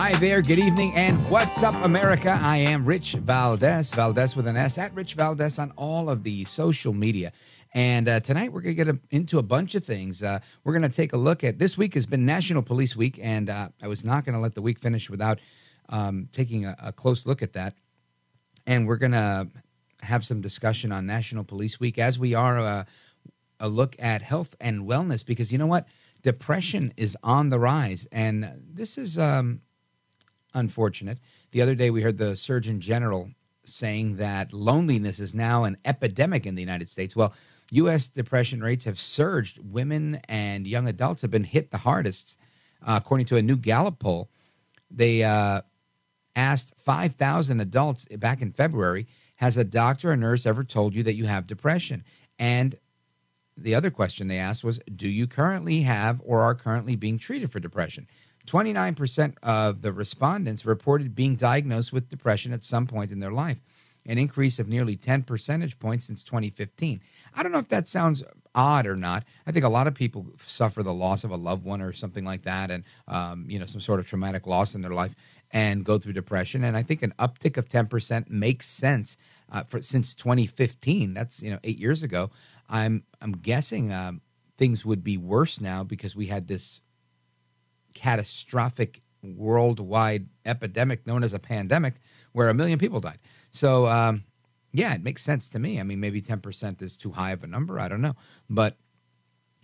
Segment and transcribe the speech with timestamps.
[0.00, 2.38] Hi there, good evening, and what's up, America?
[2.40, 6.44] I am Rich Valdez, Valdez with an S, at Rich Valdez on all of the
[6.44, 7.32] social media.
[7.74, 10.22] And uh, tonight we're going to get a, into a bunch of things.
[10.22, 13.18] Uh, we're going to take a look at this week has been National Police Week,
[13.20, 15.40] and uh, I was not going to let the week finish without
[15.88, 17.74] um, taking a, a, close look at that.
[18.68, 19.48] And we're going to
[20.02, 22.84] have some discussion on National Police Week as we are uh,
[23.58, 25.88] a look at health and wellness, because you know what?
[26.22, 29.60] Depression is on the rise, and this is um,
[30.54, 31.18] unfortunate.
[31.50, 33.30] The other day, we heard the Surgeon General
[33.64, 37.14] saying that loneliness is now an epidemic in the United States.
[37.14, 37.34] Well,
[37.70, 38.08] U.S.
[38.08, 39.58] depression rates have surged.
[39.58, 42.38] Women and young adults have been hit the hardest.
[42.82, 44.30] Uh, according to a new Gallup poll,
[44.90, 45.60] they uh,
[46.34, 51.14] asked 5,000 adults back in February Has a doctor or nurse ever told you that
[51.14, 52.04] you have depression?
[52.38, 52.78] And
[53.56, 57.52] the other question they asked was Do you currently have or are currently being treated
[57.52, 58.06] for depression?
[58.46, 63.58] 29% of the respondents reported being diagnosed with depression at some point in their life,
[64.06, 67.00] an increase of nearly 10 percentage points since 2015.
[67.34, 68.22] I don't know if that sounds
[68.54, 69.24] odd or not.
[69.46, 72.24] I think a lot of people suffer the loss of a loved one or something
[72.24, 75.14] like that, and um, you know some sort of traumatic loss in their life,
[75.50, 76.64] and go through depression.
[76.64, 79.16] And I think an uptick of 10% makes sense
[79.50, 81.14] uh, for since 2015.
[81.14, 82.30] That's you know eight years ago.
[82.68, 84.20] I'm I'm guessing um,
[84.56, 86.82] things would be worse now because we had this
[87.98, 91.94] catastrophic worldwide epidemic known as a pandemic
[92.32, 93.18] where a million people died.
[93.50, 94.22] So, um,
[94.72, 95.80] yeah, it makes sense to me.
[95.80, 97.80] I mean, maybe 10% is too high of a number.
[97.80, 98.14] I don't know.
[98.48, 98.76] But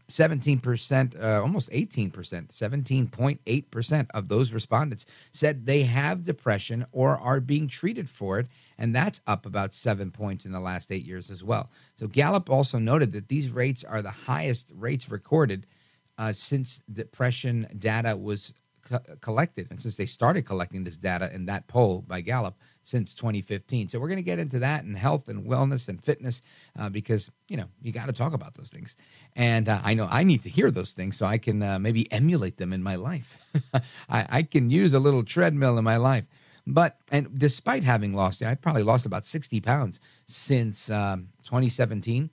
[0.09, 7.69] 17%, uh, almost 18%, 17.8% of those respondents said they have depression or are being
[7.69, 8.49] treated for it.
[8.77, 11.71] And that's up about seven points in the last eight years as well.
[11.97, 15.67] So Gallup also noted that these rates are the highest rates recorded
[16.19, 18.53] uh, since depression data was
[18.89, 23.15] co- collected and since they started collecting this data in that poll by Gallup since
[23.15, 23.89] 2015.
[23.89, 26.43] So we're going to get into that and health and wellness and fitness
[26.79, 28.97] uh, because you know you got to talk about those things.
[29.35, 32.11] And uh, I know I need to hear those things so I can uh, maybe
[32.13, 33.39] emulate them in my life.
[34.09, 36.25] I, I, can use a little treadmill in my life.
[36.67, 42.31] But and despite having lost, I probably lost about 60 pounds since um, 2017,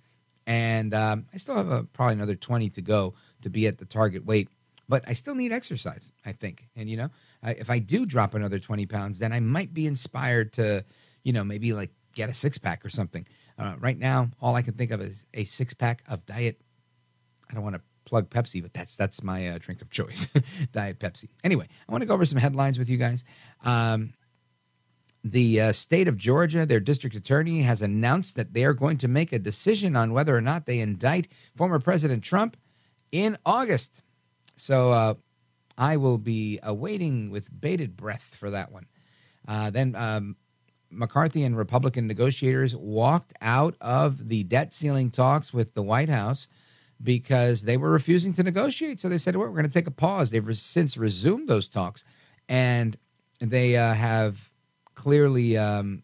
[0.47, 3.85] and um, I still have a, probably another 20 to go to be at the
[3.85, 4.49] target weight.
[4.89, 6.67] But I still need exercise, I think.
[6.75, 7.09] And, you know,
[7.41, 10.83] I, if I do drop another 20 pounds, then I might be inspired to,
[11.23, 13.25] you know, maybe like get a six pack or something.
[13.57, 16.59] Uh, right now, all I can think of is a six pack of diet.
[17.49, 20.27] I don't want to plug Pepsi, but that's that's my uh, drink of choice,
[20.71, 21.29] Diet Pepsi.
[21.43, 23.23] Anyway, I want to go over some headlines with you guys.
[23.63, 24.13] Um,
[25.23, 29.07] the uh, state of Georgia, their district attorney, has announced that they are going to
[29.07, 32.57] make a decision on whether or not they indict former President Trump
[33.11, 34.01] in August.
[34.55, 35.13] So uh,
[35.77, 38.85] I will be awaiting with bated breath for that one.
[39.47, 40.35] Uh, then um,
[40.89, 46.47] McCarthy and Republican negotiators walked out of the debt ceiling talks with the White House
[47.01, 48.99] because they were refusing to negotiate.
[48.99, 50.29] So they said, well, we're going to take a pause.
[50.29, 52.03] They've res- since resumed those talks,
[52.47, 52.95] and
[53.39, 54.51] they uh, have
[54.93, 56.03] clearly um,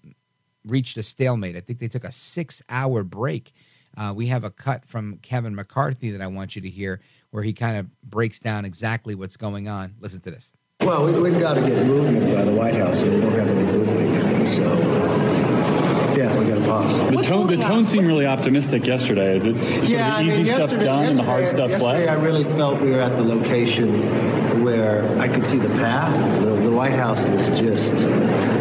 [0.66, 1.56] reached a stalemate.
[1.56, 3.54] I think they took a six hour break
[3.98, 7.44] uh, we have a cut from Kevin McCarthy that I want you to hear where
[7.44, 9.96] he kind of breaks down exactly what's going on.
[10.00, 10.54] Listen to this.
[10.82, 13.48] Well, we, have got to get movement by the White House, and we don't have
[13.48, 14.48] any movement yet.
[14.48, 17.12] So, uh, yeah, we got to pause.
[17.12, 19.36] The tone, the tone seemed really optimistic yesterday.
[19.36, 22.10] Is it sort yeah, of the easy mean, stuff's done and the hard stuff's left?
[22.10, 26.14] I really felt we were at the location where I could see the path.
[26.42, 27.94] The, the White House is just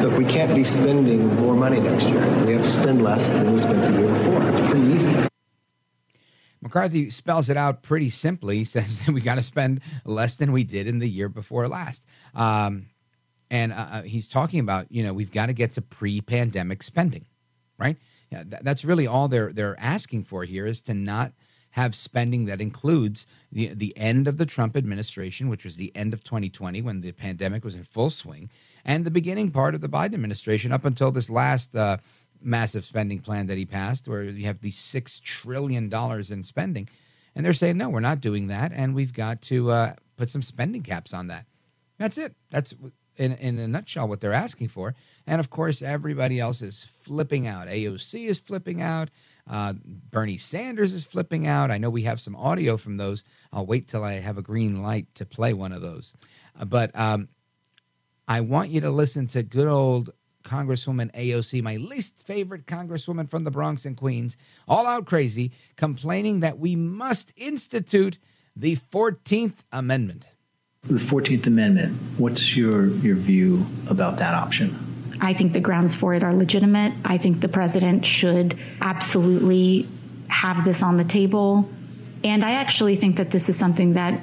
[0.02, 0.16] look.
[0.16, 2.26] We can't be spending more money next year.
[2.44, 4.42] We have to spend less than we spent the year before.
[4.42, 5.28] It's pretty easy.
[6.66, 8.64] McCarthy spells it out pretty simply.
[8.76, 12.04] Says that we got to spend less than we did in the year before last.
[12.34, 12.86] Um,
[13.48, 17.26] and uh, uh he's talking about, you know, we've got to get to pre-pandemic spending,
[17.78, 17.96] right?
[18.32, 21.32] Yeah, th- that's really all they're they're asking for here is to not
[21.70, 26.12] have spending that includes the the end of the Trump administration, which was the end
[26.12, 28.50] of 2020 when the pandemic was in full swing,
[28.84, 31.98] and the beginning part of the Biden administration up until this last uh,
[32.46, 36.88] massive spending plan that he passed, where you have these six trillion dollars in spending,
[37.34, 40.42] and they're saying no, we're not doing that, and we've got to uh, put some
[40.42, 41.46] spending caps on that.
[41.98, 42.34] That's it.
[42.50, 42.74] That's
[43.16, 44.94] in, in a nutshell what they're asking for.
[45.26, 47.68] And of course, everybody else is flipping out.
[47.68, 49.10] AOC is flipping out.
[49.48, 51.70] Uh, Bernie Sanders is flipping out.
[51.70, 53.24] I know we have some audio from those.
[53.52, 56.12] I'll wait till I have a green light to play one of those.
[56.58, 57.28] Uh, but um,
[58.28, 60.10] I want you to listen to good old
[60.46, 66.40] Congresswoman AOC, my least favorite Congresswoman from the Bronx and Queens, all out crazy, complaining
[66.40, 68.18] that we must institute
[68.54, 70.26] the 14th Amendment.
[70.84, 75.16] The 14th Amendment, what's your, your view about that option?
[75.20, 76.92] I think the grounds for it are legitimate.
[77.04, 79.88] I think the president should absolutely
[80.28, 81.68] have this on the table.
[82.22, 84.20] And I actually think that this is something that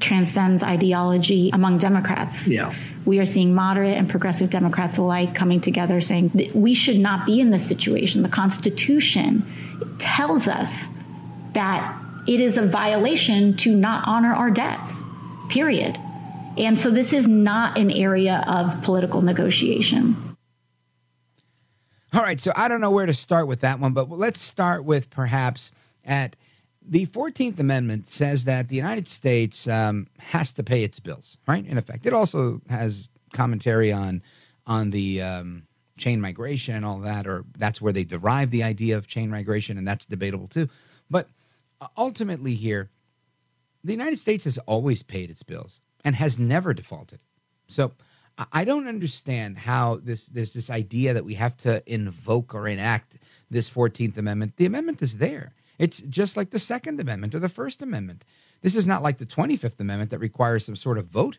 [0.00, 2.48] transcends ideology among Democrats.
[2.48, 2.74] Yeah.
[3.10, 7.26] We are seeing moderate and progressive Democrats alike coming together saying that we should not
[7.26, 8.22] be in this situation.
[8.22, 9.44] The Constitution
[9.98, 10.86] tells us
[11.54, 15.02] that it is a violation to not honor our debts,
[15.48, 15.98] period.
[16.56, 20.36] And so this is not an area of political negotiation.
[22.14, 24.84] All right, so I don't know where to start with that one, but let's start
[24.84, 25.72] with perhaps
[26.04, 26.36] at
[26.90, 31.64] the 14th Amendment says that the United States um, has to pay its bills, right?
[31.64, 34.22] In effect, it also has commentary on
[34.66, 35.62] on the um,
[35.96, 39.78] chain migration and all that, or that's where they derive the idea of chain migration,
[39.78, 40.68] and that's debatable too.
[41.08, 41.28] But
[41.80, 42.90] uh, ultimately, here,
[43.84, 47.20] the United States has always paid its bills and has never defaulted.
[47.68, 47.92] So
[48.52, 53.16] I don't understand how this this this idea that we have to invoke or enact
[53.48, 54.56] this 14th Amendment.
[54.56, 55.54] The amendment is there.
[55.80, 58.22] It's just like the Second Amendment or the First Amendment.
[58.60, 61.38] This is not like the 25th Amendment that requires some sort of vote,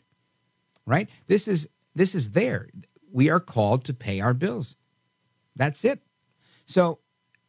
[0.88, 1.08] right?
[1.28, 2.68] This is this is there.
[3.12, 4.76] We are called to pay our bills.
[5.56, 6.00] That's it.
[6.66, 7.00] So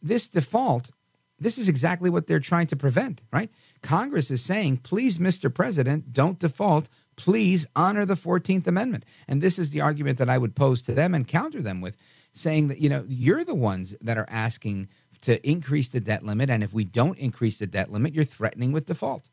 [0.02, 0.90] this default,
[1.38, 3.50] this is exactly what they're trying to prevent, right?
[3.80, 5.52] Congress is saying, please, Mr.
[5.52, 9.04] President, don't default please honor the 14th Amendment.
[9.28, 11.96] And this is the argument that I would pose to them and counter them with,
[12.32, 14.88] saying that, you know, you're the ones that are asking
[15.22, 16.50] to increase the debt limit.
[16.50, 19.28] And if we don't increase the debt limit, you're threatening with default.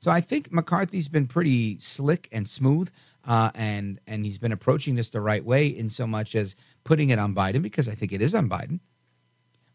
[0.00, 2.90] So I think McCarthy's been pretty slick and smooth,
[3.26, 7.10] uh, and and he's been approaching this the right way in so much as putting
[7.10, 8.80] it on Biden because I think it is on Biden.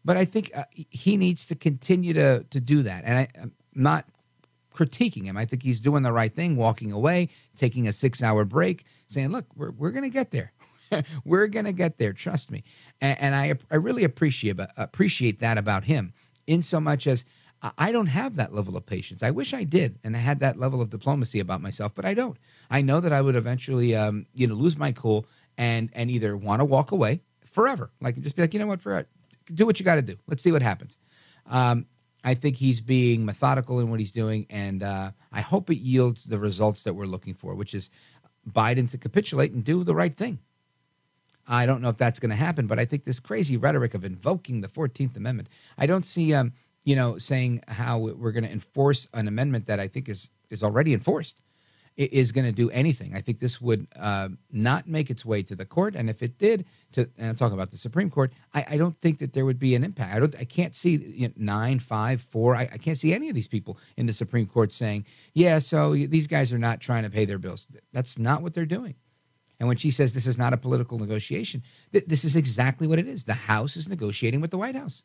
[0.04, 3.52] But I think uh, he needs to continue to to do that, and I, I'm
[3.72, 4.06] not
[4.76, 5.36] critiquing him.
[5.36, 9.30] I think he's doing the right thing, walking away, taking a six hour break, saying,
[9.30, 10.52] look, we're, we're going to get there.
[11.24, 12.12] we're to get there.
[12.12, 12.64] Trust me.
[13.00, 16.12] And, and, I, I really appreciate, appreciate that about him
[16.46, 17.24] in so much as
[17.78, 19.22] I don't have that level of patience.
[19.22, 22.14] I wish I did, and I had that level of diplomacy about myself, but I
[22.14, 22.36] don't.
[22.70, 26.36] I know that I would eventually, um, you know, lose my cool and and either
[26.36, 29.06] want to walk away forever, like just be like, you know what, for
[29.52, 30.16] do what you got to do.
[30.26, 30.98] Let's see what happens.
[31.46, 31.86] Um,
[32.24, 36.24] I think he's being methodical in what he's doing, and uh, I hope it yields
[36.24, 37.88] the results that we're looking for, which is
[38.50, 40.40] Biden to capitulate and do the right thing.
[41.46, 44.04] I don't know if that's going to happen, but I think this crazy rhetoric of
[44.04, 45.48] invoking the Fourteenth Amendment,
[45.78, 46.52] I don't see, um,
[46.84, 50.62] you know, saying how we're going to enforce an amendment that I think is is
[50.62, 51.40] already enforced
[51.96, 53.14] is going to do anything.
[53.14, 56.36] I think this would uh, not make its way to the court, and if it
[56.36, 59.46] did, to and I'm talking about the Supreme Court, I, I don't think that there
[59.46, 60.14] would be an impact.
[60.14, 60.36] I don't.
[60.38, 62.54] I can't see you know, nine, five, four.
[62.54, 65.94] I, I, can't see any of these people in the Supreme Court saying, "Yeah, so
[65.94, 68.96] these guys are not trying to pay their bills." That's not what they're doing.
[69.58, 72.98] And when she says this is not a political negotiation, th- this is exactly what
[72.98, 73.24] it is.
[73.24, 75.02] The House is negotiating with the White House.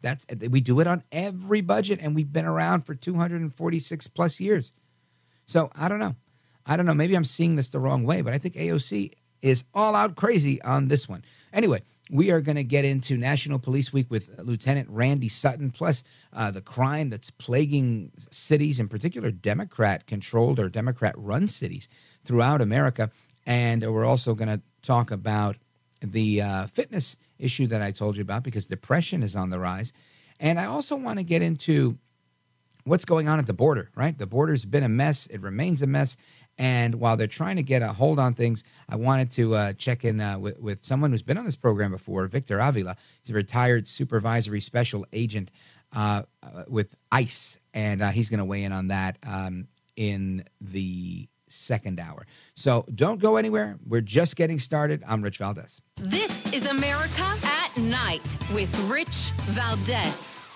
[0.00, 4.72] That's we do it on every budget, and we've been around for 246 plus years.
[5.46, 6.16] So I don't know.
[6.66, 6.94] I don't know.
[6.94, 10.60] Maybe I'm seeing this the wrong way, but I think AOC is all out crazy
[10.62, 11.22] on this one.
[11.52, 16.04] Anyway, we are going to get into National Police Week with Lieutenant Randy Sutton, plus
[16.32, 21.88] uh, the crime that's plaguing cities, in particular Democrat controlled or Democrat run cities
[22.24, 23.10] throughout America.
[23.46, 25.56] And we're also going to talk about
[26.00, 29.92] the uh, fitness issue that I told you about because depression is on the rise.
[30.40, 31.98] And I also want to get into
[32.84, 34.16] what's going on at the border, right?
[34.16, 36.16] The border's been a mess, it remains a mess.
[36.56, 40.04] And while they're trying to get a hold on things, I wanted to uh, check
[40.04, 42.96] in uh, with, with someone who's been on this program before, Victor Avila.
[43.22, 45.50] He's a retired supervisory special agent
[45.92, 50.44] uh, uh with ICE, and uh, he's going to weigh in on that um, in
[50.60, 52.26] the second hour.
[52.54, 53.78] So don't go anywhere.
[53.86, 55.02] We're just getting started.
[55.06, 55.80] I'm Rich Valdez.
[55.96, 60.46] This is America at Night with Rich Valdez.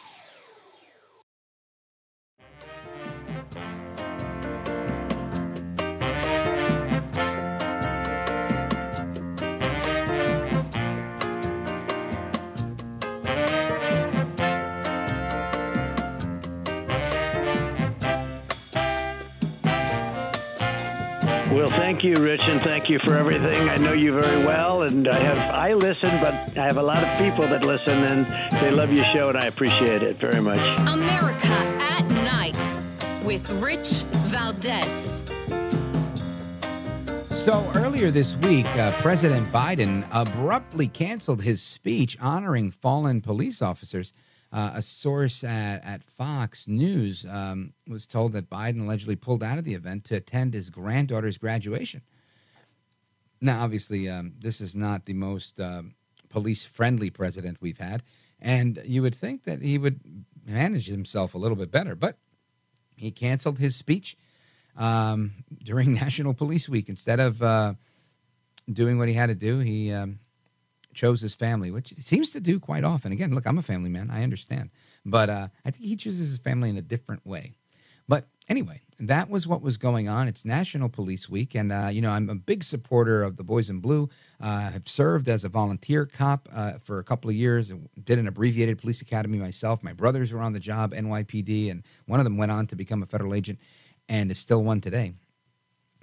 [21.59, 23.69] Well, thank you, Rich, and thank you for everything.
[23.69, 27.03] I know you very well, and I have I listen, but I have a lot
[27.03, 28.25] of people that listen, and
[28.63, 30.61] they love your show, and I appreciate it very much.
[30.89, 35.25] America at Night with Rich Valdez.
[37.31, 44.13] So earlier this week, uh, President Biden abruptly canceled his speech honoring fallen police officers.
[44.51, 49.59] Uh, a source at, at Fox News um, was told that Biden allegedly pulled out
[49.59, 52.01] of the event to attend his granddaughter's graduation.
[53.41, 55.95] Now, obviously, um, this is not the most um,
[56.31, 58.03] police friendly president we've had,
[58.41, 60.01] and you would think that he would
[60.47, 62.17] manage himself a little bit better, but
[62.97, 64.17] he canceled his speech
[64.77, 66.89] um, during National Police Week.
[66.89, 67.75] Instead of uh,
[68.73, 70.21] doing what he had to do, he um,
[70.99, 73.13] chose his family, which he seems to do quite often.
[73.13, 74.11] Again, look, I'm a family man.
[74.11, 74.71] I understand.
[75.07, 77.55] But uh, I think he chooses his family in a different way.
[78.09, 80.27] But anyway, that was what was going on.
[80.27, 81.55] It's National Police Week.
[81.55, 84.09] And, uh, you know, I'm a big supporter of the Boys in Blue.
[84.41, 88.27] Uh, I've served as a volunteer cop uh, for a couple of years, did an
[88.27, 89.83] abbreviated police academy myself.
[89.85, 93.03] My brothers were on the job, NYPD, and one of them went on to become
[93.03, 93.61] a federal agent
[94.09, 95.13] and is still one today.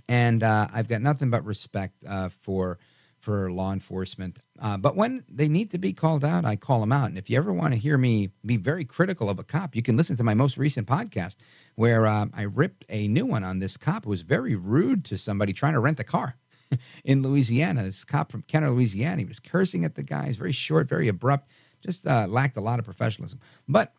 [0.08, 2.78] And uh, I've got nothing but respect uh, for
[3.26, 4.38] for law enforcement.
[4.62, 7.10] Uh, but when they need to be called out, I call them out.
[7.10, 9.82] And if you ever want to hear me be very critical of a cop, you
[9.82, 11.36] can listen to my most recent podcast
[11.74, 15.18] where uh, I ripped a new one on this cop who was very rude to
[15.18, 16.38] somebody trying to rent a car
[17.04, 17.82] in Louisiana.
[17.82, 20.28] This cop from Kenner, Louisiana, he was cursing at the guy.
[20.28, 21.50] He's very short, very abrupt,
[21.84, 23.40] just uh, lacked a lot of professionalism.
[23.68, 23.92] But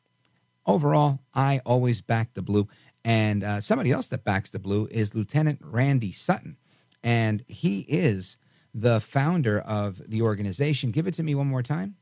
[0.66, 2.68] overall, I always back the blue.
[3.04, 6.58] And uh, somebody else that backs the blue is Lieutenant Randy Sutton.
[7.02, 8.36] And he is
[8.76, 10.90] the founder of the organization.
[10.90, 11.96] Give it to me one more time.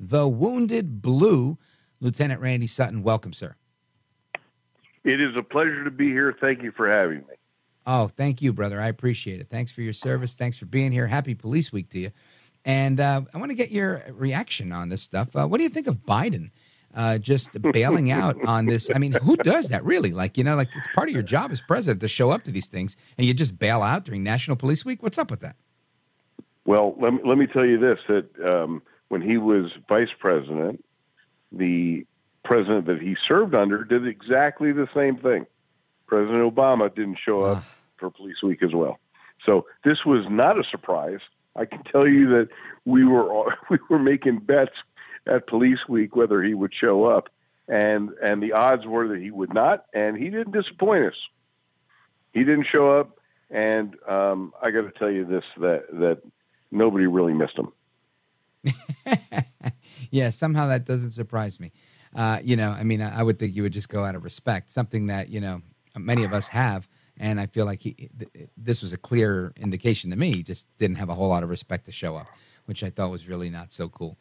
[0.00, 1.58] The Wounded Blue,
[2.00, 3.02] Lieutenant Randy Sutton.
[3.02, 3.54] Welcome, sir.
[5.04, 6.34] It is a pleasure to be here.
[6.40, 7.34] Thank you for having me.
[7.86, 8.80] Oh, thank you, brother.
[8.80, 9.50] I appreciate it.
[9.50, 10.32] Thanks for your service.
[10.32, 11.08] Thanks for being here.
[11.08, 12.10] Happy Police Week to you.
[12.64, 15.36] And uh, I want to get your reaction on this stuff.
[15.36, 16.52] Uh, what do you think of Biden
[16.94, 18.90] uh, just bailing out on this.
[18.94, 20.12] I mean, who does that really?
[20.12, 22.50] Like, you know, like it's part of your job as president to show up to
[22.50, 25.02] these things, and you just bail out during National Police Week.
[25.02, 25.56] What's up with that?
[26.64, 30.84] Well, let me, let me tell you this: that um, when he was vice president,
[31.50, 32.06] the
[32.44, 35.46] president that he served under did exactly the same thing.
[36.06, 37.64] President Obama didn't show up
[37.96, 38.98] for Police Week as well.
[39.46, 41.20] So this was not a surprise.
[41.56, 42.48] I can tell you that
[42.84, 44.76] we were we were making bets
[45.26, 47.28] at Police Week whether he would show up,
[47.68, 51.16] and and the odds were that he would not, and he didn't disappoint us.
[52.32, 53.18] He didn't show up,
[53.50, 56.22] and um, I got to tell you this that that
[56.70, 57.72] nobody really missed him.
[60.10, 61.72] yeah, somehow that doesn't surprise me.
[62.14, 64.22] Uh, you know, I mean, I, I, would think you would just go out of
[64.22, 65.62] respect, something that you know
[65.96, 70.10] many of us have, and I feel like he th- this was a clear indication
[70.10, 70.32] to me.
[70.32, 72.26] He just didn't have a whole lot of respect to show up,
[72.66, 74.18] which I thought was really not so cool.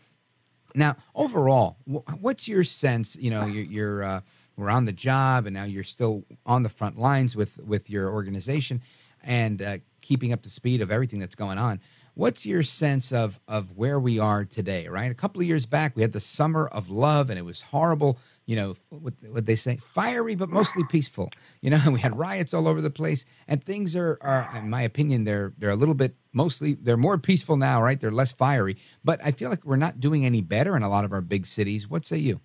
[0.75, 3.15] Now, overall, what's your sense?
[3.15, 4.21] You know, you're, you're uh,
[4.55, 8.11] we're on the job, and now you're still on the front lines with with your
[8.11, 8.81] organization,
[9.23, 11.79] and uh, keeping up the speed of everything that's going on.
[12.13, 14.87] What's your sense of of where we are today?
[14.87, 17.61] Right, a couple of years back, we had the summer of love, and it was
[17.61, 18.19] horrible.
[18.51, 21.29] You know what, what they say, fiery but mostly peaceful.
[21.61, 24.81] You know, we had riots all over the place, and things are, are, in my
[24.81, 27.81] opinion, they're they're a little bit mostly they're more peaceful now.
[27.81, 30.89] Right, they're less fiery, but I feel like we're not doing any better in a
[30.89, 31.89] lot of our big cities.
[31.89, 32.41] What say you?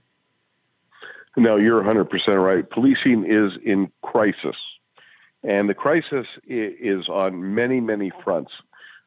[1.36, 2.70] No, you're 100% right.
[2.70, 4.56] Policing is in crisis.
[5.42, 8.52] And the crisis is on many, many fronts.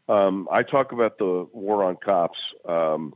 [0.10, 3.14] Um, I talk about the war on cops um,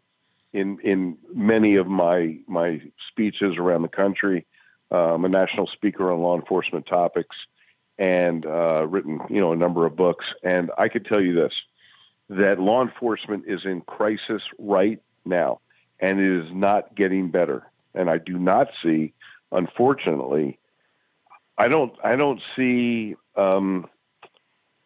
[0.54, 4.46] in in many of my my speeches around the country.
[4.92, 7.36] Uh, I'm a national speaker on law enforcement topics,
[7.98, 10.26] and uh, written you know a number of books.
[10.44, 11.54] And I could tell you this:
[12.30, 15.60] that law enforcement is in crisis right now,
[16.00, 17.64] and it is not getting better.
[17.96, 19.14] And I do not see,
[19.52, 20.60] unfortunately,
[21.58, 23.88] I don't I don't see um,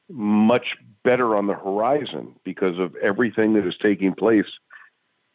[0.10, 4.46] much better on the horizon because of everything that is taking place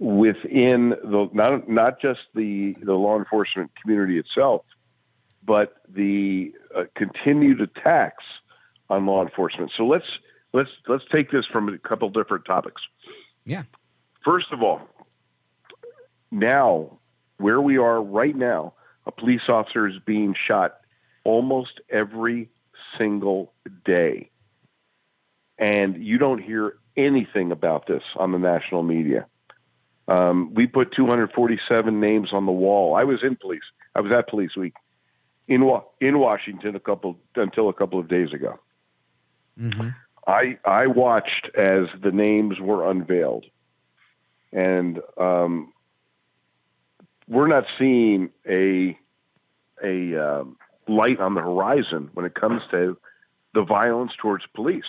[0.02, 4.64] within the not not just the the law enforcement community itself,
[5.44, 8.24] but the uh, continued attacks
[8.90, 9.70] on law enforcement.
[9.76, 10.06] So let's
[10.52, 12.82] let's let's take this from a couple different topics.
[13.46, 13.62] Yeah.
[14.24, 14.80] First of all,
[16.30, 16.98] now
[17.38, 18.74] where we are right now,
[19.06, 20.78] a police officer is being shot
[21.24, 22.48] almost every
[22.98, 23.52] single
[23.84, 24.30] day
[25.58, 29.26] and you don't hear anything about this on the national media.
[30.12, 32.94] Um, we put 247 names on the wall.
[32.94, 33.62] I was in police.
[33.94, 34.74] I was at Police Week
[35.48, 35.62] in
[36.00, 38.58] in Washington a couple until a couple of days ago.
[39.58, 39.88] Mm-hmm.
[40.26, 43.46] I I watched as the names were unveiled,
[44.52, 45.72] and um,
[47.26, 48.98] we're not seeing a
[49.82, 52.98] a um, light on the horizon when it comes to
[53.54, 54.84] the violence towards police.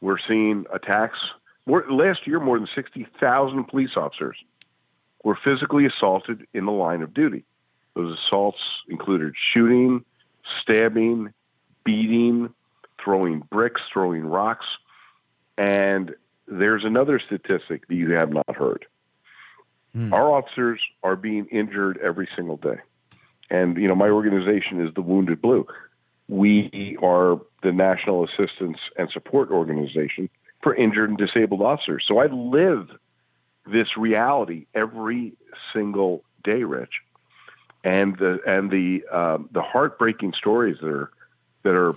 [0.00, 1.18] We're seeing attacks.
[1.66, 4.36] More, last year, more than sixty thousand police officers
[5.22, 7.44] were physically assaulted in the line of duty.
[7.94, 10.04] Those assaults included shooting,
[10.60, 11.32] stabbing,
[11.84, 12.52] beating,
[13.02, 14.66] throwing bricks, throwing rocks.
[15.56, 16.14] And
[16.48, 18.86] there's another statistic that you have not heard.
[19.94, 20.12] Hmm.
[20.12, 22.78] Our officers are being injured every single day.
[23.50, 25.66] And, you know, my organization is the Wounded Blue.
[26.28, 30.30] We are the National Assistance and Support Organization
[30.62, 32.04] for injured and disabled officers.
[32.06, 32.90] So I live
[33.66, 35.34] this reality every
[35.72, 37.00] single day, Rich.
[37.84, 41.10] And the and the um, the heartbreaking stories that are
[41.64, 41.94] that are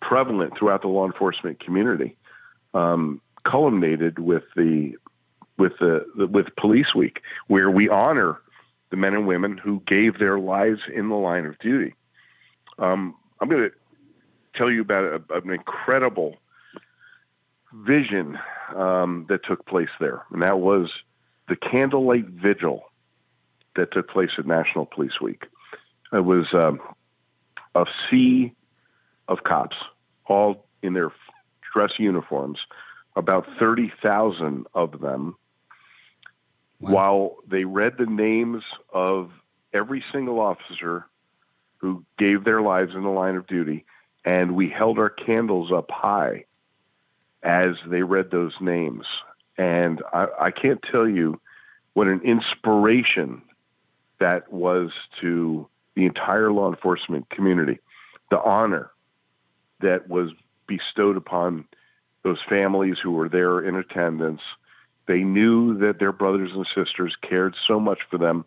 [0.00, 2.16] prevalent throughout the law enforcement community,
[2.74, 4.96] um, culminated with the
[5.56, 8.40] with the, the with Police Week, where we honor
[8.90, 11.94] the men and women who gave their lives in the line of duty.
[12.78, 13.72] Um, I'm going to
[14.54, 16.36] tell you about a, an incredible
[17.74, 18.38] vision
[18.74, 20.90] um, that took place there, and that was
[21.48, 22.84] the candlelight vigil
[23.76, 25.46] that took place at National Police Week.
[26.12, 26.80] It was um,
[27.74, 28.52] a sea
[29.28, 29.76] of cops,
[30.26, 31.10] all in their
[31.72, 32.60] dress uniforms,
[33.16, 35.36] about 30,000 of them,
[36.80, 36.92] Wow.
[36.92, 38.62] while they read the names
[38.92, 39.30] of
[39.72, 41.06] every single officer
[41.78, 43.84] who gave their lives in the line of duty,
[44.24, 46.44] and we held our candles up high
[47.44, 49.06] as they read those names.
[49.56, 51.40] And I, I can't tell you
[51.92, 53.42] what an inspiration
[54.18, 57.78] that was to the entire law enforcement community.
[58.30, 58.90] The honor
[59.80, 60.30] that was
[60.66, 61.66] bestowed upon
[62.22, 64.40] those families who were there in attendance.
[65.06, 68.46] They knew that their brothers and sisters cared so much for them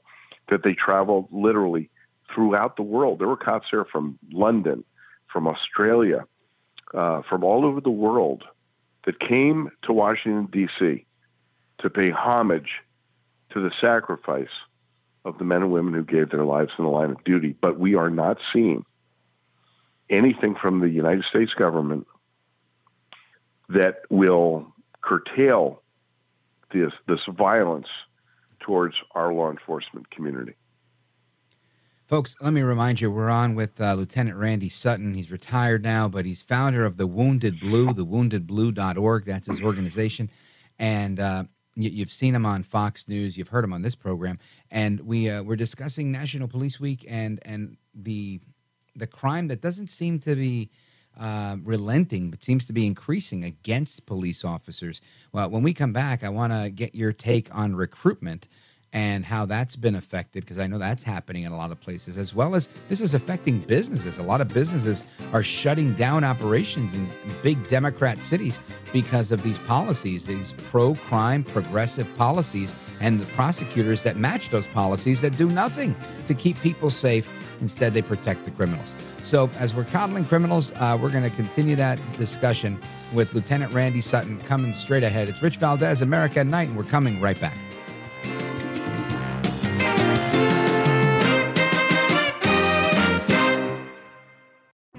[0.49, 1.89] that they traveled literally
[2.33, 3.19] throughout the world.
[3.19, 4.83] There were cops there from London,
[5.27, 6.25] from Australia,
[6.93, 8.43] uh, from all over the world
[9.07, 11.05] that came to Washington, D.C.
[11.79, 12.81] to pay homage
[13.51, 14.49] to the sacrifice
[15.23, 17.55] of the men and women who gave their lives in the line of duty.
[17.61, 18.85] But we are not seeing
[20.09, 22.05] anything from the United States government
[23.69, 25.81] that will curtail
[26.73, 27.87] this this violence
[28.59, 30.55] towards our law enforcement community.
[32.07, 35.13] Folks, let me remind you, we're on with uh, Lieutenant Randy Sutton.
[35.13, 39.25] He's retired now, but he's founder of the Wounded Blue, the thewoundedblue.org.
[39.25, 40.29] That's his organization.
[40.79, 41.43] And uh,
[41.75, 43.37] you, you've seen him on Fox News.
[43.37, 44.39] You've heard him on this program.
[44.71, 48.39] And we, uh, we're discussing National Police Week and, and the,
[48.95, 50.69] the crime that doesn't seem to be
[51.19, 55.01] uh, relenting, but seems to be increasing against police officers.
[55.33, 58.47] Well, when we come back, I want to get your take on recruitment
[58.97, 62.17] and how that's been affected because I know that's happening in a lot of places,
[62.17, 64.17] as well as this is affecting businesses.
[64.17, 67.07] A lot of businesses are shutting down operations in
[67.43, 68.57] big Democrat cities
[68.91, 74.65] because of these policies, these pro crime, progressive policies, and the prosecutors that match those
[74.65, 77.31] policies that do nothing to keep people safe.
[77.61, 78.95] Instead, they protect the criminals.
[79.21, 82.81] So, as we're coddling criminals, uh, we're going to continue that discussion
[83.13, 85.29] with Lieutenant Randy Sutton coming straight ahead.
[85.29, 87.57] It's Rich Valdez, America at Night, and we're coming right back.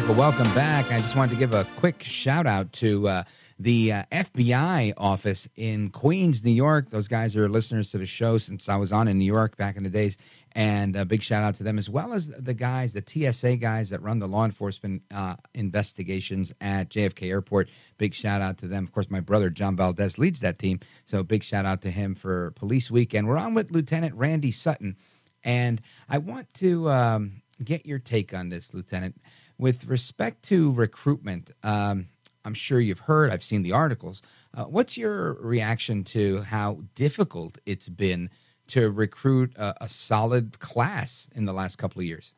[0.00, 0.90] America, welcome back.
[0.90, 3.22] I just wanted to give a quick shout out to uh,
[3.58, 6.88] the uh, FBI office in Queens, New York.
[6.88, 9.76] Those guys are listeners to the show since I was on in New York back
[9.76, 10.16] in the days.
[10.52, 13.90] And a big shout out to them, as well as the guys, the TSA guys
[13.90, 17.68] that run the law enforcement uh, investigations at JFK Airport.
[17.98, 18.84] Big shout out to them.
[18.84, 20.80] Of course, my brother John Valdez leads that team.
[21.04, 23.12] So big shout out to him for Police Week.
[23.12, 24.96] And we're on with Lieutenant Randy Sutton.
[25.44, 29.20] And I want to um, get your take on this, Lieutenant.
[29.60, 32.06] With respect to recruitment, um,
[32.46, 34.22] I'm sure you've heard, I've seen the articles.
[34.54, 38.30] Uh, what's your reaction to how difficult it's been
[38.68, 42.32] to recruit a, a, solid class in the last couple of years?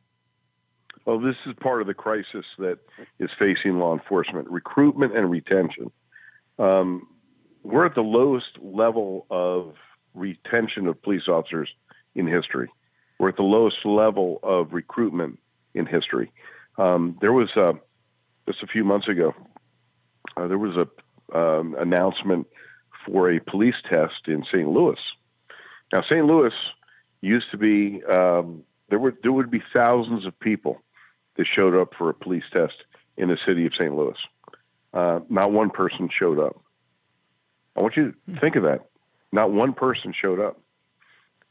[1.04, 2.80] Well, this is part of the crisis that
[3.20, 5.92] is facing law enforcement recruitment and retention.
[6.58, 7.06] Um,
[7.62, 9.76] we're at the lowest level of
[10.12, 11.72] retention of police officers
[12.16, 12.68] in history.
[13.20, 15.38] We're at the lowest level of recruitment
[15.72, 16.32] in history.
[16.78, 17.74] Um, there was a,
[18.46, 19.34] just a few months ago,
[20.36, 22.46] uh, there was a um, announcement
[23.06, 24.68] for a police test in St.
[24.68, 24.98] Louis.
[25.92, 26.24] Now, St.
[26.24, 26.52] Louis
[27.20, 30.82] used to be um, there were there would be thousands of people
[31.36, 32.74] that showed up for a police test
[33.16, 33.94] in the city of St.
[33.94, 34.16] Louis.
[34.92, 36.60] Uh, not one person showed up.
[37.76, 38.86] I want you to think of that.
[39.32, 40.60] Not one person showed up.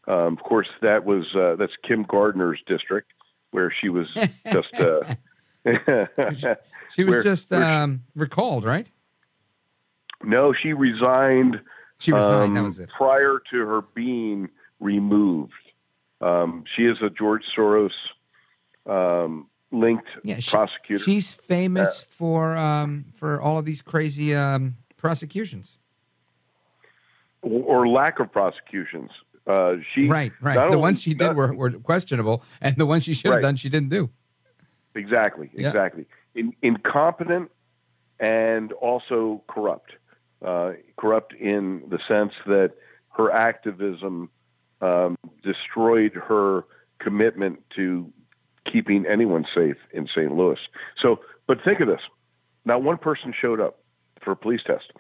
[0.08, 3.12] Um, of course, that was uh, that's Kim Gardner's district,
[3.52, 4.08] where she was
[4.52, 5.16] just uh,
[6.94, 8.88] she was where, just um, recalled, right?
[10.24, 11.62] No, she resigned.
[12.00, 12.50] She resigned.
[12.50, 12.90] Um, that was it.
[12.90, 15.54] Prior to her being removed,
[16.20, 17.92] um, she is a George Soros
[18.86, 21.04] um, linked yeah, she, prosecutor.
[21.04, 25.78] She's famous uh, for um, for all of these crazy um, prosecutions,
[27.42, 29.12] or, or lack of prosecutions.
[29.48, 30.72] Uh, she right, right.
[30.72, 33.42] The ones she did were, were questionable, and the ones she should have right.
[33.42, 34.10] done, she didn't do.
[34.96, 36.06] Exactly, exactly.
[36.36, 36.42] Yeah.
[36.42, 37.52] In, incompetent
[38.20, 39.94] and also corrupt.
[40.46, 42.74] Uh, corrupt in the sense that
[43.10, 44.30] her activism
[44.82, 46.66] um, destroyed her
[47.00, 48.12] commitment to
[48.66, 50.36] keeping anyone safe in St.
[50.36, 50.60] Louis.
[50.98, 52.02] So, but think of this:
[52.66, 53.80] not one person showed up
[54.22, 54.92] for a police test.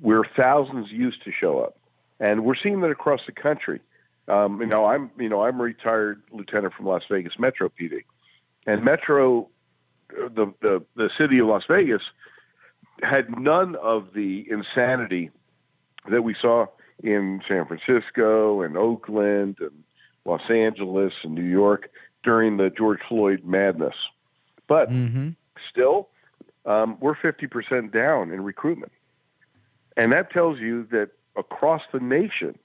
[0.00, 1.78] Where thousands used to show up,
[2.20, 3.80] and we're seeing that across the country.
[4.28, 8.04] Um, you know, I'm you know I'm a retired lieutenant from Las Vegas Metro PD,
[8.66, 9.48] and Metro,
[10.10, 12.02] the the the city of Las Vegas,
[13.02, 15.30] had none of the insanity
[16.08, 16.66] that we saw
[17.02, 19.84] in San Francisco and Oakland and
[20.24, 21.90] Los Angeles and New York
[22.22, 23.94] during the George Floyd madness.
[24.66, 25.30] But mm-hmm.
[25.70, 26.08] still,
[26.64, 28.92] um, we're 50% down in recruitment.
[29.96, 32.58] And that tells you that across the nation,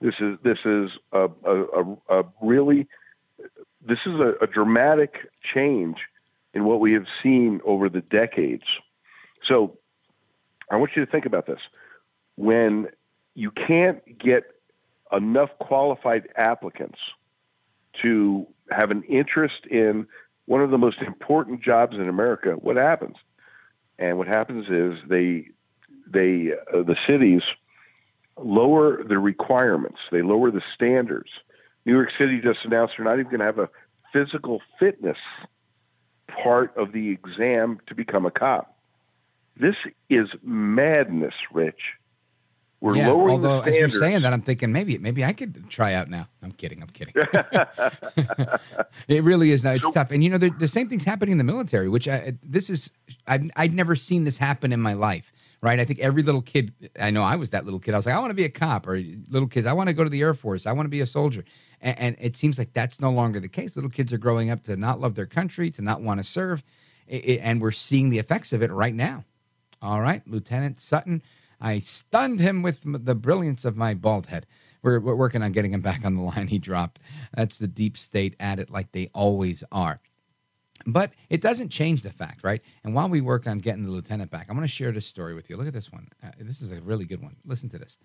[0.00, 2.86] this is this is a, a, a really
[3.84, 5.98] this is a, a dramatic change
[6.52, 8.64] in what we have seen over the decades.
[9.42, 9.78] So
[10.70, 11.60] I want you to think about this.
[12.36, 12.88] When
[13.34, 14.44] you can't get
[15.12, 16.98] enough qualified applicants
[18.02, 20.06] to have an interest in
[20.46, 23.16] one of the most important jobs in America, what happens?
[23.98, 25.48] And what happens is they
[26.06, 27.42] they uh, the cities
[28.38, 31.30] lower the requirements, they lower the standards.
[31.84, 33.68] New York City just announced they're not even going to have a
[34.12, 35.18] physical fitness
[36.42, 38.76] part of the exam to become a cop.
[39.58, 39.76] This
[40.10, 41.80] is madness, Rich.
[42.80, 45.94] We're yeah, lowering although as you're saying that, I'm thinking maybe maybe I could try
[45.94, 46.28] out now.
[46.42, 46.82] I'm kidding.
[46.82, 47.14] I'm kidding.
[49.08, 49.64] it really is.
[49.64, 51.88] It's so, tough, and you know the, the, same thing's happening in the military.
[51.88, 52.90] Which I, this is
[53.26, 55.32] I've, I've never seen this happen in my life
[55.66, 55.80] right?
[55.80, 57.92] I think every little kid, I know I was that little kid.
[57.92, 59.94] I was like, I want to be a cop, or little kids, I want to
[59.94, 61.44] go to the Air Force, I want to be a soldier.
[61.80, 63.74] And, and, it seems like that's no longer the case.
[63.74, 66.62] Little kids are growing up to not love their country, to not want to serve,
[67.08, 69.24] and we're seeing the effects of it right now.
[69.82, 71.20] All right, Lieutenant Sutton,
[71.60, 74.46] I stunned him with the brilliance of my bald head.
[74.82, 76.46] We're, we're working on getting him back on the line.
[76.46, 77.00] He dropped.
[77.34, 80.00] That's the deep state at it, like they always are.
[80.86, 82.62] But it doesn't change the fact, right?
[82.84, 85.34] And while we work on getting the lieutenant back, I'm going to share this story
[85.34, 85.56] with you.
[85.56, 86.08] Look at this one.
[86.22, 87.36] Uh, this is a really good one.
[87.44, 87.98] Listen to this.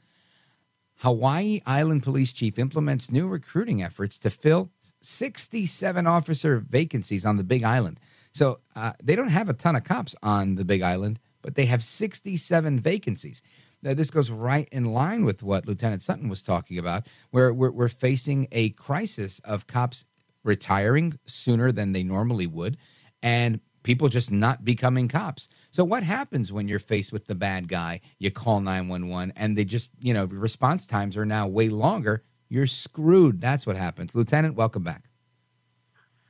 [0.97, 7.43] Hawaii Island Police Chief implements new recruiting efforts to fill 67 officer vacancies on the
[7.43, 7.99] Big Island.
[8.33, 11.65] So uh, they don't have a ton of cops on the Big Island, but they
[11.65, 13.41] have 67 vacancies.
[13.83, 17.71] Now, this goes right in line with what Lieutenant Sutton was talking about, where we're,
[17.71, 20.05] we're facing a crisis of cops
[20.43, 22.77] retiring sooner than they normally would,
[23.21, 25.47] and people just not becoming cops.
[25.71, 28.01] So what happens when you're faced with the bad guy?
[28.19, 32.23] You call 911 and they just, you know, response times are now way longer.
[32.49, 33.41] You're screwed.
[33.41, 34.13] That's what happens.
[34.13, 35.05] Lieutenant, welcome back.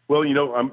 [0.08, 0.72] Well, you know, I'm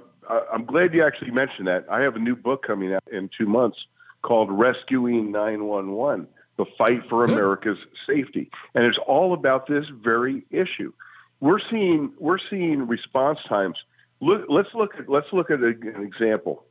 [0.52, 1.86] I'm glad you actually mentioned that.
[1.90, 3.78] I have a new book coming out in two months
[4.22, 8.50] called Rescuing 911 The Fight for America's Safety.
[8.74, 10.92] And it's all about this very issue.
[11.40, 13.76] We're seeing, we're seeing response times.
[14.20, 16.64] Look, let's look at, let's look at an example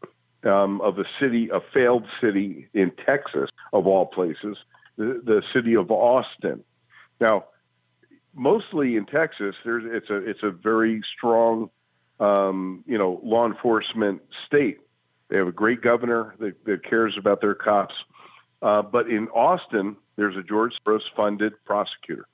[0.44, 4.58] um, of a city, a failed city in Texas, of all places,
[4.98, 6.64] the, the city of Austin.
[7.20, 7.46] Now,
[8.36, 11.70] mostly in Texas, there's it's a it's a very strong,
[12.20, 14.80] um, you know, law enforcement state.
[15.30, 17.96] They have a great governor that, that cares about their cops.
[18.62, 22.28] Uh, but in Austin, there's a George Soros funded prosecutor,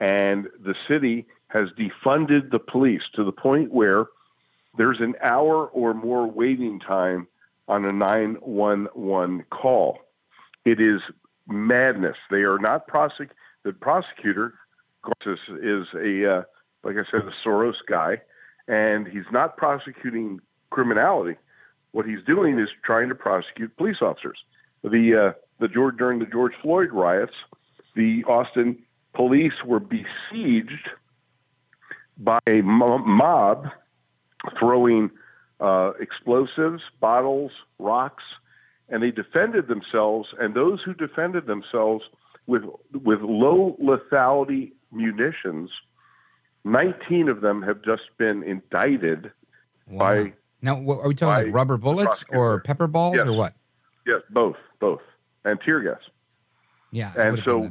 [0.00, 4.06] and the city has defunded the police to the point where
[4.76, 7.26] there's an hour or more waiting time
[7.66, 9.98] on a 911 call.
[10.64, 11.00] It is
[11.46, 12.16] madness.
[12.30, 13.30] They are not prosec.
[13.64, 14.54] The prosecutor
[15.26, 16.42] is, is a uh,
[16.82, 18.20] like I said, a Soros guy,
[18.66, 21.36] and he's not prosecuting criminality.
[21.92, 24.38] What he's doing is trying to prosecute police officers.
[24.82, 27.34] The uh, the George during the George Floyd riots,
[27.96, 28.78] the Austin
[29.14, 30.88] police were besieged
[32.18, 33.66] by a mob
[34.58, 35.10] throwing
[35.60, 38.24] uh, explosives, bottles, rocks,
[38.88, 40.28] and they defended themselves.
[40.40, 42.04] And those who defended themselves
[42.46, 45.70] with with low lethality munitions,
[46.64, 49.32] 19 of them have just been indicted
[49.86, 49.98] Wow.
[49.98, 53.26] by Now, what, are we talking like rubber bullets or pepper balls Yes.
[53.26, 53.54] or what?
[54.06, 55.00] yes, both, both,
[55.44, 56.00] and tear gas.
[56.90, 57.12] Yeah.
[57.16, 57.70] And so-.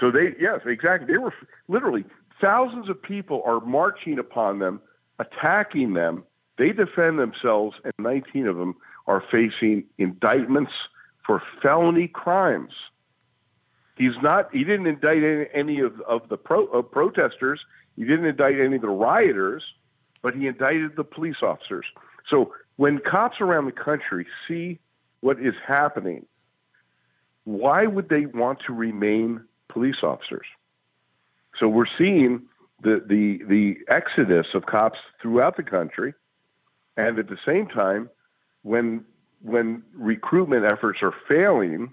[0.00, 1.12] So they, yes, exactly.
[1.12, 1.34] They were
[1.68, 2.04] literally
[2.40, 4.80] thousands of people are marching upon them,
[5.18, 6.24] attacking them.
[6.58, 8.76] They defend themselves, and 19 of them
[9.06, 10.72] are facing indictments
[11.24, 12.72] for felony crimes.
[13.96, 14.48] He's not.
[14.52, 17.60] He didn't indict any, any of of the pro, protesters.
[17.96, 19.62] He didn't indict any of the rioters,
[20.22, 21.84] but he indicted the police officers.
[22.28, 24.78] So when cops around the country see
[25.20, 26.24] what is happening,
[27.44, 30.46] why would they want to remain police officers?
[31.60, 32.42] So we're seeing
[32.82, 36.14] the, the, the exodus of cops throughout the country.
[36.96, 38.08] And at the same time,
[38.62, 39.04] when,
[39.42, 41.92] when recruitment efforts are failing,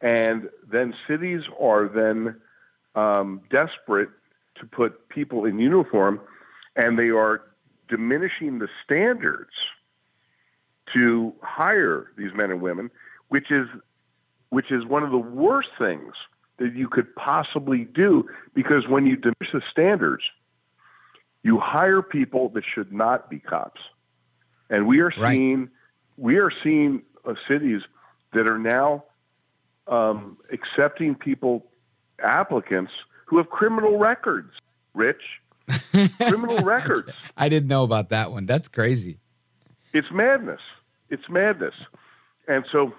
[0.00, 2.36] and then cities are then
[2.94, 4.10] um, desperate
[4.60, 6.20] to put people in uniform,
[6.76, 7.42] and they are
[7.88, 9.50] diminishing the standards
[10.92, 12.90] to hire these men and women,
[13.28, 13.66] which is
[14.50, 16.14] which is one of the worst things
[16.58, 20.24] that you could possibly do because when you diminish the standards,
[21.42, 23.80] you hire people that should not be cops.
[24.70, 25.70] And we are seeing
[26.16, 27.82] we are seeing uh, cities
[28.32, 29.04] that are now
[29.86, 31.64] um, accepting people
[32.22, 32.92] applicants
[33.26, 34.52] who have criminal records.
[34.94, 35.22] Rich,
[35.92, 37.10] criminal records.
[37.36, 38.46] I didn't know about that one.
[38.46, 39.20] That's crazy.
[39.92, 40.60] It's madness.
[41.08, 41.74] It's madness.
[42.48, 42.92] And so,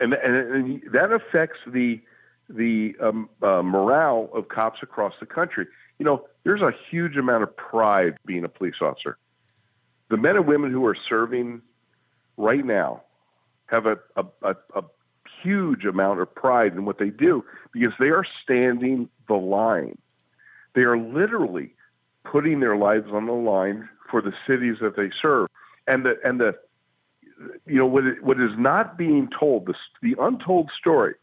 [0.00, 2.00] and and, and that affects the
[2.54, 5.66] the um, uh, morale of cops across the country.
[5.98, 9.18] You know, there's a huge amount of pride being a police officer.
[10.08, 11.62] The men and women who are serving
[12.36, 13.02] right now
[13.66, 14.82] have a, a, a, a
[15.42, 19.96] huge amount of pride in what they do because they are standing the line.
[20.74, 21.74] They are literally
[22.24, 25.48] putting their lives on the line for the cities that they serve.
[25.86, 26.56] And the and the
[27.66, 31.14] you know what what is not being told the the untold story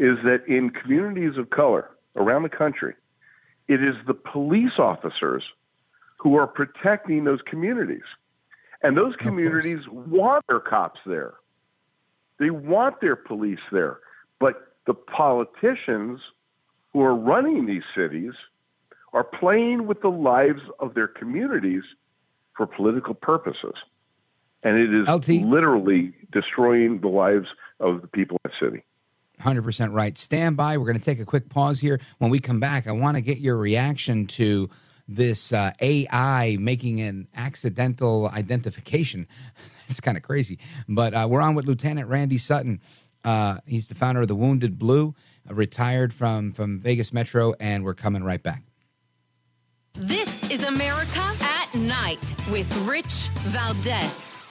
[0.00, 2.94] is that in communities of color around the country,
[3.68, 5.44] it is the police officers
[6.16, 8.02] who are protecting those communities.
[8.82, 11.34] And those communities want their cops there.
[12.38, 13.98] They want their police there.
[14.38, 16.20] But the politicians
[16.94, 18.32] who are running these cities
[19.12, 21.82] are playing with the lives of their communities
[22.56, 23.74] for political purposes.
[24.64, 27.48] And it is literally destroying the lives
[27.80, 28.82] of the people in the city.
[29.40, 30.16] 100% right.
[30.16, 30.76] Stand by.
[30.78, 32.00] We're going to take a quick pause here.
[32.18, 34.68] When we come back, I want to get your reaction to
[35.08, 39.26] this uh, AI making an accidental identification.
[39.88, 40.58] it's kind of crazy.
[40.88, 42.80] But uh, we're on with Lieutenant Randy Sutton.
[43.24, 45.14] Uh, he's the founder of the Wounded Blue,
[45.48, 48.62] uh, retired from, from Vegas Metro, and we're coming right back.
[49.94, 54.49] This is America at Night with Rich Valdez.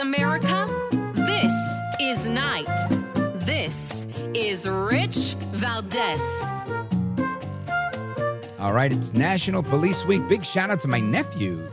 [0.00, 0.66] America.
[1.12, 1.52] This
[2.00, 2.66] is Night.
[3.40, 6.22] This is Rich Valdez.
[8.58, 10.26] All right, it's National Police Week.
[10.26, 11.70] Big shout out to my nephew,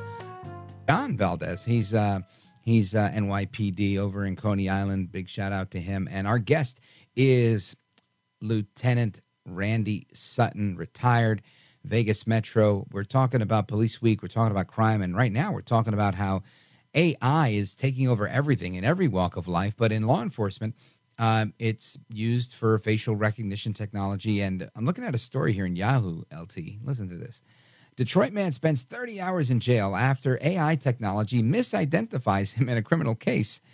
[0.90, 1.63] John Valdez.
[1.63, 2.20] He's uh,
[2.63, 5.10] he's uh, NYPD over in Coney Island.
[5.10, 6.10] Big shout out to him.
[6.12, 6.82] And our guest
[7.16, 7.78] is
[8.42, 11.42] Lieutenant Randy Sutton, retired
[11.86, 12.86] Vegas Metro.
[12.92, 14.22] We're talking about Police Week.
[14.22, 16.44] We're talking about crime, and right now we're talking about how
[16.93, 19.76] AI is taking over everything in every walk of life.
[19.78, 20.76] But in law enforcement,
[21.19, 24.41] um, it's used for facial recognition technology.
[24.41, 26.58] And I'm looking at a story here in Yahoo LT.
[26.84, 27.41] Listen to this.
[27.95, 33.15] Detroit man spends 30 hours in jail after AI technology misidentifies him in a criminal
[33.15, 33.60] case.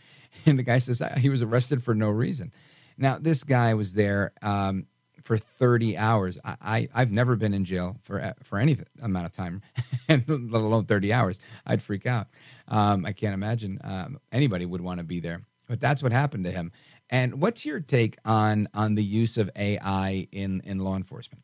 [0.47, 2.51] And the guy says he was arrested for no reason.
[2.97, 4.87] Now, this guy was there um,
[5.23, 6.39] for 30 hours.
[6.43, 9.61] I, I, have never been in jail for, for any amount of time,
[10.09, 11.37] let alone 30 hours.
[11.67, 12.27] I'd freak out.
[12.67, 15.41] Um, I can't imagine um, anybody would want to be there.
[15.67, 16.71] But that's what happened to him.
[17.09, 21.43] And what's your take on on the use of AI in, in law enforcement?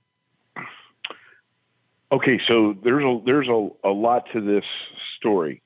[2.12, 4.65] Okay, so there's a there's a, a lot to this
[5.17, 5.62] story,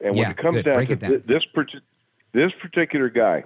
[0.00, 0.64] and when Yeah, it comes good.
[0.64, 1.10] down Break to down.
[1.12, 1.80] thi- this parti-
[2.32, 3.44] this particular guy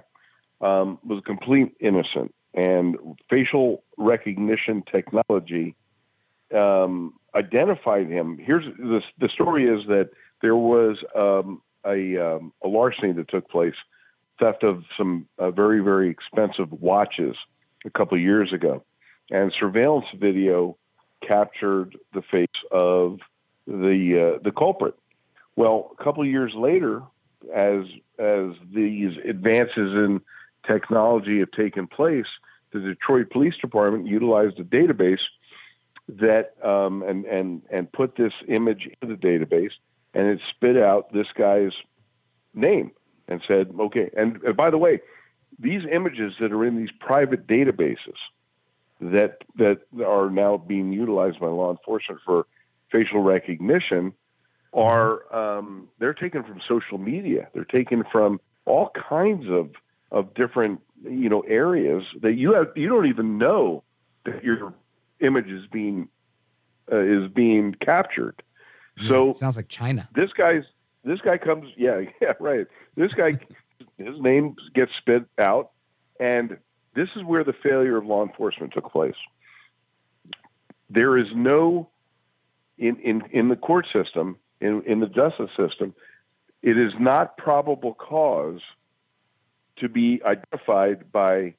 [0.61, 2.95] um, was a complete innocent, and
[3.29, 5.75] facial recognition technology
[6.53, 8.37] um, identified him.
[8.37, 13.49] Here's the the story is that there was um, a um, a larceny that took
[13.49, 13.75] place,
[14.39, 17.35] theft of some uh, very very expensive watches
[17.85, 18.83] a couple years ago,
[19.31, 20.77] and surveillance video
[21.25, 23.19] captured the face of
[23.65, 24.95] the uh, the culprit.
[25.55, 27.01] Well, a couple years later,
[27.53, 27.85] as
[28.19, 30.21] as these advances in
[30.65, 32.27] technology have taken place,
[32.71, 35.21] the Detroit Police Department utilized a database
[36.07, 39.71] that um, and and and put this image into the database,
[40.17, 41.73] and it spit out this guy's
[42.55, 42.91] name
[43.27, 44.09] and said, okay.
[44.17, 44.99] And, and by the way,
[45.59, 48.15] these images that are in these private databases
[48.99, 52.47] that that are now being utilized by law enforcement for
[52.91, 54.11] facial recognition
[54.73, 57.47] are um, they're taken from social media.
[57.53, 59.69] They're taken from all kinds of
[60.11, 63.83] of different you know areas that you have you don't even know
[64.25, 64.73] that your
[65.19, 66.09] image is being
[66.91, 68.41] uh, is being captured.
[69.07, 70.07] So sounds like China.
[70.15, 70.63] this guy's
[71.03, 73.37] this guy comes yeah yeah right this guy
[73.97, 75.71] his name gets spit out
[76.19, 76.57] and
[76.95, 79.15] this is where the failure of law enforcement took place
[80.89, 81.89] there is no
[82.77, 85.93] in in in the court system in in the justice system
[86.63, 88.61] it is not probable cause
[89.77, 91.53] to be identified by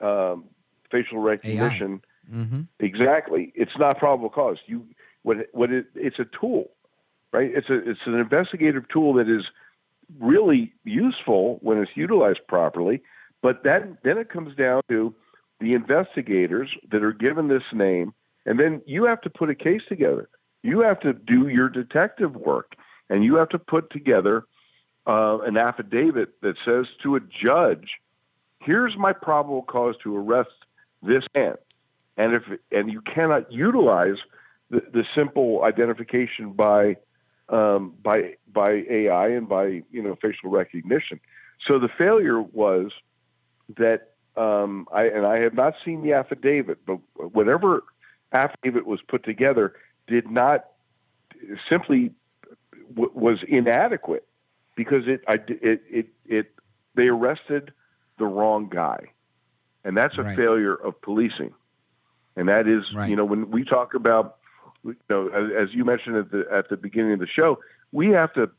[0.00, 0.44] um,
[0.90, 2.00] facial recognition
[2.32, 2.62] Mm-hmm.
[2.80, 3.52] Exactly.
[3.54, 4.58] It's not probable cause.
[4.66, 4.86] You
[5.22, 6.70] what what it, it's a tool,
[7.36, 7.50] right?
[7.54, 9.44] It's a it's an investigative tool that is
[10.18, 13.02] really useful when it's utilized properly.
[13.42, 15.14] But that then it comes down to
[15.60, 19.82] the investigators that are given this name, and then you have to put a case
[19.88, 20.28] together.
[20.62, 22.74] You have to do your detective work,
[23.10, 24.44] and you have to put together
[25.06, 27.90] uh, an affidavit that says to a judge,
[28.60, 30.50] "Here's my probable cause to arrest
[31.02, 31.56] this man."
[32.16, 34.16] and if and you cannot utilize
[34.70, 36.96] the, the simple identification by
[37.48, 41.20] um, by by AI and by you know facial recognition.
[41.66, 42.92] So the failure was
[43.76, 47.84] that um, I and I have not seen the affidavit, but whatever
[48.32, 49.74] affidavit was put together
[50.06, 50.66] did not
[51.68, 52.12] simply
[52.94, 54.26] w- was inadequate
[54.74, 56.52] because it I, it it it
[56.94, 57.72] they arrested
[58.18, 58.98] the wrong guy,
[59.84, 60.36] and that's a Right.
[60.36, 61.54] failure of policing
[62.36, 64.35] and that is you know when we talk about
[64.86, 67.58] you know as, as you mentioned at the at the beginning of the show
[67.92, 68.50] we have to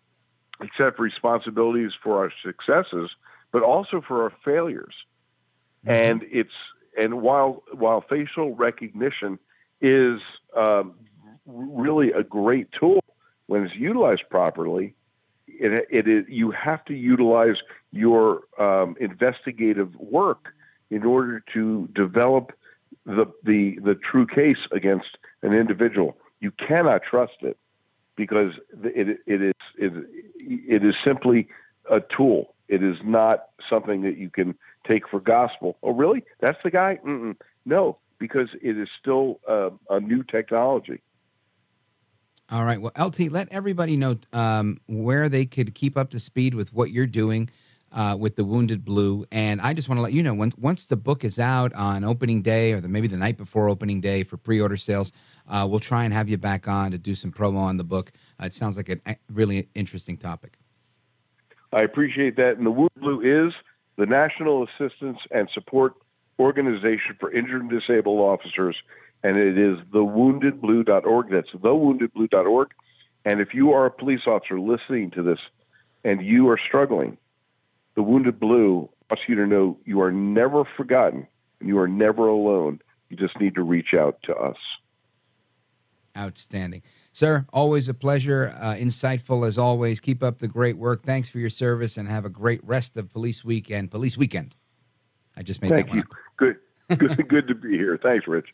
[0.60, 3.10] accept responsibilities for our successes
[3.52, 4.94] but also for our failures.
[5.86, 6.52] And it's
[6.98, 9.40] and while while facial recognition
[9.80, 10.20] is
[10.56, 10.96] um,
[11.46, 13.04] really a great tool
[13.46, 14.94] when it's utilized properly
[15.48, 17.56] it, it is you have to utilize
[17.92, 20.50] your um, investigative work
[20.90, 22.52] in order to develop
[23.08, 26.18] the the the true case against an individual.
[26.42, 27.58] You cannot trust it
[28.16, 28.54] because
[28.84, 29.94] it it is it,
[30.38, 31.48] it is simply
[31.90, 32.54] a tool.
[32.68, 34.56] It is not something that you can
[34.86, 35.78] take for gospel.
[35.82, 36.24] Oh, really?
[36.42, 37.00] That's the guy?
[37.06, 37.38] Mm-mm.
[37.66, 41.02] No, because it is still uh, a new technology.
[42.50, 42.82] All right.
[42.82, 46.92] Well, LT, let everybody know um, where they could keep up to speed with what
[46.92, 47.50] you're doing
[47.92, 49.26] uh, with the Wounded Blue.
[49.32, 52.04] And I just want to let you know when, once the book is out on
[52.04, 55.12] opening day or the, maybe the night before opening day for pre order sales,
[55.48, 58.12] uh, we'll try and have you back on to do some promo on the book.
[58.42, 60.58] Uh, it sounds like a a really interesting topic.
[61.72, 62.58] I appreciate that.
[62.58, 63.54] And the Wounded Blue is
[63.98, 65.94] the National Assistance and Support
[66.40, 68.76] Organization for Injured and Disabled Officers,
[69.24, 71.30] and it is thewoundedblue.org.
[71.30, 72.72] That's thewoundedblue.org.
[73.26, 75.40] And if you are a police officer listening to this
[76.04, 77.18] and you are struggling,
[77.98, 81.28] the Wounded Blue wants you to know you are never forgotten
[81.60, 82.80] and you are never alone.
[83.10, 84.58] You just need to reach out to us.
[86.16, 86.84] Outstanding.
[87.12, 88.56] Sir, always a pleasure.
[88.62, 90.00] Uh, insightful as always.
[90.00, 91.04] Keep up the great work.
[91.04, 94.56] Thanks for your service and have a great rest of Police Week and Police Weekend.
[95.36, 96.04] I just made Thank that one you.
[96.04, 96.10] up.
[96.38, 96.56] Good,
[97.00, 98.00] good, good to be here.
[98.02, 98.50] Thanks, Rich.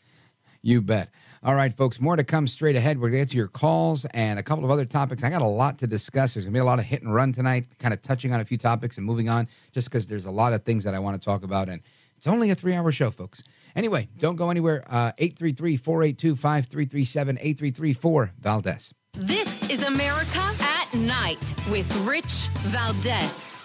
[0.62, 1.10] You bet.
[1.44, 2.98] All right, folks, more to come straight ahead.
[2.98, 5.22] We're going to get to your calls and a couple of other topics.
[5.22, 6.32] I got a lot to discuss.
[6.32, 8.40] There's going to be a lot of hit and run tonight, kind of touching on
[8.40, 11.00] a few topics and moving on, just because there's a lot of things that I
[11.00, 11.68] want to talk about.
[11.68, 11.82] And
[12.16, 13.42] it's only a three hour show, folks.
[13.76, 14.84] Anyway, don't go anywhere.
[14.88, 18.94] Uh, 833 482 5337 8334 Valdez.
[19.12, 23.62] This is America at Night with Rich Valdez.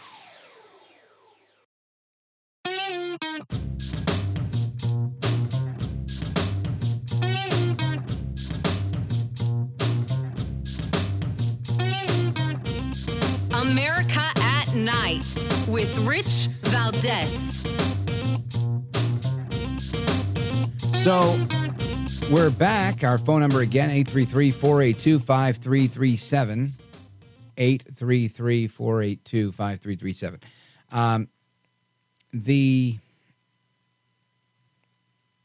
[13.70, 15.26] America at Night
[15.68, 17.66] with Rich Valdez.
[21.04, 21.40] So
[22.32, 23.04] we're back.
[23.04, 26.74] Our phone number again, 833 482 5337.
[27.58, 30.40] 833 482 5337.
[30.92, 31.28] Um,
[32.34, 32.98] The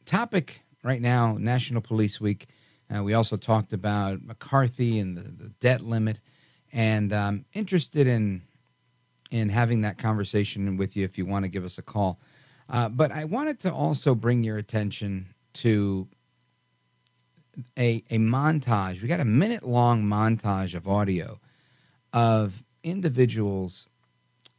[0.04, 2.46] topic right now, National Police Week.
[2.94, 6.20] Uh, we also talked about McCarthy and the, the debt limit,
[6.74, 8.42] and um, interested in
[9.30, 12.20] in having that conversation with you if you want to give us a call.
[12.68, 16.08] Uh, but I wanted to also bring your attention to
[17.78, 19.00] a, a montage.
[19.00, 21.40] We got a minute long montage of audio
[22.12, 23.88] of individuals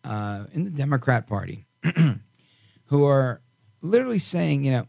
[0.04, 1.66] uh, in the Democrat Party
[2.86, 3.42] who are
[3.82, 4.86] literally saying, you know,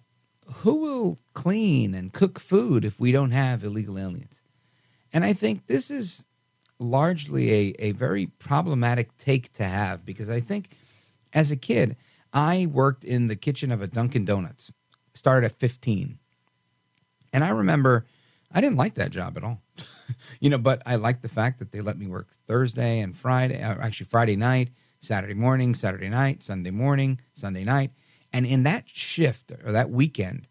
[0.56, 4.40] who will clean and cook food if we don't have illegal aliens?
[5.12, 6.25] And I think this is
[6.78, 10.70] largely a, a very problematic take to have because I think
[11.32, 11.96] as a kid,
[12.32, 14.72] I worked in the kitchen of a Dunkin' Donuts,
[15.14, 16.18] started at 15.
[17.32, 18.06] And I remember
[18.52, 19.60] I didn't like that job at all.
[20.40, 23.62] you know, but I liked the fact that they let me work Thursday and Friday,
[23.62, 24.70] uh, actually Friday night,
[25.00, 27.90] Saturday morning, Saturday night, Sunday morning, Sunday night.
[28.32, 30.46] And in that shift or that weekend,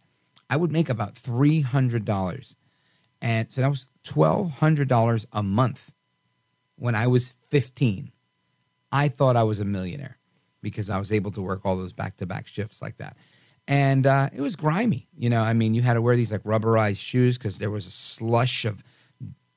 [0.50, 2.56] I would make about $300.
[3.22, 5.92] And so that was $1,200 a month
[6.76, 8.12] when I was 15.
[8.92, 10.18] I thought I was a millionaire
[10.62, 13.18] because I was able to work all those back to back shifts like that.
[13.68, 15.08] And uh, it was grimy.
[15.18, 17.88] You know, I mean, you had to wear these like rubberized shoes because there was
[17.88, 18.84] a slush of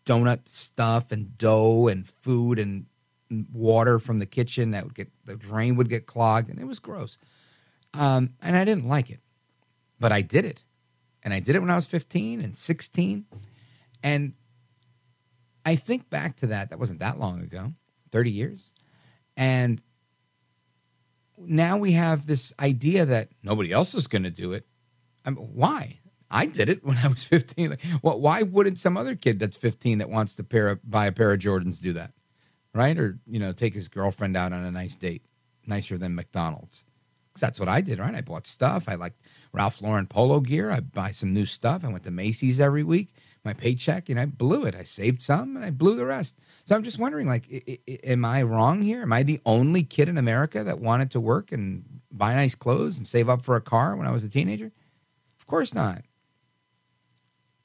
[0.06, 2.86] donut stuff and dough and food and
[3.52, 6.78] water from the kitchen that would get, the drain would get clogged and it was
[6.78, 7.18] gross.
[7.94, 9.20] Um, and I didn't like it,
[10.00, 10.64] but I did it.
[11.22, 13.26] And I did it when I was 15 and 16.
[14.02, 14.32] And
[15.64, 17.72] I think back to that, that wasn't that long ago,
[18.10, 18.72] 30 years.
[19.36, 19.80] And
[21.36, 24.66] now we have this idea that nobody else is going to do it.
[25.24, 26.00] I mean, why?
[26.30, 27.70] I did it when I was 15.
[27.70, 31.12] Like, well, why wouldn't some other kid that's 15 that wants to pair buy a
[31.12, 32.12] pair of Jordans do that?
[32.74, 32.98] Right?
[32.98, 35.24] Or, you know, take his girlfriend out on a nice date,
[35.66, 36.84] nicer than McDonald's.
[37.32, 38.14] 'Cause that's what I did, right?
[38.14, 38.88] I bought stuff.
[38.88, 39.20] I liked
[39.52, 40.70] Ralph Lauren polo gear.
[40.72, 41.84] I buy some new stuff.
[41.84, 43.14] I went to Macy's every week.
[43.48, 44.74] My paycheck, and I blew it.
[44.74, 46.36] I saved some and I blew the rest.
[46.66, 49.00] So I'm just wondering, like, I- I- am I wrong here?
[49.00, 52.98] Am I the only kid in America that wanted to work and buy nice clothes
[52.98, 54.70] and save up for a car when I was a teenager?
[55.40, 56.02] Of course not.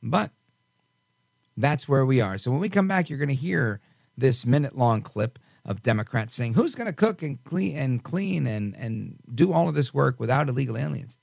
[0.01, 0.31] But
[1.57, 2.37] that's where we are.
[2.37, 3.81] So when we come back, you're going to hear
[4.17, 8.47] this minute long clip of Democrats saying, "Who's going to cook and clean and clean
[8.47, 11.17] and and do all of this work without illegal aliens?"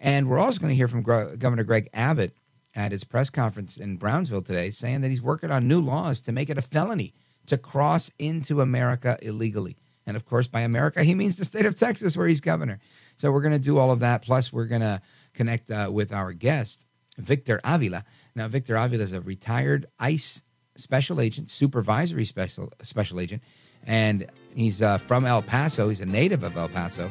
[0.00, 2.34] And we're also going to hear from Gro- Governor Greg Abbott
[2.76, 6.32] at his press conference in Brownsville today, saying that he's working on new laws to
[6.32, 7.14] make it a felony
[7.46, 9.76] to cross into America illegally.
[10.06, 12.78] And of course, by America, he means the state of Texas, where he's governor.
[13.16, 14.22] So we're going to do all of that.
[14.22, 15.00] Plus, we're going to
[15.34, 16.84] connect uh, with our guest,
[17.18, 18.04] Victor Avila.
[18.34, 20.42] Now, Victor Avila is a retired ICE
[20.76, 23.42] special agent, supervisory special special agent,
[23.84, 25.88] and he's uh, from El Paso.
[25.88, 27.10] He's a native of El Paso,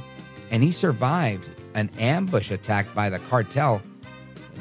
[0.52, 3.82] and he survived an ambush attack by the cartel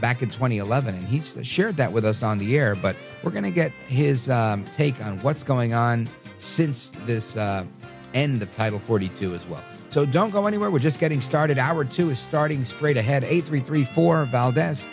[0.04, 2.76] back in 2011, and he shared that with us on the air.
[2.76, 7.64] But we're going to get his um, take on what's going on since this uh,
[8.12, 9.64] end of Title 42 as well.
[9.88, 10.70] So don't go anywhere.
[10.70, 11.56] We're just getting started.
[11.56, 13.24] Hour two is starting straight ahead.
[13.24, 14.86] 8334 Valdez.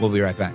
[0.00, 0.54] We'll be right back.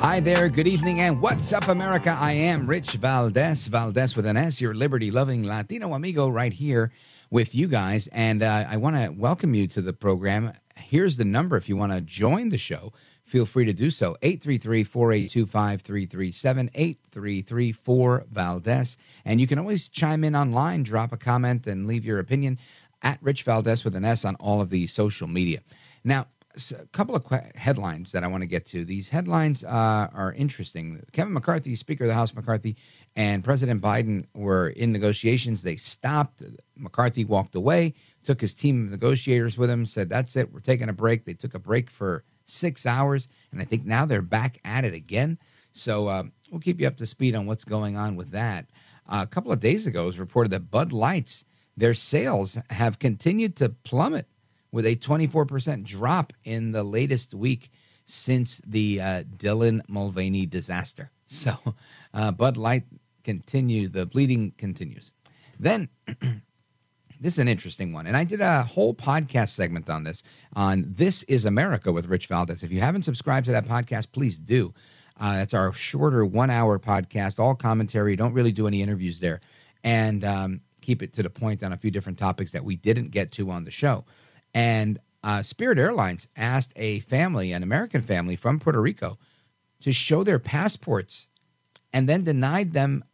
[0.00, 2.16] Hi there, good evening, and what's up, America?
[2.18, 6.92] I am Rich Valdez, Valdez with an S, your liberty loving Latino amigo, right here
[7.30, 8.06] with you guys.
[8.12, 10.52] And uh, I want to welcome you to the program.
[10.76, 12.92] Here's the number if you want to join the show.
[13.24, 14.16] Feel free to do so.
[14.22, 18.96] 833 482 5337 833 4 Valdez.
[19.24, 22.58] And you can always chime in online, drop a comment, and leave your opinion
[23.02, 25.60] at Rich Valdez with an S on all of the social media.
[26.04, 28.84] Now, a couple of qu- headlines that I want to get to.
[28.84, 31.02] These headlines uh, are interesting.
[31.12, 32.76] Kevin McCarthy, Speaker of the House McCarthy,
[33.14, 35.62] and President Biden were in negotiations.
[35.62, 36.42] They stopped.
[36.76, 40.88] McCarthy walked away, took his team of negotiators with him, said, That's it, we're taking
[40.88, 41.24] a break.
[41.24, 44.94] They took a break for six hours, and I think now they're back at it
[44.94, 45.38] again.
[45.72, 48.66] So uh, we'll keep you up to speed on what's going on with that.
[49.06, 51.44] Uh, a couple of days ago, it was reported that Bud Lights,
[51.76, 54.26] their sales have continued to plummet
[54.70, 57.70] with a 24% drop in the latest week
[58.04, 61.10] since the uh, Dylan Mulvaney disaster.
[61.30, 61.58] So
[62.14, 62.84] uh, Bud Light
[63.22, 65.12] continue, the bleeding continues.
[65.60, 65.90] Then
[67.20, 68.06] this is an interesting one.
[68.06, 70.22] And I did a whole podcast segment on this
[70.56, 72.62] on This is America with Rich Valdez.
[72.62, 74.72] If you haven't subscribed to that podcast, please do.
[75.20, 78.16] Uh, our shorter one hour podcast, all commentary.
[78.16, 79.40] Don't really do any interviews there.
[79.84, 83.10] And um, keep it to the point on a few different topics that we didn't
[83.10, 84.06] get to on the show.
[84.58, 89.16] And uh, Spirit Airlines asked a family, an American family from Puerto Rico,
[89.82, 91.28] to show their passports
[91.92, 93.04] and then denied them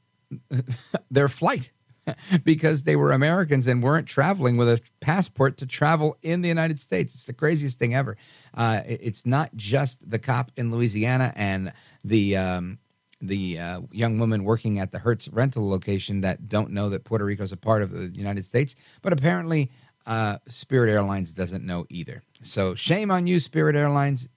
[1.11, 1.71] their flight
[2.45, 6.81] because they were Americans and weren't traveling with a passport to travel in the United
[6.81, 7.15] States.
[7.15, 8.17] It's the craziest thing ever.
[8.55, 12.79] Uh, it's not just the cop in Louisiana and the um,
[13.21, 17.25] the uh, young woman working at the Hertz rental location that don't know that Puerto
[17.25, 19.71] Rico is a part of the United States, but apparently
[20.07, 22.23] uh, Spirit Airlines doesn't know either.
[22.43, 24.29] So shame on you, Spirit Airlines.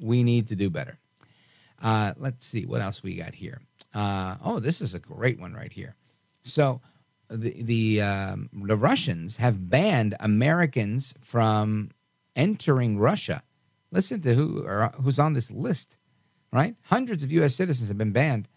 [0.00, 0.98] We need to do better.
[1.80, 3.60] Uh, let's see what else we got here.
[3.94, 5.94] Uh, oh, this is a great one right here.
[6.42, 6.80] So
[7.28, 11.90] the the um, the Russians have banned Americans from
[12.34, 13.42] entering Russia.
[13.90, 15.98] Listen to who are, who's on this list,
[16.52, 16.74] right?
[16.82, 17.54] Hundreds of U.S.
[17.54, 18.48] citizens have been banned.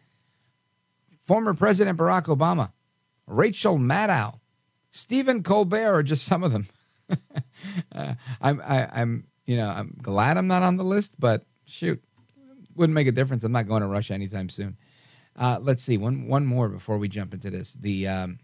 [1.24, 2.72] Former President Barack Obama,
[3.28, 4.40] Rachel Maddow,
[4.98, 6.68] Stephen Colbert are just some of them.
[7.96, 11.20] uh, I'm I, am i am you know I'm glad I'm not on the list,
[11.20, 12.04] but shoot,
[12.76, 13.44] wouldn't make a difference.
[13.44, 14.76] I'm not going to Russia anytime soon.
[15.36, 17.74] Uh, let's see one one more before we jump into this.
[17.74, 18.40] The um,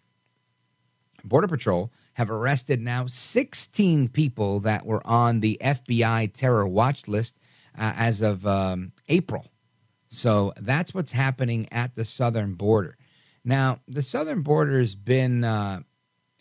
[1.24, 7.40] Border Patrol have arrested now 16 people that were on the FBI terror watch list
[7.76, 9.48] uh, as of um, April.
[10.08, 12.96] So that's what's happening at the southern border.
[13.44, 15.82] Now, the southern border has been uh,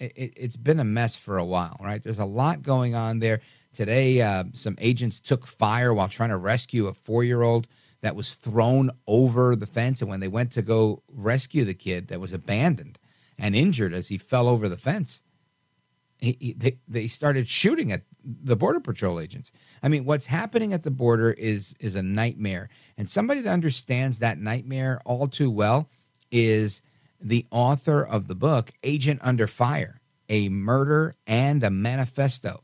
[0.03, 2.03] it, has been a mess for a while, right?
[2.03, 3.40] There's a lot going on there.
[3.72, 7.66] Today, uh, some agents took fire while trying to rescue a four year old
[8.03, 10.00] that was thrown over the fence.
[10.00, 12.98] And when they went to go rescue the kid that was abandoned
[13.38, 15.22] and injured as he fell over the fence,
[16.18, 19.50] he, he, they, they started shooting at the border patrol agents.
[19.82, 22.68] I mean, what's happening at the border is is a nightmare.
[22.96, 25.88] And somebody that understands that nightmare all too well
[26.30, 26.82] is
[27.23, 32.62] the author of the book, Agent Under Fire A Murder and a Manifesto.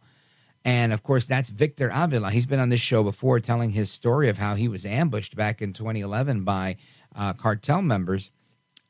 [0.64, 2.30] And of course, that's Victor Avila.
[2.30, 5.62] He's been on this show before telling his story of how he was ambushed back
[5.62, 6.76] in 2011 by
[7.14, 8.30] uh, cartel members.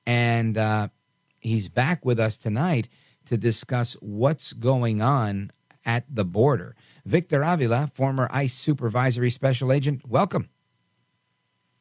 [0.06, 0.88] And uh,
[1.38, 2.88] he's back with us tonight
[3.26, 5.52] to discuss what's going on
[5.84, 6.74] at the border.
[7.04, 10.48] Victor Avila, former ICE supervisory special agent, welcome.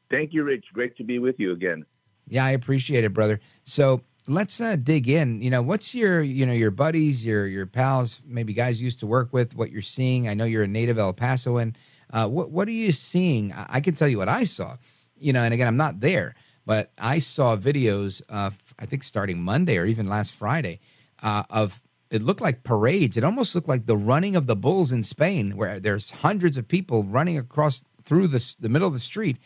[0.09, 0.65] Thank you, Rich.
[0.73, 1.85] Great to be with you again.
[2.27, 3.39] Yeah, I appreciate it, brother.
[3.63, 5.41] So let's uh, dig in.
[5.41, 8.99] You know, what's your you know your buddies, your your pals, maybe guys you used
[8.99, 9.55] to work with?
[9.55, 10.27] What you're seeing?
[10.27, 11.75] I know you're a native El Pasoan.
[12.11, 13.53] Uh, what what are you seeing?
[13.53, 14.75] I, I can tell you what I saw.
[15.19, 19.77] You know, and again, I'm not there, but I saw videos I think starting Monday
[19.77, 20.79] or even last Friday
[21.23, 23.17] uh, of it looked like parades.
[23.17, 26.67] It almost looked like the running of the bulls in Spain, where there's hundreds of
[26.67, 29.37] people running across through the the middle of the street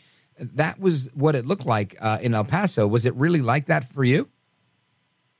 [0.54, 2.86] that was what it looked like uh, in El Paso.
[2.86, 4.28] Was it really like that for you?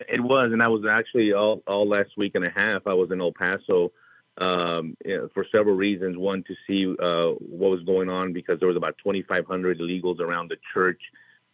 [0.09, 2.87] It was, and I was actually all all last week and a half.
[2.87, 3.93] I was in El Paso
[4.39, 6.17] um, you know, for several reasons.
[6.17, 10.51] One, to see uh, what was going on because there was about 2,500 illegals around
[10.51, 11.01] the church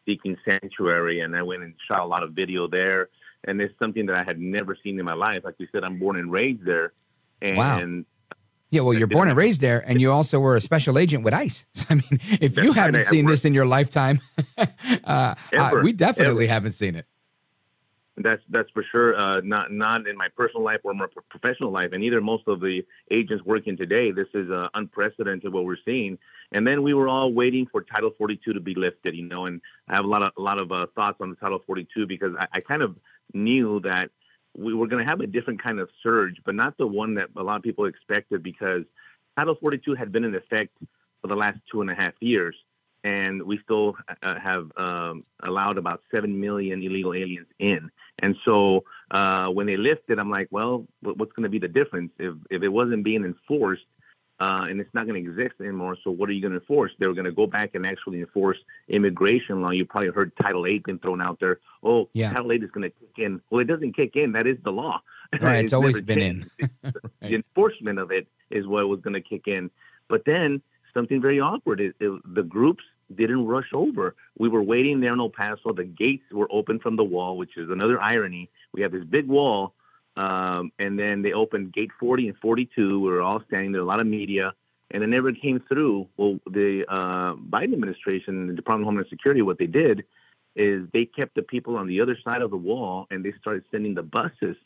[0.07, 3.09] seeking sanctuary, and I went and shot a lot of video there.
[3.45, 5.43] And it's something that I had never seen in my life.
[5.45, 6.93] Like you said, I'm born and raised there,
[7.43, 7.79] and Wow.
[8.71, 11.35] Yeah, well, you're born and raised there, and you also were a special agent with
[11.35, 11.64] ICE.
[11.73, 14.21] So, I mean, if you That's haven't seen this in your lifetime,
[14.59, 16.53] uh, uh, we definitely ever.
[16.53, 17.07] haven't seen it.
[18.21, 19.16] That's that's for sure.
[19.16, 22.61] Uh, not not in my personal life or my professional life, and either most of
[22.61, 24.11] the agents working today.
[24.11, 26.19] This is uh, unprecedented what we're seeing.
[26.51, 29.47] And then we were all waiting for Title 42 to be lifted, you know.
[29.47, 32.07] And I have a lot of a lot of uh, thoughts on the Title 42
[32.07, 32.97] because I, I kind of
[33.35, 34.11] knew that
[34.59, 37.29] we were going to have a different kind of surge, but not the one that
[37.37, 38.83] a lot of people expected because
[39.39, 40.77] Title 42 had been in effect
[41.23, 42.57] for the last two and a half years,
[43.05, 47.91] and we still uh, have um, allowed about seven million illegal aliens in.
[48.21, 52.11] And so uh, when they lifted, I'm like, well, what's going to be the difference
[52.19, 53.87] if if it wasn't being enforced?
[54.41, 55.97] Uh, and it's not going to exist anymore.
[56.05, 56.93] So what are you going to enforce?
[56.99, 58.59] They're going to go back and actually enforce
[58.89, 59.70] immigration law.
[59.70, 61.59] You probably heard Title Eight been thrown out there.
[61.82, 62.30] Oh, Yeah.
[62.32, 63.41] Title Eight is going to kick in.
[63.51, 64.32] Well, it doesn't kick in.
[64.32, 65.01] That is the law.
[65.41, 66.49] Right, it's always been changed.
[66.61, 66.70] in.
[67.20, 69.70] The enforcement of it is what was going to kick in.
[70.09, 70.62] But then
[70.95, 72.84] something very awkward is the groups
[73.14, 74.14] didn't rush over.
[74.39, 75.72] We were waiting there in El Paso.
[75.72, 78.51] The gates were open from the wall, which is another irony.
[78.72, 79.74] We have this big wall,
[80.19, 83.01] um, and then they opened gate 40 and 42.
[83.01, 84.53] We were all standing there, a lot of media,
[84.91, 86.09] and it never came through.
[86.16, 90.05] Well, the uh, Biden administration, the Department of Homeland Security, what they did
[90.57, 93.62] is they kept the people on the other side of the wall, and they started
[93.71, 94.57] sending the buses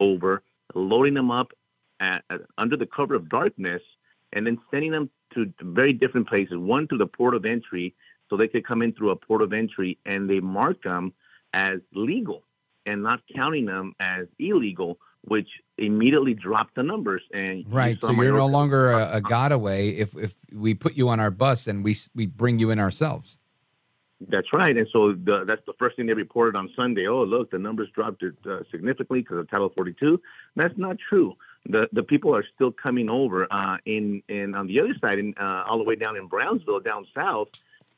[0.00, 0.42] over,
[0.74, 1.52] loading them up
[2.00, 3.82] at, at- under the cover of darkness,
[4.32, 6.56] and then sending them to very different places.
[6.56, 7.94] One to the port of entry,
[8.28, 11.12] so they could come in through a port of entry, and they mark them
[11.52, 12.42] as legal
[12.86, 17.22] and not counting them as illegal, which immediately dropped the numbers.
[17.32, 18.00] And Right.
[18.00, 21.30] saw So you're no longer a, a gotaway if if we put you on our
[21.30, 23.38] bus and we we bring you in ourselves.
[24.28, 24.74] That's right.
[24.74, 27.06] And so the, that's the first thing they reported on Sunday.
[27.06, 30.20] Oh, look, the numbers dropped uh, significantly because of Title 42.
[30.54, 31.34] That's not true.
[31.68, 33.46] The the people are still coming over.
[33.50, 36.80] Uh, in in on the other side, in, uh, all the way down in Brownsville,
[36.80, 37.48] down south,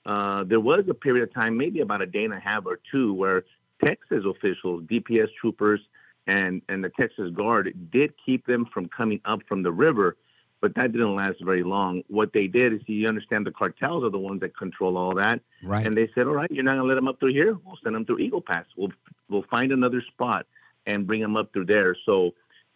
[0.07, 2.81] uh, there was a period of time, maybe about a day and a half or
[2.91, 3.45] two, where
[3.85, 5.81] Texas officials, DPS troopers,
[6.27, 10.17] and and the Texas Guard did keep them from coming up from the river
[10.61, 12.03] but that didn't last very long.
[12.09, 15.41] What they did is, you understand, the cartels are the ones that control all that,
[15.63, 15.87] Right.
[15.87, 17.57] and they said, "All right, you're not gonna let them up through here.
[17.65, 18.67] We'll send them through Eagle Pass.
[18.77, 18.93] We'll
[19.29, 20.47] we'll find another spot
[20.87, 22.35] and bring them up through there." So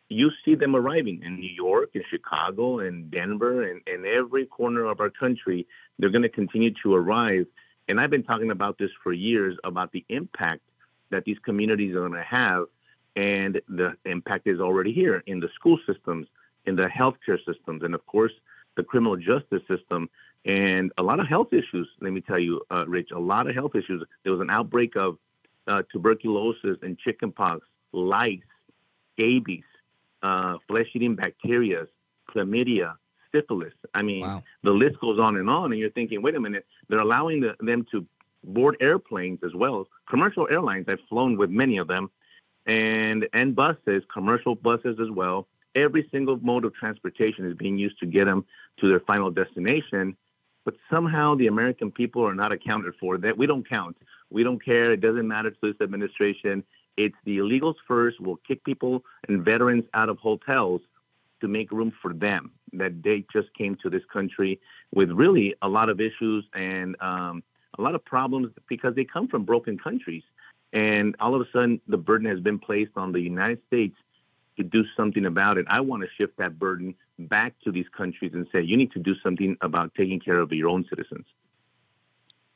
[0.09, 4.85] you see them arriving in New York, in Chicago, and Denver, and in every corner
[4.85, 5.67] of our country.
[5.99, 7.47] They're going to continue to arrive,
[7.89, 10.61] and I've been talking about this for years about the impact
[11.13, 12.65] that these communities are going to have,
[13.15, 16.27] and the impact is already here in the school systems,
[16.67, 18.33] in the healthcare systems, and of course
[18.77, 20.09] the criminal justice system,
[20.45, 21.89] and a lot of health issues.
[22.01, 24.03] Let me tell you, uh, Rich, a lot of health issues.
[24.23, 25.19] There was an outbreak of
[25.69, 27.61] uh, tuberculosis and chickenpox,
[27.93, 28.41] lice,
[29.13, 29.69] scabies,
[30.23, 31.87] uh, flesh-eating bacteria,
[32.31, 32.95] chlamydia,
[33.33, 33.75] syphilis.
[33.95, 34.25] I mean,
[34.63, 35.73] the list goes on and on.
[35.73, 38.07] And you're thinking, wait a minute, they're allowing the, them to
[38.45, 40.87] board airplanes as well, commercial airlines.
[40.89, 42.11] I've flown with many of them,
[42.67, 45.49] and and buses, commercial buses as well.
[45.75, 48.45] Every single mode of transportation is being used to get them
[48.81, 50.17] to their final destination.
[50.65, 53.19] But somehow the American people are not accounted for.
[53.19, 53.97] That we don't count.
[54.31, 54.93] We don't care.
[54.93, 56.63] It doesn't matter to this administration.
[56.97, 58.21] It's the illegals first.
[58.21, 60.83] We'll kick people and veterans out of hotels
[61.41, 62.53] to make room for them.
[62.75, 64.61] That they just came to this country
[64.95, 67.43] with really a lot of issues and um,
[67.79, 70.23] a lot of problems because they come from broken countries.
[70.73, 73.97] And all of a sudden, the burden has been placed on the United States
[74.57, 75.67] to do something about it.
[75.69, 78.99] I want to shift that burden back to these countries and say, you need to
[78.99, 81.27] do something about taking care of your own citizens.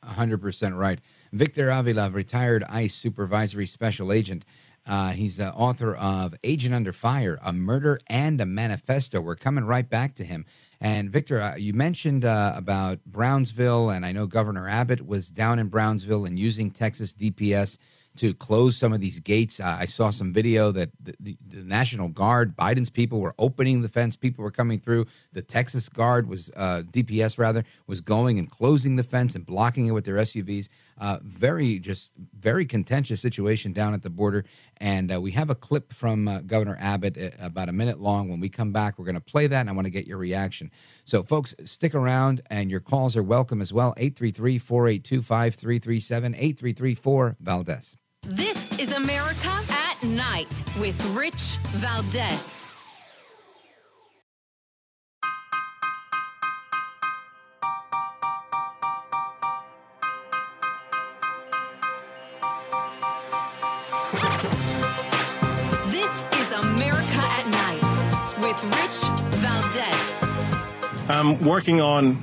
[0.05, 0.99] 100% right.
[1.33, 4.45] Victor Avila, retired ICE supervisory special agent.
[4.87, 9.19] Uh, he's the author of Agent Under Fire, A Murder and a Manifesto.
[9.19, 10.45] We're coming right back to him.
[10.79, 15.59] And Victor, uh, you mentioned uh, about Brownsville, and I know Governor Abbott was down
[15.59, 17.77] in Brownsville and using Texas DPS
[18.17, 19.59] to close some of these gates.
[19.59, 23.81] Uh, I saw some video that the, the, the National Guard, Biden's people, were opening
[23.81, 24.15] the fence.
[24.15, 25.05] People were coming through.
[25.33, 29.87] The Texas Guard was uh, DPS rather was going and closing the fence and blocking
[29.87, 30.67] it with their SUVs.
[30.99, 34.45] Uh, very just very contentious situation down at the border.
[34.77, 38.29] And uh, we have a clip from uh, Governor Abbott uh, about a minute long.
[38.29, 40.17] When we come back, we're going to play that, and I want to get your
[40.17, 40.71] reaction.
[41.05, 43.93] So, folks, stick around, and your calls are welcome as well.
[43.97, 47.97] 833 482 5337 8334 Valdez.
[48.23, 52.76] This is America at Night with Rich Valdez.
[71.09, 72.21] I'm working on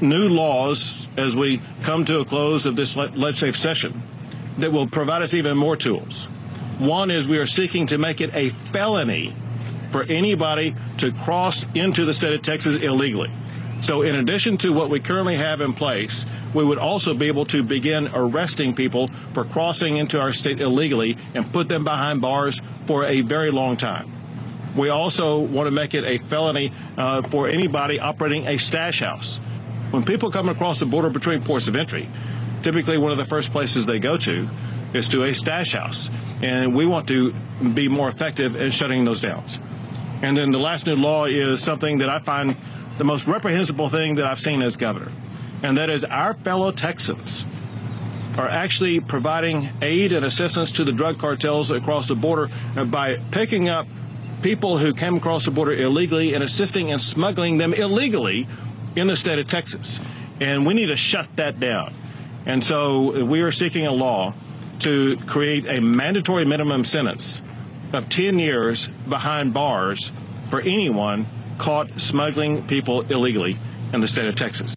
[0.00, 4.02] new laws as we come to a close of this legislative session
[4.58, 6.24] that will provide us even more tools.
[6.78, 9.34] One is we are seeking to make it a felony
[9.90, 13.30] for anybody to cross into the state of Texas illegally.
[13.82, 16.24] So, in addition to what we currently have in place,
[16.54, 21.18] we would also be able to begin arresting people for crossing into our state illegally
[21.34, 24.10] and put them behind bars for a very long time.
[24.76, 29.38] We also want to make it a felony uh, for anybody operating a stash house.
[29.90, 32.08] When people come across the border between ports of entry,
[32.62, 34.48] typically one of the first places they go to
[34.94, 36.10] is to a stash house.
[36.40, 37.32] And we want to
[37.74, 39.44] be more effective in shutting those down.
[40.22, 42.56] And then the last new law is something that I find
[42.98, 45.10] the most reprehensible thing that I've seen as governor,
[45.62, 47.46] and that is our fellow Texans
[48.36, 52.48] are actually providing aid and assistance to the drug cartels across the border
[52.86, 53.86] by picking up
[54.42, 58.46] people who came across the border illegally and assisting and smuggling them illegally
[58.96, 60.00] in the state of Texas.
[60.40, 61.94] And we need to shut that down.
[62.44, 64.34] And so we are seeking a law
[64.80, 67.42] to create a mandatory minimum sentence
[67.92, 70.10] of 10 years behind bars
[70.50, 71.26] for anyone
[71.58, 73.58] caught smuggling people illegally
[73.92, 74.74] in the state of Texas.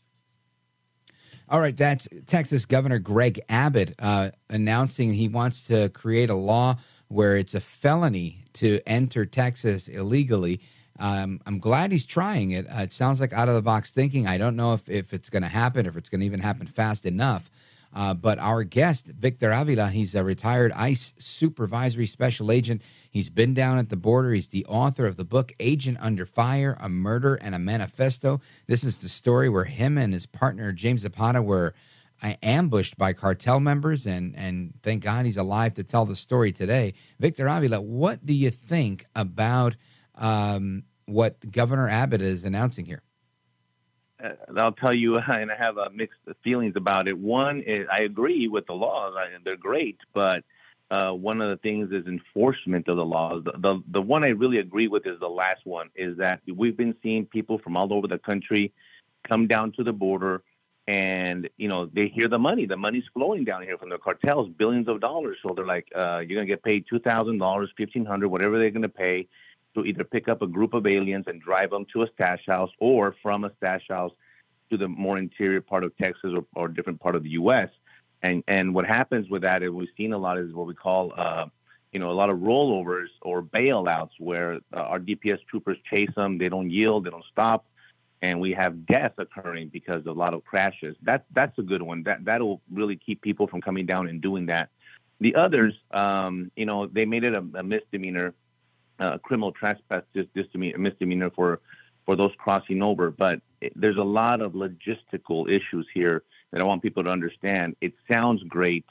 [1.50, 6.78] All right, that's Texas Governor Greg Abbott uh, announcing he wants to create a law
[7.08, 10.62] where it's a felony to enter Texas illegally.
[11.00, 12.66] Um, I'm glad he's trying it.
[12.68, 14.28] Uh, it sounds like out of the box thinking.
[14.28, 16.68] I don't know if, if it's going to happen, if it's going to even happen
[16.68, 17.50] fast enough.
[17.94, 22.82] Uh, but our guest, Victor Avila, he's a retired ICE supervisory special agent.
[23.10, 24.34] He's been down at the border.
[24.34, 28.42] He's the author of the book Agent Under Fire A Murder and a Manifesto.
[28.68, 31.74] This is the story where him and his partner, James Zapata, were
[32.22, 34.06] ambushed by cartel members.
[34.06, 36.94] And, and thank God he's alive to tell the story today.
[37.20, 39.76] Victor Avila, what do you think about
[40.16, 43.02] um, what Governor Abbott is announcing here?
[44.24, 47.18] uh, I'll tell you, and I have uh, mixed feelings about it.
[47.18, 50.44] One, is, I agree with the laws; I, they're great, but
[50.92, 53.44] uh, one of the things is enforcement of the laws.
[53.44, 55.90] The, the, the one I really agree with is the last one.
[55.96, 58.74] Is that we've been seeing people from all over the country
[59.28, 60.44] come down to the border,
[60.88, 62.66] and you know they hear the money.
[62.66, 65.38] The money's flowing down here from the cartels, billions of dollars.
[65.42, 68.72] So they're like, uh, "You're gonna get paid two thousand dollars, fifteen hundred, whatever they're
[68.72, 69.28] gonna pay."
[69.76, 72.72] to either pick up a group of aliens and drive them to a stash house
[72.80, 74.12] or from a stash house
[74.72, 77.70] to the more interior part of Texas or, or different part of the U.S.
[78.24, 81.14] And and what happens with that, and we've seen a lot, is what we call,
[81.16, 81.46] uh,
[81.92, 86.38] you know, a lot of rollovers or bailouts where uh, our DPS troopers chase them,
[86.38, 87.66] they don't yield, they don't stop,
[88.22, 90.96] and we have deaths occurring because of a lot of crashes.
[91.04, 92.04] That that's a good one.
[92.04, 94.70] That that'll really keep people from coming down and doing that.
[95.20, 98.34] The others, um, you know, they made it a, a misdemeanor
[99.00, 101.62] uh, criminal trespass just misdemeanor, misdemeanor for
[102.06, 103.12] for those crossing over.
[103.12, 107.76] But it, there's a lot of logistical issues here that I want people to understand.
[107.82, 108.86] It sounds great,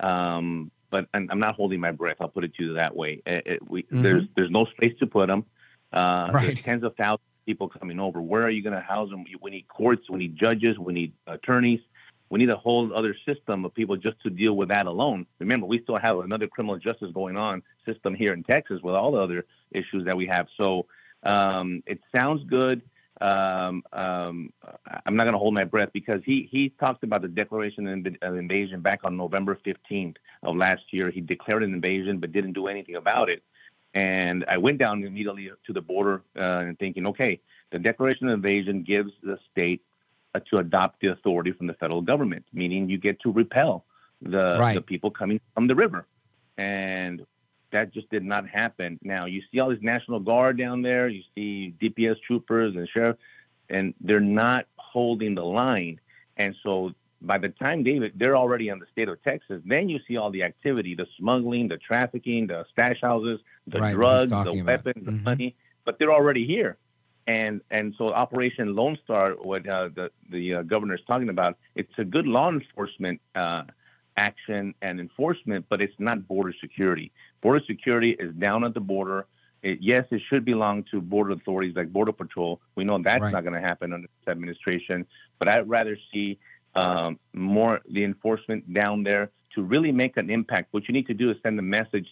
[0.00, 2.16] um, but I'm, I'm, not holding my breath.
[2.20, 3.22] I'll put it to you that way.
[3.26, 4.02] It, it, we, mm-hmm.
[4.02, 5.44] There's there's no space to put them.
[5.92, 6.46] Uh, right.
[6.46, 8.20] There's tens of thousands people coming over.
[8.20, 9.24] Where are you going to house them?
[9.40, 10.10] We need courts.
[10.10, 10.78] We need judges.
[10.78, 11.80] We need attorneys.
[12.28, 15.24] We need a whole other system of people just to deal with that alone.
[15.38, 19.12] Remember, we still have another criminal justice going on system here in Texas with all
[19.12, 20.46] the other issues that we have.
[20.58, 20.84] So
[21.22, 22.82] um, it sounds good.
[23.22, 24.52] Um, um,
[25.06, 27.88] I'm not going to hold my breath because he he talked about the declaration
[28.22, 31.10] of invasion back on November 15th of last year.
[31.10, 33.42] He declared an invasion but didn't do anything about it.
[33.94, 38.34] And I went down immediately to the border uh, and thinking, okay, the declaration of
[38.34, 39.82] invasion gives the state
[40.34, 43.84] uh, to adopt the authority from the federal government, meaning you get to repel
[44.22, 44.74] the, right.
[44.74, 46.06] the people coming from the river.
[46.56, 47.24] And
[47.70, 48.98] that just did not happen.
[49.02, 53.16] Now you see all this National Guard down there, you see DPS troopers and sheriff,
[53.68, 56.00] and they're not holding the line.
[56.36, 59.60] And so by the time David, they're already in the state of Texas.
[59.64, 63.94] Then you see all the activity, the smuggling, the trafficking, the stash houses, the right,
[63.94, 65.04] drugs, the weapons, mm-hmm.
[65.04, 65.56] the money.
[65.84, 66.76] But they're already here
[67.28, 71.58] and and so Operation Lone Star, what uh, the the uh, governor is talking about,
[71.76, 73.64] it's a good law enforcement uh,
[74.16, 77.12] action and enforcement, but it's not border security.
[77.42, 79.26] Border security is down at the border.
[79.62, 82.60] It, yes, it should belong to border authorities like Border Patrol.
[82.76, 83.32] We know that's right.
[83.32, 85.04] not going to happen under this administration,
[85.38, 86.38] but I'd rather see
[86.74, 90.68] um, more the enforcement down there to really make an impact.
[90.72, 92.06] What you need to do is send a message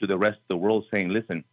[0.00, 1.44] to the rest of the world saying, listen,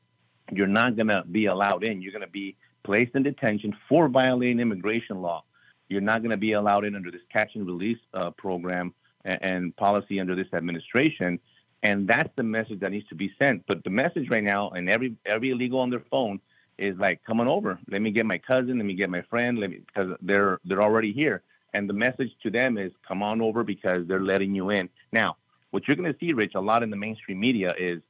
[0.52, 2.02] you're not going to be allowed in.
[2.02, 5.44] You're going to be placed in detention for violating immigration law.
[5.88, 8.94] You're not going to be allowed in under this catch and release uh, program
[9.26, 11.40] and, and, policy under this administration.
[11.84, 13.66] And that's the message that needs to be sent.
[13.68, 16.40] But the message right now, and every every illegal on their phone
[16.78, 17.80] is like, "Come on over.
[17.90, 18.78] Let me get my cousin.
[18.78, 19.58] Let me get my friend.
[19.58, 21.42] Let me because they're they're already here."
[21.74, 25.38] And the message to them is, "Come on over because they're letting you in." Now,
[25.72, 28.02] what you're going to see, Rich, a lot in the mainstream media is,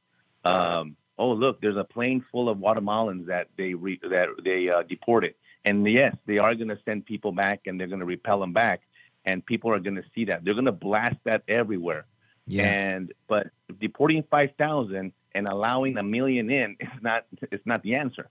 [0.44, 4.82] um, "Oh, look, there's a plane full of Guatemalans that they re- that they uh,
[4.82, 5.34] deported."
[5.64, 8.52] And yes, they are going to send people back and they're going to repel them
[8.52, 8.80] back,
[9.24, 10.44] and people are going to see that.
[10.44, 12.06] They're going to blast that everywhere.
[12.46, 12.64] Yeah.
[12.64, 13.48] And but
[13.80, 18.28] deporting five thousand and allowing a million in is not it's not the answer.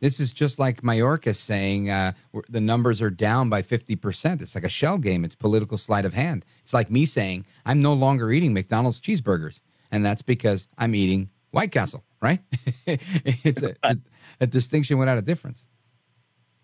[0.00, 2.12] This is just like Mayorkas saying uh,
[2.48, 4.40] the numbers are down by 50%.
[4.40, 5.24] It's like a shell game.
[5.24, 6.44] It's political sleight of hand.
[6.62, 9.60] It's like me saying I'm no longer eating McDonald's cheeseburgers.
[9.92, 12.40] And that's because I'm eating White Castle, right?
[12.86, 13.96] it's a, a,
[14.40, 15.66] a distinction without a difference.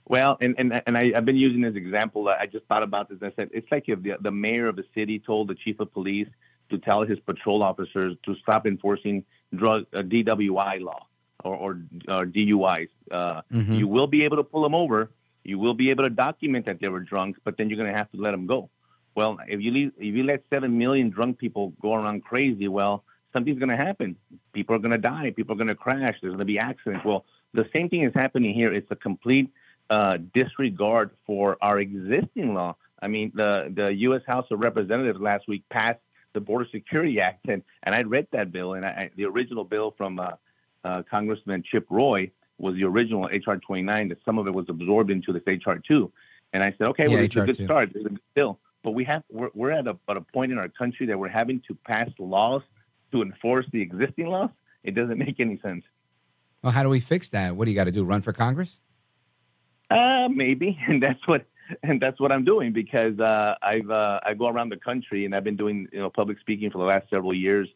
[0.09, 2.29] Well, and and, and I, I've been using this example.
[2.29, 3.19] I just thought about this.
[3.21, 5.81] and I said it's like if the, the mayor of a city told the chief
[5.81, 6.29] of police
[6.71, 9.25] to tell his patrol officers to stop enforcing
[9.55, 11.07] drug uh, DWI law
[11.45, 11.71] or, or,
[12.09, 12.89] or DUIs.
[13.11, 13.79] Uh, Mhm.
[13.79, 15.11] You will be able to pull them over.
[15.45, 17.97] You will be able to document that they were drunk, but then you're going to
[17.97, 18.69] have to let them go.
[19.15, 23.05] Well, if you leave, if you let seven million drunk people go around crazy, well,
[23.33, 24.17] something's going to happen.
[24.53, 25.33] People are going to die.
[25.35, 26.17] People are going to crash.
[26.21, 27.05] There's going to be accidents.
[27.05, 27.25] Well,
[27.55, 28.73] the same thing is happening here.
[28.73, 29.51] It's a complete
[29.89, 32.77] uh, disregard for our existing law.
[33.01, 34.23] I mean, the the U.S.
[34.27, 36.01] House of Representatives last week passed
[36.33, 39.95] the Border Security Act, and and I read that bill, and I, the original bill
[39.97, 40.33] from uh,
[40.85, 44.09] uh, Congressman Chip Roy was the original HR 29.
[44.09, 46.13] That some of it was absorbed into this HR 2,
[46.53, 47.65] and I said, okay, well, it's a good 2.
[47.65, 47.91] start.
[47.95, 50.59] It's a good bill, but we have we're, we're at a at a point in
[50.59, 52.63] our country that we're having to pass laws
[53.13, 54.51] to enforce the existing laws.
[54.85, 55.85] It doesn't make any sense.
[56.63, 57.55] Well, how do we fix that?
[57.55, 58.05] What do you got to do?
[58.05, 58.81] Run for Congress?
[59.91, 61.47] Uh, maybe, and that's what
[61.83, 65.35] and that's what I'm doing because uh, I've uh, I go around the country and
[65.35, 67.69] I've been doing you know public speaking for the last several years,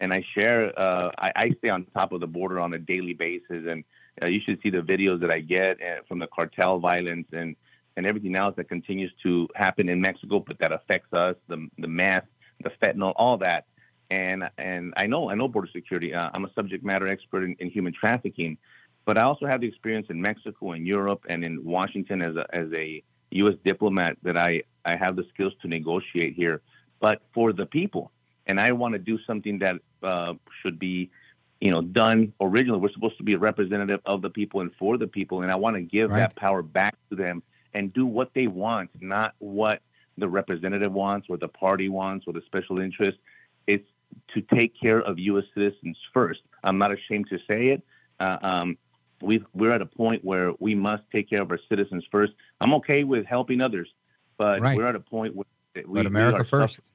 [0.00, 3.14] and I share uh, I, I stay on top of the border on a daily
[3.14, 3.84] basis, and
[4.22, 7.56] uh, you should see the videos that I get uh, from the cartel violence and
[7.96, 11.88] and everything else that continues to happen in Mexico, but that affects us the the
[11.88, 12.26] meth,
[12.62, 13.66] the fentanyl, all that.
[14.10, 16.14] And and I know I know border security.
[16.14, 18.58] Uh, I'm a subject matter expert in, in human trafficking,
[19.04, 22.46] but I also have the experience in Mexico and Europe and in Washington as a
[22.54, 23.54] as a U.S.
[23.64, 26.60] diplomat that I I have the skills to negotiate here,
[27.00, 28.10] but for the people.
[28.46, 31.10] And I want to do something that uh, should be,
[31.60, 32.78] you know, done originally.
[32.78, 35.56] We're supposed to be a representative of the people and for the people, and I
[35.56, 36.18] want to give Right.
[36.20, 37.42] that power back to them
[37.72, 39.80] and do what they want, not what
[40.18, 43.18] the representative wants or the party wants or the special interest.
[43.66, 43.88] It's
[44.34, 45.44] to take care of U.S.
[45.54, 46.40] citizens first.
[46.62, 47.82] I'm not ashamed to say it.
[48.20, 48.78] Uh, um,
[49.20, 52.32] we've, we're at a point where we must take care of our citizens first.
[52.60, 53.88] I'm okay with helping others,
[54.36, 54.76] but Right.
[54.76, 56.76] we're at a point where we, we America are first.
[56.76, 56.90] suffering-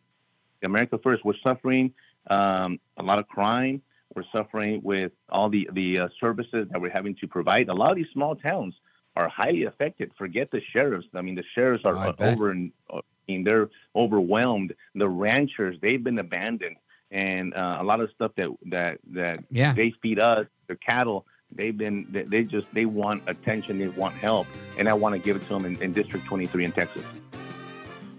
[0.63, 1.23] America first.
[1.25, 1.93] We're suffering
[2.29, 3.81] um, a lot of crime.
[4.15, 7.69] We're suffering with all the the uh, services that we're having to provide.
[7.69, 8.73] A lot of these small towns
[9.15, 10.11] are highly affected.
[10.17, 11.07] Forget the sheriffs.
[11.13, 13.01] I mean, the sheriffs are Oh, uh, over and uh, I
[13.31, 14.73] mean, they're overwhelmed.
[14.95, 16.77] The ranchers they've been abandoned,
[17.11, 19.73] and uh, a lot of stuff that that that Yeah.
[19.73, 21.25] they feed us, their cattle.
[21.51, 23.77] They've been they, they just they want attention.
[23.79, 24.47] They want help,
[24.77, 27.03] and I want to give it to them in, in District 23 in Texas.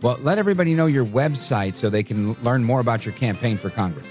[0.03, 3.71] Well, let everybody know your website so they can learn more about your campaign for
[3.71, 4.09] Congress.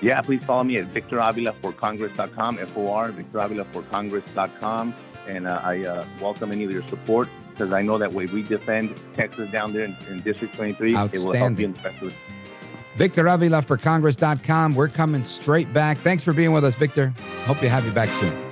[0.00, 4.94] Yeah, please follow me at Victor Avila for Congress.com, F-O-R, Victor Avila for Congress.com.
[5.26, 8.42] And uh, I uh, welcome any of your support because I know that way we
[8.42, 11.64] defend Texas down there in, in District 23, it will help you Outstanding.
[11.64, 12.12] in Texas.
[12.96, 14.74] Victor Avila for Congress.com.
[14.74, 15.98] We're coming straight back.
[15.98, 17.12] Thanks for being with us, Victor.
[17.44, 18.47] Hope to have you back soon.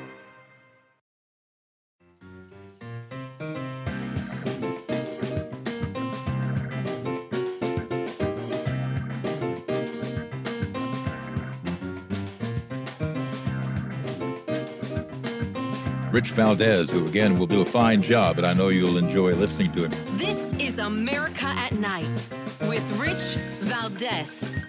[16.16, 19.70] Rich Valdez, who again will do a fine job, and I know you'll enjoy listening
[19.72, 19.90] to him.
[20.16, 22.08] This is America at Night
[22.62, 24.64] with Rich Valdez.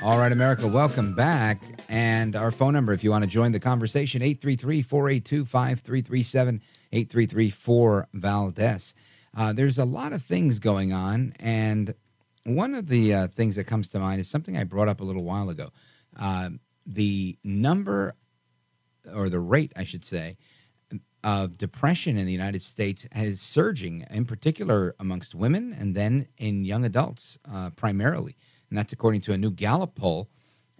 [0.00, 1.60] All right, America, welcome back.
[1.88, 6.62] And our phone number, if you want to join the conversation, 833 482 5337
[6.92, 8.94] 833 4 Valdez.
[9.36, 11.34] Uh, there's a lot of things going on.
[11.40, 11.96] And
[12.44, 15.04] one of the uh, things that comes to mind is something I brought up a
[15.04, 15.70] little while ago.
[16.16, 16.50] Uh,
[16.86, 18.14] the number,
[19.12, 20.36] or the rate, I should say,
[21.24, 26.64] of depression in the United States is surging, in particular amongst women and then in
[26.64, 28.36] young adults uh, primarily.
[28.68, 30.28] And that's according to a new Gallup poll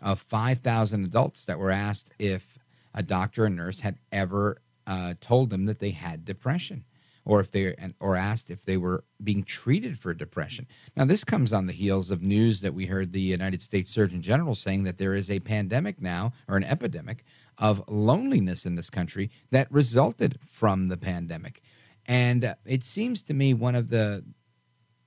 [0.01, 2.59] of 5,000 adults that were asked if
[2.95, 6.85] a doctor or nurse had ever uh, told them that they had depression
[7.25, 10.67] or if they or asked if they were being treated for depression.
[10.97, 14.23] Now this comes on the heels of news that we heard the United States Surgeon
[14.23, 17.25] General saying that there is a pandemic now or an epidemic
[17.63, 21.63] of loneliness in this country that resulted from the pandemic.
[22.05, 24.25] And uh, it seems to me one of the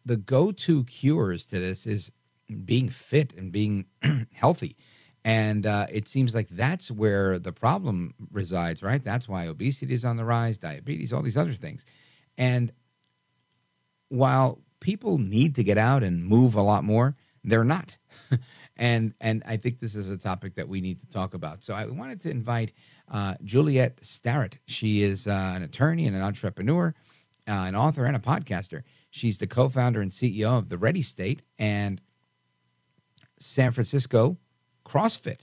[0.06, 2.12] the go-to cures to this is
[2.64, 3.88] being fit and being
[4.34, 4.78] healthy.
[5.26, 9.04] And uh, it seems like that's where the problem resides, right?
[9.04, 11.84] That's why obesity is on the rise, diabetes, all these other things.
[12.38, 12.72] And
[14.10, 17.98] while people need to get out and move a lot more, they're not.
[18.78, 21.64] and and I think this is a topic that we need to talk about.
[21.64, 22.74] So I wanted to invite
[23.10, 24.58] uh, Juliet Starrett.
[24.68, 26.94] She is uh, an attorney and an entrepreneur,
[27.48, 28.84] uh, an author and a podcaster.
[29.12, 32.02] She's the co-founder and CEO of the Ready State and
[33.40, 34.38] San Francisco
[34.86, 35.40] CrossFit.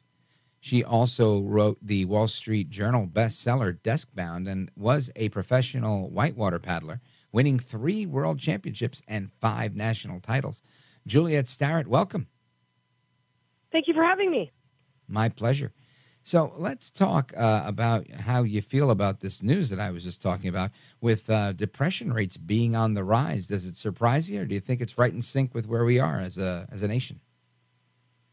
[0.61, 7.01] She also wrote the Wall Street Journal bestseller Deskbound and was a professional whitewater paddler,
[7.33, 10.63] winning three world championships and five national titles.
[11.05, 12.29] Juliet Starrett, welcome.
[13.73, 14.53] Thank you for having me.
[15.09, 15.73] My pleasure.
[16.25, 20.23] So let's talk uh, about how you feel about this news that I was just
[20.23, 20.71] talking about
[21.01, 23.47] with uh, depression rates being on the rise.
[23.47, 25.99] Does it surprise you, or do you think it's right in sync with where we
[25.99, 27.21] are as a as a nation?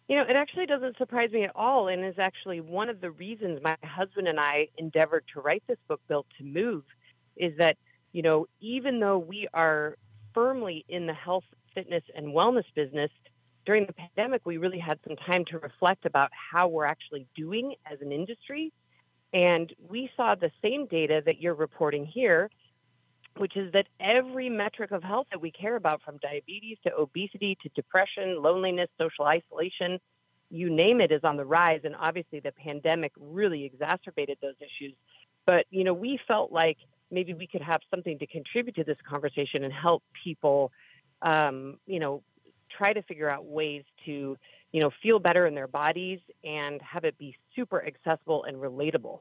[0.08, 3.12] You know, it actually doesn't surprise me at all, and is actually one of the
[3.12, 6.84] reasons my husband and I endeavored to write this book, Built to Move,
[7.38, 7.76] is that
[8.12, 9.96] you know even though we are
[10.36, 13.10] firmly in the health, fitness, and wellness business
[13.66, 17.76] during the pandemic, we really had some time to reflect about how we're actually doing
[17.92, 18.72] as an industry.
[19.34, 22.50] And we saw the same data that you're reporting here,
[23.38, 27.58] which is that every metric of health that we care about, from diabetes to obesity
[27.62, 30.00] to depression, loneliness, social isolation,
[30.50, 31.82] you name it, is on the rise.
[31.84, 34.96] And obviously, the pandemic really exacerbated those issues.
[35.46, 36.78] But, you know, we felt like
[37.12, 40.72] maybe we could have something to contribute to this conversation and help people,
[41.22, 42.24] um, you know,
[42.76, 44.38] try to figure out ways to,
[44.72, 49.20] you know, feel better in their bodies and have it be super accessible and relatable.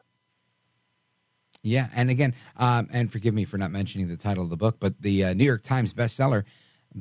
[1.63, 4.77] Yeah, and again, um, and forgive me for not mentioning the title of the book,
[4.79, 6.45] but the uh, New York Times bestseller,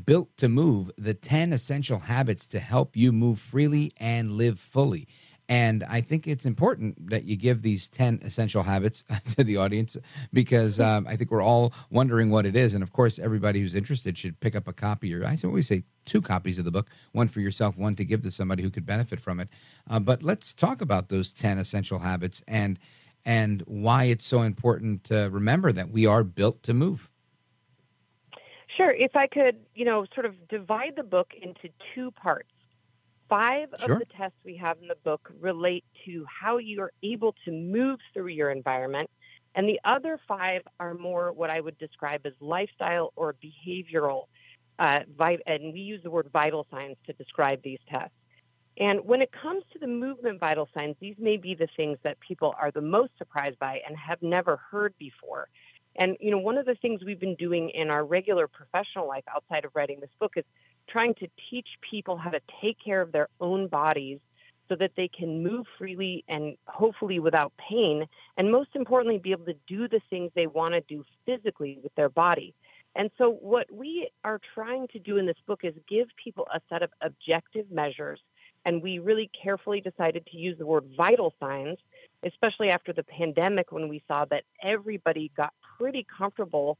[0.06, 5.08] "Built to Move: The Ten Essential Habits to Help You Move Freely and Live Fully."
[5.50, 9.04] And I think it's important that you give these 10 essential habits
[9.38, 9.96] to the audience
[10.34, 12.74] because um, I think we're all wondering what it is.
[12.74, 15.84] And of course, everybody who's interested should pick up a copy, or I always say
[16.06, 18.86] two copies of the book one for yourself, one to give to somebody who could
[18.86, 19.50] benefit from it.
[19.90, 22.80] Uh, but let's talk about those 10 essential habits and
[23.26, 27.10] and why it's so important to remember that we are built to move.
[28.78, 28.92] Sure.
[28.92, 32.48] If I could, you know, sort of divide the book into two parts.
[33.30, 33.94] Five Sure.
[33.94, 38.00] of the tests we have in the book relate to how you're able to move
[38.14, 39.10] through your environment.
[39.56, 44.26] And the other five are more what I would describe as lifestyle or behavioral.
[44.80, 45.00] Uh,
[45.48, 48.14] and we use the word vital signs to describe these tests.
[48.80, 52.20] And when it comes to the movement vital signs, these may be the things that
[52.20, 55.50] people are the most surprised by and have never heard before.
[55.96, 59.24] And you know, one of the things we've been doing in our regular professional life
[59.34, 60.46] outside of writing this book is
[60.90, 64.20] trying to teach people how to take care of their own bodies
[64.70, 68.06] so that they can move freely and hopefully without pain
[68.38, 71.94] and most importantly be able to do the things they want to do physically with
[71.96, 72.54] their body.
[72.96, 76.60] And so what we are trying to do in this book is give people a
[76.70, 78.20] set of objective measures
[78.66, 81.78] and we really carefully decided to use the word vital signs,
[82.24, 86.78] especially after the pandemic when we saw that everybody got pretty comfortable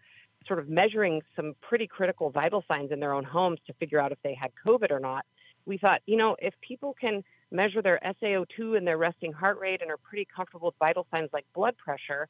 [0.48, 4.12] sort of measuring some pretty critical vital signs in their own homes to figure out
[4.12, 5.26] if they had COVID or not.
[5.66, 9.82] We thought, you know, if people can measure their SaO2 and their resting heart rate
[9.82, 12.28] and are pretty comfortable with vital signs like blood pressure,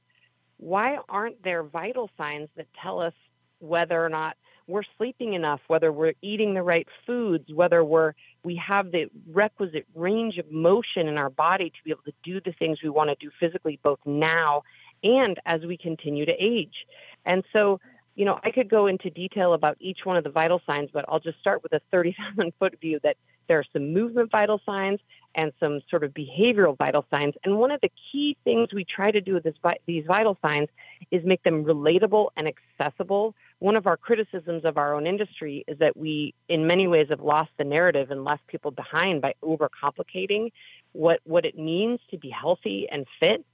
[0.58, 3.14] why aren't there vital signs that tell us
[3.60, 4.36] whether or not
[4.68, 8.14] we're sleeping enough, whether we're eating the right foods, whether we're
[8.44, 12.42] we have the requisite range of motion in our body to be able to do
[12.42, 14.64] the things we want to do physically both now
[15.04, 16.86] and as we continue to age.
[17.26, 17.80] And so,
[18.18, 21.06] you know, I could go into detail about each one of the vital signs, but
[21.08, 23.16] I'll just start with a 30,000 foot view that
[23.48, 25.00] there are some movement vital signs
[25.36, 27.36] and some sort of behavioral vital signs.
[27.44, 29.54] And one of the key things we try to do with this,
[29.86, 30.68] these vital signs
[31.12, 33.36] is make them relatable and accessible.
[33.60, 37.22] One of our criticisms of our own industry is that we, in many ways, have
[37.22, 40.52] lost the narrative and left people behind by overcomplicating
[40.94, 43.46] what, what it means to be healthy and fit.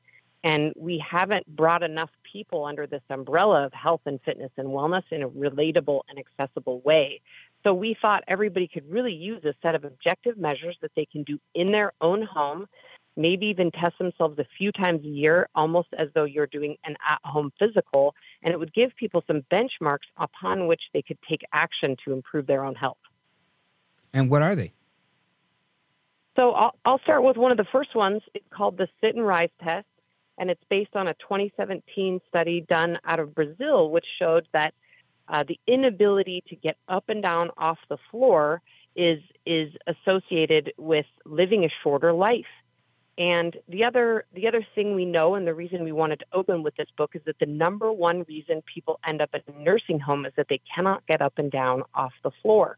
[0.44, 5.04] And we haven't brought enough people under this umbrella of health and fitness and wellness
[5.10, 7.22] in a relatable and accessible way.
[7.64, 11.24] So we thought everybody could really use a set of objective measures that they can
[11.24, 12.68] do in their own home,
[13.16, 16.98] maybe even test themselves a few times a year, almost as though you're doing an
[17.08, 18.14] at home physical.
[18.42, 22.48] And it would give people some benchmarks upon which they could take action to improve
[22.48, 22.98] their own health.
[24.14, 24.74] And what are they?
[26.36, 28.22] So I'll, I'll start with one of the first ones.
[28.34, 29.86] It's called the sit and rise test,
[30.38, 34.74] and it's based on a 2017 study done out of Brazil, which showed that
[35.28, 38.62] uh, the inability to get up and down off the floor
[38.96, 42.46] is is associated with living a shorter life.
[43.18, 46.64] And the other the other thing we know, and the reason we wanted to open
[46.64, 50.00] with this book, is that the number one reason people end up in a nursing
[50.00, 52.78] home is that they cannot get up and down off the floor.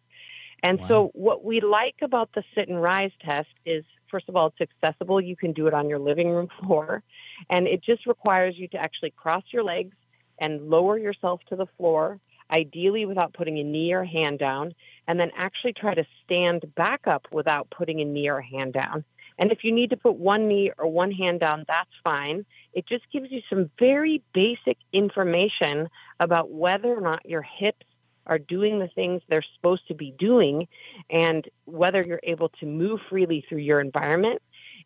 [0.61, 0.87] And wow.
[0.87, 3.85] so, what we like about the sit and rise test is,
[4.15, 5.19] first of all, it's accessible.
[5.19, 7.03] You can do it on your living room floor,
[7.49, 9.93] and it just requires you to actually cross your legs
[10.39, 12.17] and lower yourself to the floor,
[12.49, 14.73] ideally without putting a knee or hand down,
[15.05, 19.03] and then actually try to stand back up without putting a knee or hand down.
[19.37, 22.45] And if you need to put one knee or one hand down, that's fine.
[22.71, 25.89] It just gives you some very basic information
[26.21, 27.85] about whether or not your hips
[28.25, 30.67] are doing the things they're supposed to be doing
[31.09, 34.41] and whether you're able to move freely through your environment.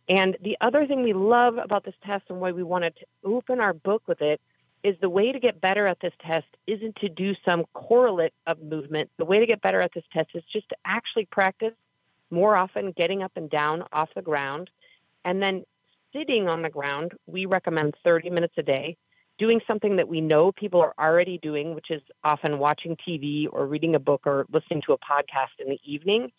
[0.08, 3.60] And the other thing we love about this test and why we wanted to open
[3.60, 4.42] our book with it
[4.84, 8.62] is the way to get better at this test isn't to do some correlate of
[8.62, 9.10] movement.
[9.18, 11.74] The way to get better at this test is just to actually practice
[12.32, 14.70] more often getting up and down off the ground.
[15.26, 15.64] And then
[16.14, 18.98] sitting on the ground, we recommend 30 minutes a day,
[19.40, 23.66] doing something that we know people are already doing, which is often watching TV or
[23.66, 26.32] reading a book or listening to a podcast in the evening.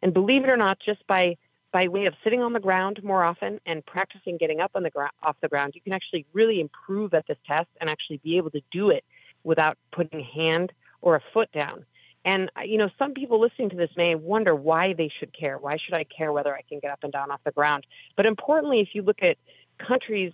[0.00, 1.36] And believe it or not, just by
[1.72, 4.90] by way of sitting on the ground more often and practicing getting up on the
[4.90, 8.36] ground off the ground, you can actually really improve at this test and actually be
[8.36, 9.04] able to do it
[9.42, 11.84] without putting a hand or a foot down.
[12.24, 15.58] And uh, you know, some people listening to this may wonder why they should care.
[15.58, 17.86] Why should I care whether I can get up and down off the ground?
[18.16, 19.36] But importantly, if you look at
[19.78, 20.32] countries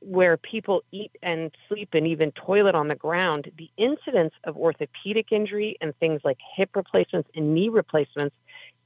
[0.00, 5.32] where people eat and sleep and even toilet on the ground, the incidence of orthopedic
[5.32, 8.36] injury and things like hip replacements and knee replacements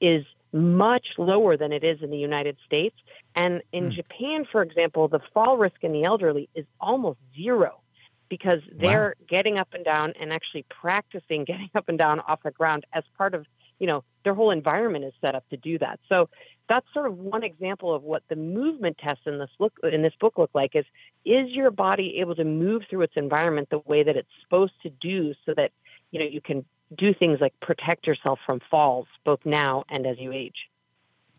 [0.01, 2.97] is much lower than it is in the United States.
[3.34, 3.92] And in mm.
[3.92, 7.80] Japan, for example, the fall risk in the elderly is almost zero
[8.28, 9.26] because they're wow.
[9.28, 13.05] getting up and down and actually practicing getting up and down off the ground as
[13.18, 13.47] part of
[13.79, 16.01] you know their whole environment is set up to do that.
[16.09, 16.29] So
[16.68, 20.14] that's sort of one example of what the movement tests in this look in this
[20.18, 20.85] book look like is
[21.25, 24.91] is your body able to move through its environment the way that it's supposed to
[24.91, 25.72] do so that
[26.11, 26.64] you know you can
[26.97, 30.68] do things like protect yourself from falls both now and as you age?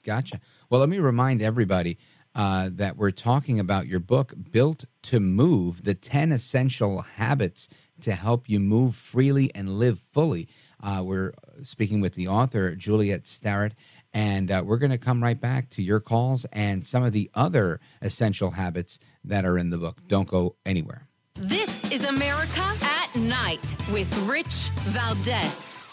[0.03, 0.39] Gotcha.
[0.69, 1.97] Well let me remind everybody
[2.35, 7.69] uh, that we're talking about your book, Built to Move The 10 Essential Habits
[8.01, 10.49] to Help You Move Freely and Live Fully.
[10.85, 11.33] Uh, we're
[11.63, 13.73] speaking with the author, Juliet Starrett,
[14.13, 17.29] and uh, we're going to come right back to your calls and some of the
[17.33, 19.97] other essential habits that are in the book.
[20.07, 21.07] Don't go anywhere.
[21.33, 25.84] This is America at Night with Rich Valdez.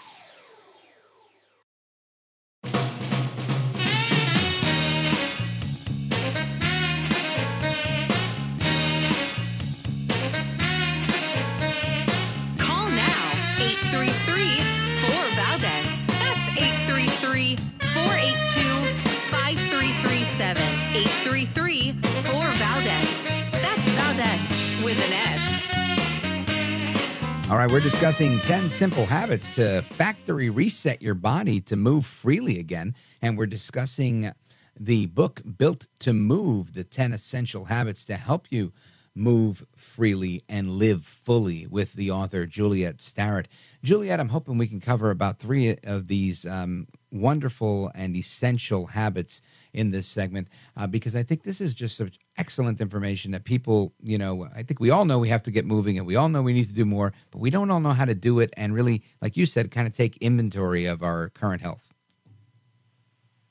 [27.52, 32.58] All right, we're discussing 10 simple habits to factory reset your body to move freely
[32.58, 32.94] again.
[33.20, 34.32] And we're discussing
[34.74, 38.72] the book Built to Move the 10 Essential Habits to Help You
[39.14, 43.48] Move Freely and Live Fully with the author Juliet Starrett.
[43.82, 49.42] Juliet, I'm hoping we can cover about three of these um, wonderful and essential habits
[49.72, 53.92] in this segment uh, because I think this is just such excellent information that people,
[54.02, 56.28] you know, I think we all know we have to get moving and we all
[56.28, 58.52] know we need to do more, but we don't all know how to do it
[58.56, 61.88] and really, like you said, kind of take inventory of our current health.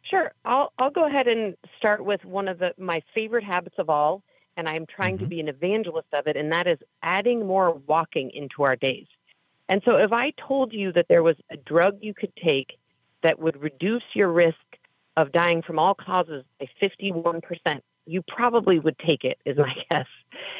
[0.04, 0.34] Sure.
[0.44, 4.24] I'll, I'll go ahead and start with one of the my favorite habits of all,
[4.58, 5.24] and I'm trying mm-hmm.
[5.24, 9.08] to be an evangelist of it, and that is adding more walking into our days.
[9.70, 12.78] And so if I told you that there was a drug you could take
[13.24, 14.58] that would reduce your risk
[15.22, 20.08] of dying from all causes by 51%, you probably would take it, is my guess.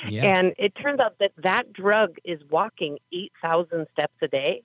[0.08, 0.26] Yeah.
[0.26, 4.64] And it turns out that that drug is walking 8,000 steps a day.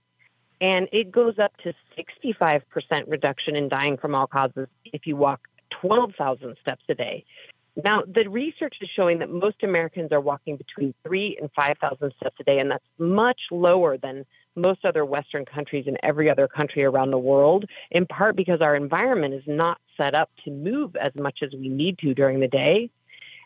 [0.61, 2.63] And it goes up to 65%
[3.09, 7.25] reduction in dying from all causes if you walk 12,000 steps a day.
[7.85, 12.37] Now, the research is showing that most Americans are walking between three and 5,000 steps
[12.41, 14.25] a day, and that's much lower than
[14.57, 18.75] most other Western countries and every other country around the world, in part because our
[18.75, 22.49] environment is not set up to move as much as we need to during the
[22.49, 22.91] day.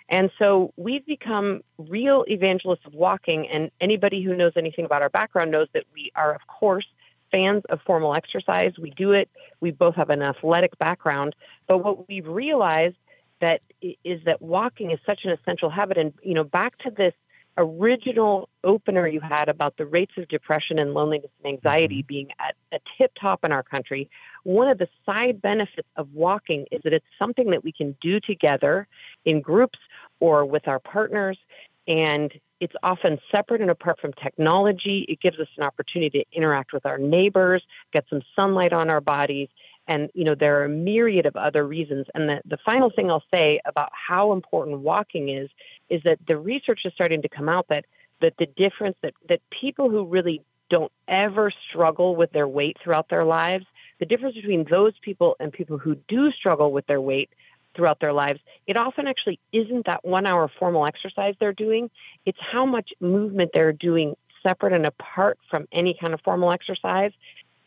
[0.09, 3.49] And so we've become real evangelists of walking.
[3.49, 6.87] And anybody who knows anything about our background knows that we are, of course,
[7.31, 8.73] fans of formal exercise.
[8.77, 9.29] We do it.
[9.61, 11.37] We both have an athletic background.
[11.69, 12.97] But what we've realized
[13.41, 13.63] that
[14.05, 15.97] is that walking is such an essential habit.
[15.97, 17.15] And you know, back to this
[17.61, 22.07] original opener you had about the rates of depression and loneliness and anxiety mm-hmm.
[22.07, 24.09] being at a tip top in our country,
[24.45, 28.21] one of the side benefits of walking is that it's something that we can do
[28.21, 28.89] together
[29.25, 29.79] in groups
[30.19, 31.39] or with our partners.
[31.87, 35.07] And it's often separate and apart from technology.
[35.09, 37.63] It gives us an opportunity to interact with our neighbors,
[37.93, 39.49] get some sunlight on our bodies.
[39.91, 42.07] And, you know, there are a myriad of other reasons.
[42.15, 45.51] And the, the final thing I'll say about how important walking is,
[45.89, 47.87] is that the research is starting to come out that,
[48.21, 53.09] that the difference that, that people who really don't ever struggle with their weight throughout
[53.09, 53.67] their lives,
[53.99, 57.31] the difference between those people and people who do struggle with their weight
[57.75, 58.39] throughout their lives,
[58.69, 61.91] it often actually isn't that one hour formal exercise they're doing.
[62.25, 64.15] It's how much movement they're doing
[64.45, 67.11] separate and apart from any kind of formal exercise.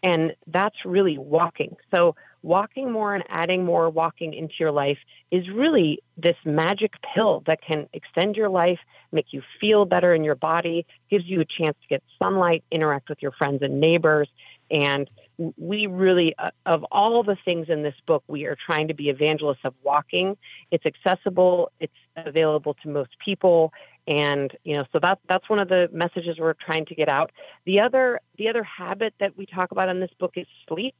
[0.03, 1.77] And that's really walking.
[1.89, 4.97] So, walking more and adding more walking into your life
[5.31, 8.79] is really this magic pill that can extend your life,
[9.13, 13.07] make you feel better in your body, gives you a chance to get sunlight, interact
[13.07, 14.27] with your friends and neighbors.
[14.69, 18.93] And we really, uh, of all the things in this book, we are trying to
[18.93, 20.37] be evangelists of walking.
[20.71, 23.73] It's accessible, it's available to most people,
[24.07, 27.31] and you know, so that that's one of the messages we're trying to get out.
[27.65, 30.95] The other, the other habit that we talk about in this book is sleep.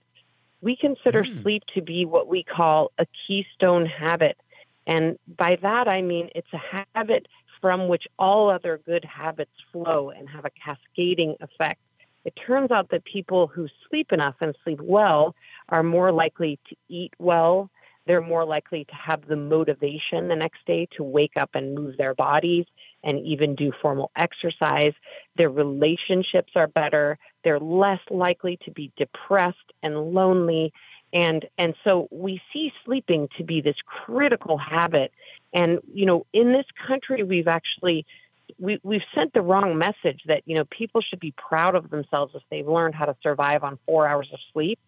[0.61, 1.41] We consider mm.
[1.43, 4.37] sleep to be what we call a keystone habit,
[4.87, 7.27] and by that I mean it's a habit
[7.61, 11.79] from which all other good habits flow and have a cascading effect
[12.25, 15.35] it turns out that people who sleep enough and sleep well
[15.69, 17.69] are more likely to eat well.
[18.05, 21.97] They're more likely to have the motivation the next day to wake up and move
[21.97, 22.65] their bodies
[23.03, 24.93] and even do formal exercise.
[25.37, 27.17] Their relationships are better.
[27.43, 30.73] They're less likely to be depressed and lonely.
[31.13, 35.11] And, and so we see sleeping to be this critical habit.
[35.53, 38.05] And, you know, in this country, we've actually
[38.59, 42.33] we, we've sent the wrong message that you know people should be proud of themselves
[42.35, 44.79] if they've learned how to survive on four hours of sleep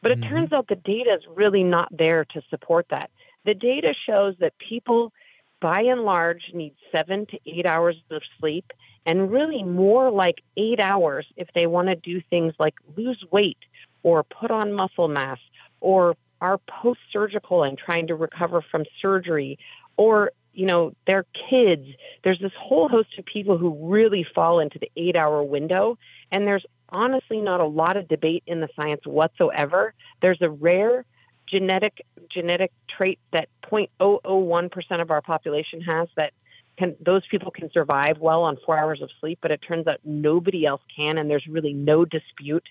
[0.00, 0.30] but it mm-hmm.
[0.30, 3.10] turns out the data is really not there to support that
[3.44, 5.12] the data shows that people
[5.60, 8.72] by and large need seven to eight hours of sleep
[9.06, 13.58] and really more like eight hours if they want to do things like lose weight
[14.02, 15.38] or put on muscle mass
[15.80, 19.58] or are post surgical and trying to recover from surgery
[19.96, 21.86] or you know, their kids.
[22.24, 25.98] There's this whole host of people who really fall into the eight hour window.
[26.30, 29.94] And there's honestly not a lot of debate in the science whatsoever.
[30.20, 31.04] There's a rare
[31.46, 36.32] genetic genetic trait that 0.001% of our population has that
[36.78, 39.98] can those people can survive well on four hours of sleep, but it turns out
[40.04, 42.66] nobody else can, and there's really no dispute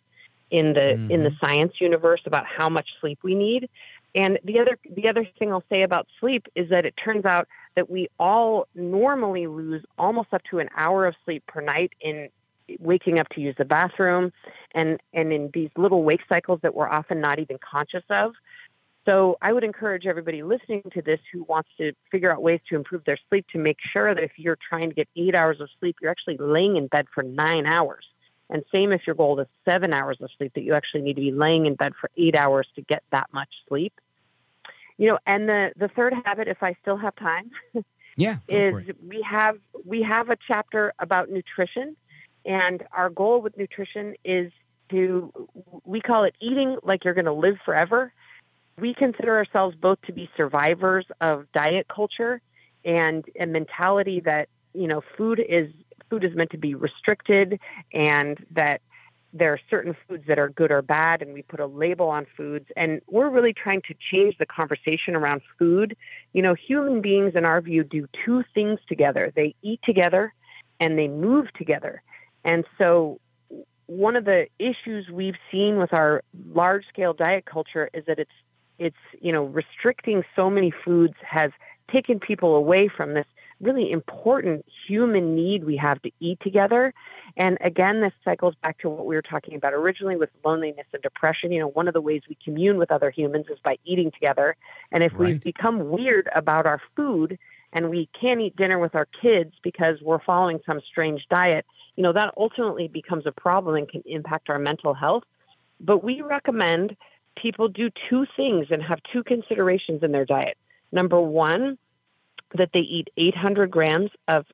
[0.50, 1.12] in the mm-hmm.
[1.12, 1.46] in the mm-hmm.
[1.46, 3.70] science universe about how much sleep we need.
[4.14, 7.48] And the other the other thing I'll say about sleep is that it turns out
[7.76, 12.30] that we all normally lose almost up to an hour of sleep per night in
[12.80, 14.32] waking up to use the bathroom
[14.74, 18.34] and and in these little wake cycles that we're often not even conscious of.
[19.06, 22.76] So I would encourage everybody listening to this who wants to figure out ways to
[22.76, 25.70] improve their sleep to make sure that if you're trying to get 8 hours of
[25.80, 28.06] sleep, you're actually laying in bed for 9 hours.
[28.52, 31.22] And same if your goal is 7 hours of sleep that you actually need to
[31.22, 33.94] be laying in bed for 8 hours to get that much sleep.
[34.98, 37.50] You know and the the third habit if i still have time
[38.18, 38.76] yeah is
[39.08, 41.96] we have we have a chapter about nutrition.
[42.46, 44.52] And our goal with nutrition is
[44.90, 45.32] to
[45.86, 48.14] we call it eating like you're going to live forever.
[48.78, 52.42] We consider ourselves both to be survivors of diet culture
[52.84, 55.72] and a mentality that you know food is
[56.12, 57.60] food is meant to be restricted
[57.94, 58.82] and that
[59.34, 62.28] there are certain foods that are good or bad, and we put a label on
[62.36, 62.66] foods.
[62.76, 65.96] And we're really trying to change the conversation around food.
[66.34, 70.34] You know, human beings, in our view, do two things together they eat together
[70.82, 72.02] and they move together.
[72.44, 73.22] And so,
[73.86, 76.24] one of the issues we've seen with our
[76.54, 78.32] large scale diet culture is that it's
[78.80, 81.52] it's you know restricting so many foods has
[81.90, 83.28] taken people away from this
[83.62, 86.94] really important human need we have to eat together.
[87.38, 91.02] And again, this cycles back to what we were talking about originally with loneliness and
[91.02, 91.52] depression.
[91.52, 94.56] You know, one of the ways we commune with other humans is by eating together.
[94.92, 95.34] And if right.
[95.34, 97.38] we become weird about our food
[97.74, 101.66] and we can't eat dinner with our kids because we're following some strange diet,
[101.96, 105.24] you know, that ultimately becomes a problem and can impact our mental health.
[105.80, 106.96] But we recommend
[107.38, 110.58] people do two things and have two considerations in their diet.
[110.92, 111.78] Number one,
[112.56, 114.46] that they eat 800 grams of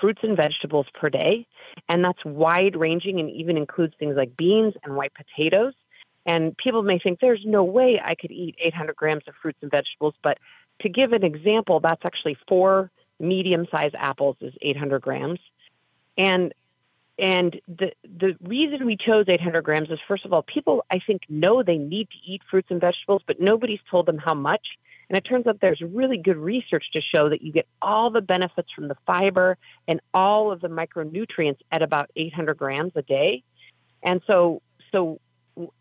[0.00, 1.46] fruits and vegetables per day.
[1.88, 5.74] And that's wide ranging and even includes things like beans and white potatoes.
[6.24, 9.70] And people may think there's no way I could eat 800 grams of fruits and
[9.70, 10.14] vegetables.
[10.22, 10.38] But
[10.80, 15.40] to give an example, that's actually four medium sized apples is 800 grams.
[16.16, 16.52] And
[17.18, 21.22] and the the reason we chose 800 grams is first of all, people I think
[21.28, 24.78] know they need to eat fruits and vegetables, but nobody's told them how much.
[25.12, 28.22] And it turns out there's really good research to show that you get all the
[28.22, 33.44] benefits from the fiber and all of the micronutrients at about 800 grams a day.
[34.02, 35.20] And so, so,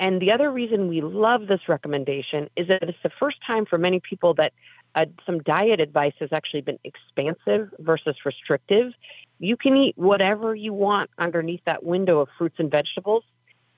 [0.01, 3.77] and the other reason we love this recommendation is that it's the first time for
[3.77, 4.51] many people that
[4.95, 8.91] uh, some diet advice has actually been expansive versus restrictive.
[9.39, 13.23] You can eat whatever you want underneath that window of fruits and vegetables.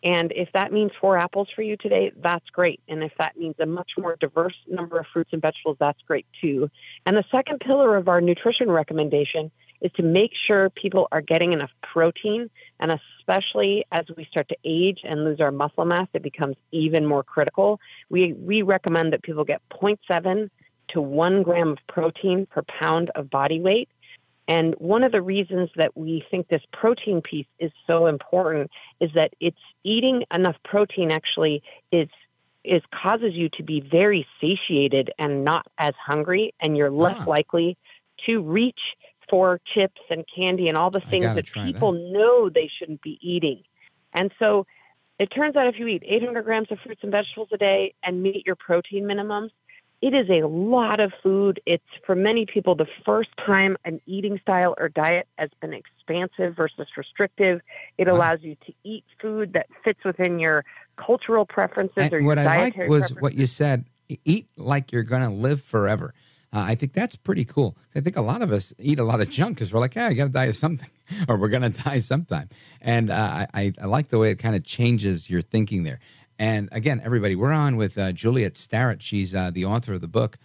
[0.03, 2.81] And if that means four apples for you today, that's great.
[2.89, 6.25] And if that means a much more diverse number of fruits and vegetables, that's great
[6.41, 6.69] too.
[7.05, 9.49] And the second pillar of our nutrition recommendation
[9.79, 12.49] is to make sure people are getting enough protein.
[12.79, 17.05] And especially as we start to age and lose our muscle mass, it becomes even
[17.05, 17.79] more critical.
[18.09, 20.49] We, we recommend that people get 0.7
[20.89, 23.89] to 1 gram of protein per pound of body weight.
[24.47, 29.11] And one of the reasons that we think this protein piece is so important is
[29.15, 32.09] that it's eating enough protein actually is
[32.63, 37.29] is causes you to be very satiated and not as hungry and you're less Ah.
[37.29, 37.77] likely
[38.25, 38.79] to reach
[39.29, 43.63] for chips and candy and all the things that people know they shouldn't be eating.
[44.13, 44.65] And so
[45.19, 48.23] it turns out if you eat 800 grams of fruits and vegetables a day and
[48.23, 49.51] meet your protein minimums,
[50.03, 51.61] it is a lot of food.
[51.65, 56.57] It's for many people the first time an eating style or diet has been expansive
[56.57, 57.61] versus restrictive.
[57.97, 60.65] It allows you to eat food that fits within your
[60.97, 63.21] cultural preferences or And your what I liked was preferences.
[63.21, 63.85] what you said:
[64.25, 66.13] eat like you're going to live forever.
[66.51, 67.77] Uh, I think that's pretty cool.
[67.95, 70.07] I think a lot of us eat a lot of junk because we're like, yeah,
[70.07, 70.89] I got to die of something,
[71.29, 72.49] or we're going to die sometime.
[72.81, 75.99] And uh, I, I like the way it kind of changes your thinking there.
[76.39, 79.01] And again, everybody, we're on with uh, Juliet Starrett.
[79.01, 80.37] She's uh, the author of the book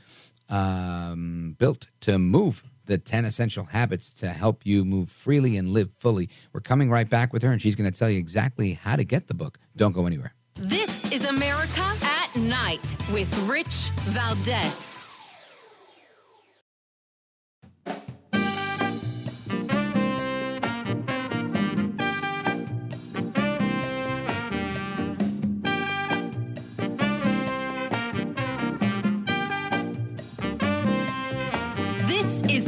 [0.49, 5.91] um, "Built to Move." The 10 essential habits to help you move freely and live
[5.99, 6.31] fully.
[6.55, 9.05] We're coming right back with her, and she's going to tell you exactly how to
[9.05, 9.59] get the book.
[9.77, 10.33] Don't go anywhere.
[10.55, 15.08] This is America at Night with Rich Valdez.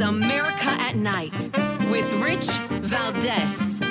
[0.01, 1.49] America at Night
[1.89, 2.47] with Rich
[2.81, 3.81] Valdez.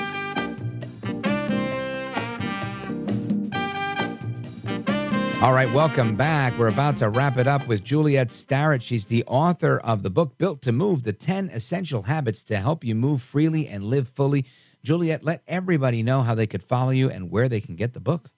[5.43, 6.59] All right, welcome back.
[6.59, 8.83] We're about to wrap it up with Juliet Starrett.
[8.83, 12.85] She's the author of the book Built to Move The 10 Essential Habits to Help
[12.85, 14.45] You Move Freely and Live Fully.
[14.83, 18.01] Juliet, let everybody know how they could follow you and where they can get the
[18.01, 18.31] book.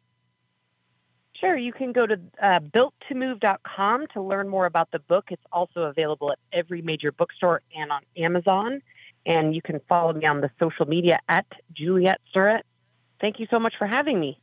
[1.43, 5.27] Sure, you can go to uh, builttomove.com to learn more about the book.
[5.31, 8.81] It's also available at every major bookstore and on Amazon.
[9.27, 12.65] And you can follow me on the social media at Juliet Starrett.
[13.21, 14.39] Thank you so much for having me.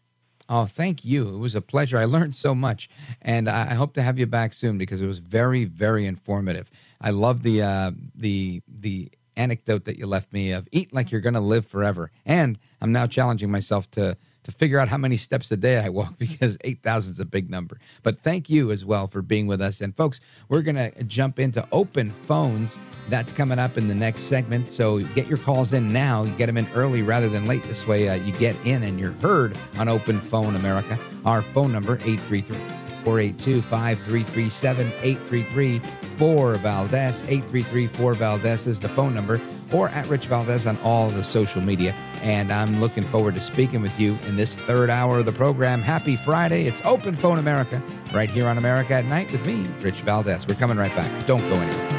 [0.50, 1.36] Oh, thank you.
[1.36, 1.98] It was a pleasure.
[1.98, 2.90] I learned so much,
[3.22, 6.72] and I I hope to have you back soon because it was very, very informative.
[7.00, 11.22] I love the uh, the the anecdote that you left me of eat like you're
[11.22, 14.18] going to live forever, and I'm now challenging myself to
[14.50, 17.50] to figure out how many steps a day I walk because 8,000 is a big
[17.50, 17.80] number.
[18.04, 19.82] But thank you as well for being with us.
[19.82, 22.80] And folks, we're going to jump into open phones.
[23.10, 24.68] That's coming up in the next segment.
[24.68, 26.24] So get your calls in now.
[26.24, 27.64] You get them in early rather than late.
[27.64, 30.98] This way uh, you get in and you're heard on Open Phone America.
[31.26, 32.58] Our phone number 833
[33.04, 35.80] 482 5337 833
[36.18, 39.40] 4 Valdez 833 4 Valdez is the phone number
[39.72, 41.94] or at Rich Valdez on all the social media.
[42.22, 45.82] And I'm looking forward to speaking with you in this third hour of the program.
[45.82, 46.66] Happy Friday.
[46.66, 47.82] It's Open Phone America
[48.14, 50.48] right here on America at Night with me, Rich Valdez.
[50.48, 51.28] We're coming right back.
[51.28, 51.99] Don't go anywhere.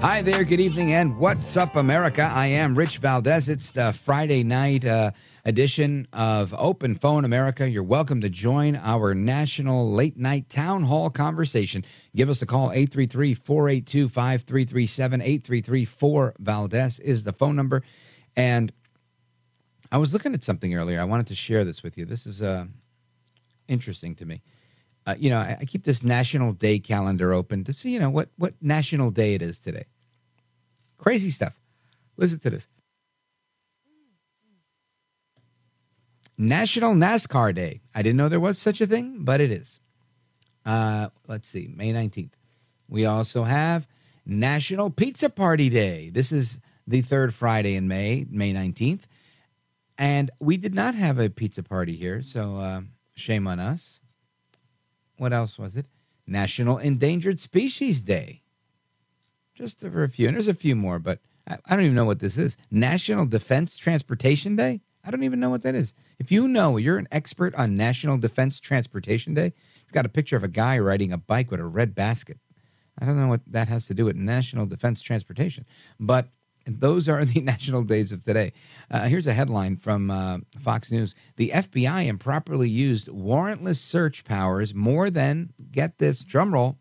[0.00, 2.22] Hi there, good evening, and what's up, America?
[2.22, 3.50] I am Rich Valdez.
[3.50, 5.10] It's the Friday night uh,
[5.44, 7.68] edition of Open Phone America.
[7.68, 11.84] You're welcome to join our national late night town hall conversation.
[12.16, 15.20] Give us a call, 833 482 5337.
[15.20, 17.82] 833 4 Valdez is the phone number.
[18.34, 18.72] And
[19.92, 20.98] I was looking at something earlier.
[20.98, 22.06] I wanted to share this with you.
[22.06, 22.64] This is uh,
[23.68, 24.40] interesting to me.
[25.10, 28.10] Uh, you know, I, I keep this National Day calendar open to see, you know,
[28.10, 29.86] what, what National Day it is today.
[30.98, 31.58] Crazy stuff.
[32.16, 32.68] Listen to this.
[36.38, 37.80] National NASCAR Day.
[37.92, 39.80] I didn't know there was such a thing, but it is.
[40.64, 42.32] Uh, let's see, May 19th.
[42.88, 43.88] We also have
[44.24, 46.10] National Pizza Party Day.
[46.10, 49.02] This is the third Friday in May, May 19th.
[49.98, 52.80] And we did not have a pizza party here, so uh,
[53.16, 53.99] shame on us.
[55.20, 55.84] What else was it?
[56.26, 58.40] National Endangered Species Day.
[59.54, 60.28] Just for a few.
[60.28, 62.56] And there's a few more, but I, I don't even know what this is.
[62.70, 64.80] National Defense Transportation Day?
[65.04, 65.92] I don't even know what that is.
[66.18, 69.52] If you know, you're an expert on National Defense Transportation Day.
[69.82, 72.38] It's got a picture of a guy riding a bike with a red basket.
[72.98, 75.66] I don't know what that has to do with National Defense Transportation,
[75.98, 76.28] but
[76.66, 78.52] those are the national days of today.
[78.90, 84.74] Uh, here's a headline from uh, Fox News The FBI improperly used warrantless search powers
[84.74, 86.76] more than, get this, drumroll,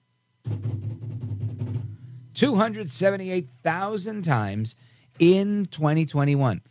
[2.34, 4.76] 278,000 times
[5.20, 6.62] in 2021.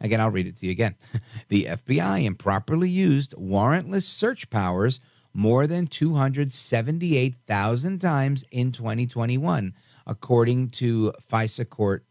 [0.00, 0.96] Again, I'll read it to you again.
[1.48, 5.00] The FBI improperly used warrantless search powers
[5.34, 9.74] more than 278,000 times in 2021,
[10.06, 12.06] according to FISA court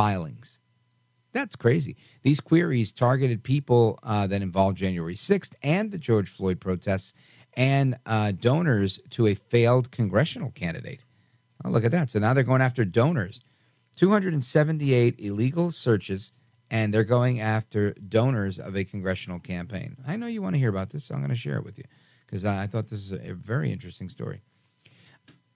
[0.00, 0.60] filings.
[1.32, 1.94] That's crazy.
[2.22, 7.12] These queries targeted people uh, that involved January 6th and the George Floyd protests
[7.52, 11.04] and uh, donors to a failed congressional candidate.
[11.62, 12.08] Oh, look at that.
[12.10, 13.42] So now they're going after donors.
[13.96, 16.32] 278 illegal searches,
[16.70, 19.98] and they're going after donors of a congressional campaign.
[20.06, 21.76] I know you want to hear about this, so I'm going to share it with
[21.76, 21.84] you
[22.24, 24.40] because I, I thought this is a very interesting story.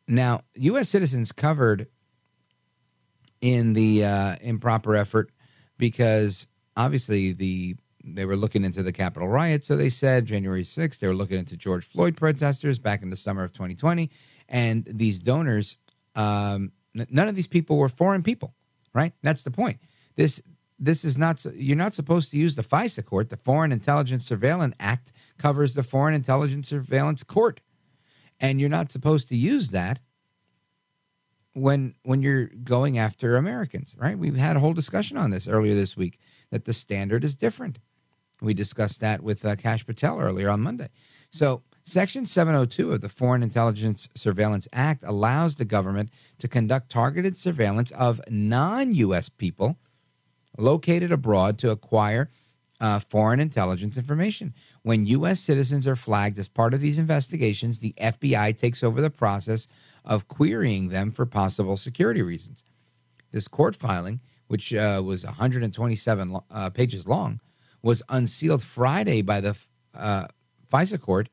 [0.06, 0.90] Now, U.S.
[0.90, 1.86] citizens covered
[3.44, 5.30] in the uh, improper effort
[5.76, 6.46] because
[6.78, 9.66] obviously the they were looking into the Capitol riot.
[9.66, 13.16] So they said January 6th, they were looking into George Floyd protesters back in the
[13.16, 14.10] summer of 2020.
[14.48, 15.76] And these donors,
[16.14, 18.54] um, n- none of these people were foreign people,
[18.94, 19.12] right?
[19.22, 19.78] That's the point.
[20.16, 20.40] This
[20.78, 23.28] this is not you're not supposed to use the FISA court.
[23.28, 27.60] The Foreign Intelligence Surveillance Act covers the Foreign Intelligence Surveillance Court,
[28.40, 30.00] and you're not supposed to use that
[31.54, 34.18] when when you're going after Americans, right?
[34.18, 36.18] We've had a whole discussion on this earlier this week
[36.50, 37.78] that the standard is different.
[38.42, 40.88] We discussed that with uh, Kash Patel earlier on Monday.
[41.30, 47.38] So, Section 702 of the Foreign Intelligence Surveillance Act allows the government to conduct targeted
[47.38, 49.28] surveillance of non U.S.
[49.28, 49.76] people
[50.58, 52.30] located abroad to acquire
[52.80, 54.54] uh, foreign intelligence information.
[54.82, 55.40] When U.S.
[55.40, 59.68] citizens are flagged as part of these investigations, the FBI takes over the process
[60.04, 62.64] of querying them for possible security reasons.
[63.32, 67.40] This court filing, which uh, was 127 uh, pages long,
[67.82, 69.56] was unsealed Friday by the
[69.94, 70.26] uh,
[70.72, 71.28] FISA court,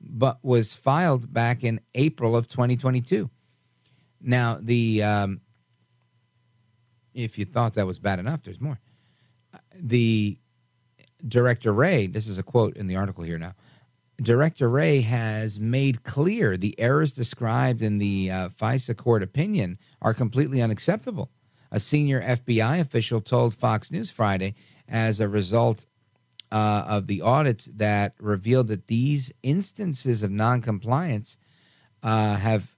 [0.00, 3.30] but was filed back in April of 2022.
[4.20, 5.40] Now, the um,
[7.14, 8.78] if you thought that was bad enough, there's more.
[9.74, 10.38] The
[11.26, 13.52] director Wray, this is a quote in the article here now.
[14.20, 20.14] Director Wray has made clear the errors described in the uh, FISA court opinion are
[20.14, 21.30] completely unacceptable.
[21.70, 24.54] A senior FBI official told Fox News Friday
[24.88, 25.84] as a result
[26.50, 31.36] uh, of the audits that revealed that these instances of noncompliance
[32.02, 32.74] uh, have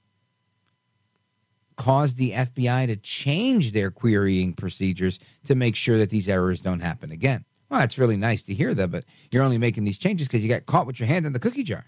[1.77, 6.81] caused the FBI to change their querying procedures to make sure that these errors don't
[6.81, 7.45] happen again.
[7.69, 10.49] Well, it's really nice to hear that, but you're only making these changes because you
[10.49, 11.87] got caught with your hand in the cookie jar.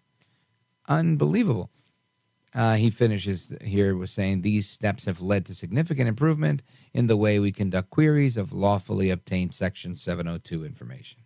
[0.89, 1.71] Unbelievable.
[2.55, 6.63] Uh, he finishes here with saying these steps have led to significant improvement
[6.93, 11.21] in the way we conduct queries of lawfully obtained Section 702 information.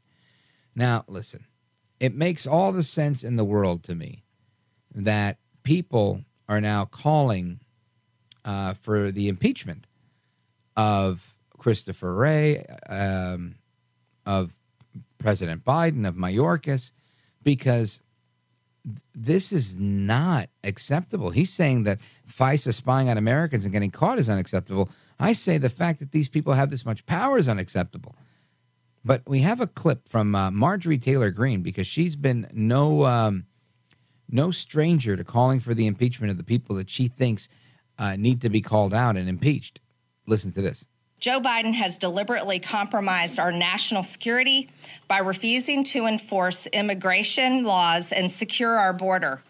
[0.74, 1.46] Now, listen,
[1.98, 4.22] it makes all the sense in the world to me
[4.94, 7.60] that people are now calling
[8.44, 9.86] uh, for the impeachment
[10.76, 13.54] of Christopher Wray, um,
[14.26, 14.52] of
[15.18, 16.92] President Biden, of Mayorkas,
[17.42, 18.00] because
[19.14, 21.30] this is not acceptable.
[21.30, 21.98] He's saying that
[22.30, 24.90] FISA spying on Americans and getting caught is unacceptable.
[25.18, 28.14] I say the fact that these people have this much power is unacceptable.
[29.04, 33.44] But we have a clip from uh, Marjorie Taylor Greene because she's been no um,
[34.30, 37.48] no stranger to calling for the impeachment of the people that she thinks
[37.98, 39.80] uh, need to be called out and impeached.
[40.26, 40.86] Listen to this.
[41.24, 44.68] Joe Biden has deliberately compromised our national security
[45.08, 49.42] by refusing to enforce immigration laws and secure our border.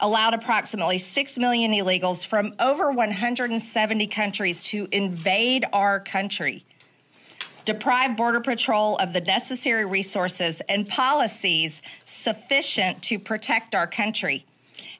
[0.00, 6.64] Allowed approximately 6 million illegals from over 170 countries to invade our country.
[7.66, 14.46] Deprive Border Patrol of the necessary resources and policies sufficient to protect our country.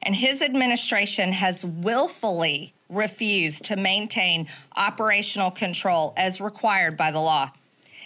[0.03, 7.51] And his administration has willfully refused to maintain operational control as required by the law.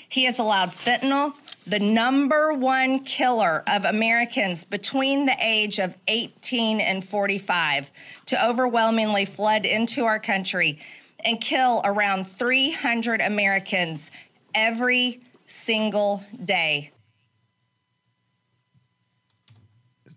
[0.10, 1.34] He has allowed fentanyl,
[1.66, 7.92] the number one killer of Americans between the age of 18 and 45,
[8.28, 10.80] to overwhelmingly flood into our country
[11.26, 14.12] and kill around 300 Americans
[14.56, 16.92] every single day.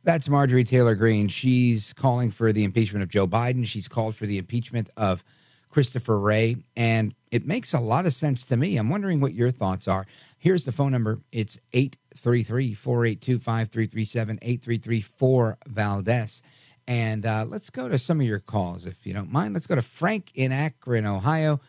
[0.02, 1.28] That's Marjorie Taylor Greene.
[1.28, 3.66] She's calling for the impeachment of Joe Biden.
[3.66, 5.22] She's called for the impeachment of
[5.68, 6.56] Christopher Wray.
[6.74, 8.76] And it makes a lot of sense to me.
[8.76, 10.06] I'm wondering what your thoughts are.
[10.38, 16.42] Here's the phone number it's 833 482 5337 833 4 Valdez.
[16.86, 19.54] And uh, let's go to some of your calls, if you don't mind.
[19.54, 21.60] Let's go to Frank in Akron, Ohio.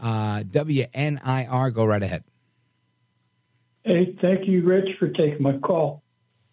[0.00, 2.24] Uh, WNIR, go right ahead.
[3.84, 6.02] Hey, thank you, Rich, for taking my call.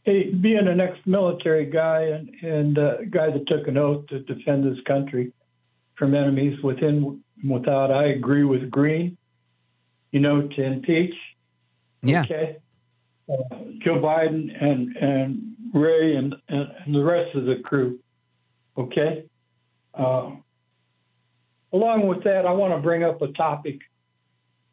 [0.08, 4.64] Hey, being an ex-military guy and and uh, guy that took an oath to defend
[4.64, 5.34] this country
[5.96, 9.18] from enemies within and without, I agree with Greene.
[10.14, 11.14] You know, to impeach.
[12.04, 12.22] Yeah.
[12.22, 12.56] Okay.
[13.30, 18.00] Uh, Joe Biden and and Wray and, and, and the rest of the crew.
[18.78, 19.26] Okay.
[19.94, 20.32] Uh,
[21.74, 23.82] along with that, I want to bring up a topic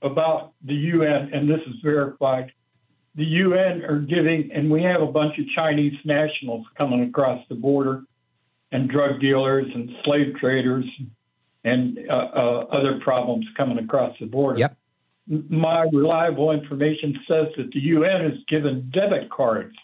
[0.00, 2.52] about the UN, and this is verified.
[3.16, 7.54] The UN are giving, and we have a bunch of Chinese nationals coming across the
[7.54, 8.02] border,
[8.72, 10.84] and drug dealers and slave traders,
[11.64, 14.58] and uh, uh, other problems coming across the border.
[14.58, 14.76] Yep.
[15.48, 19.74] My reliable information says that the UN has given debit cards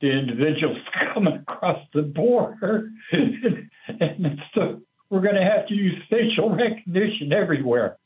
[0.00, 0.78] to individuals
[1.14, 4.80] coming across the border, and so
[5.10, 7.98] we're going to have to use facial recognition everywhere.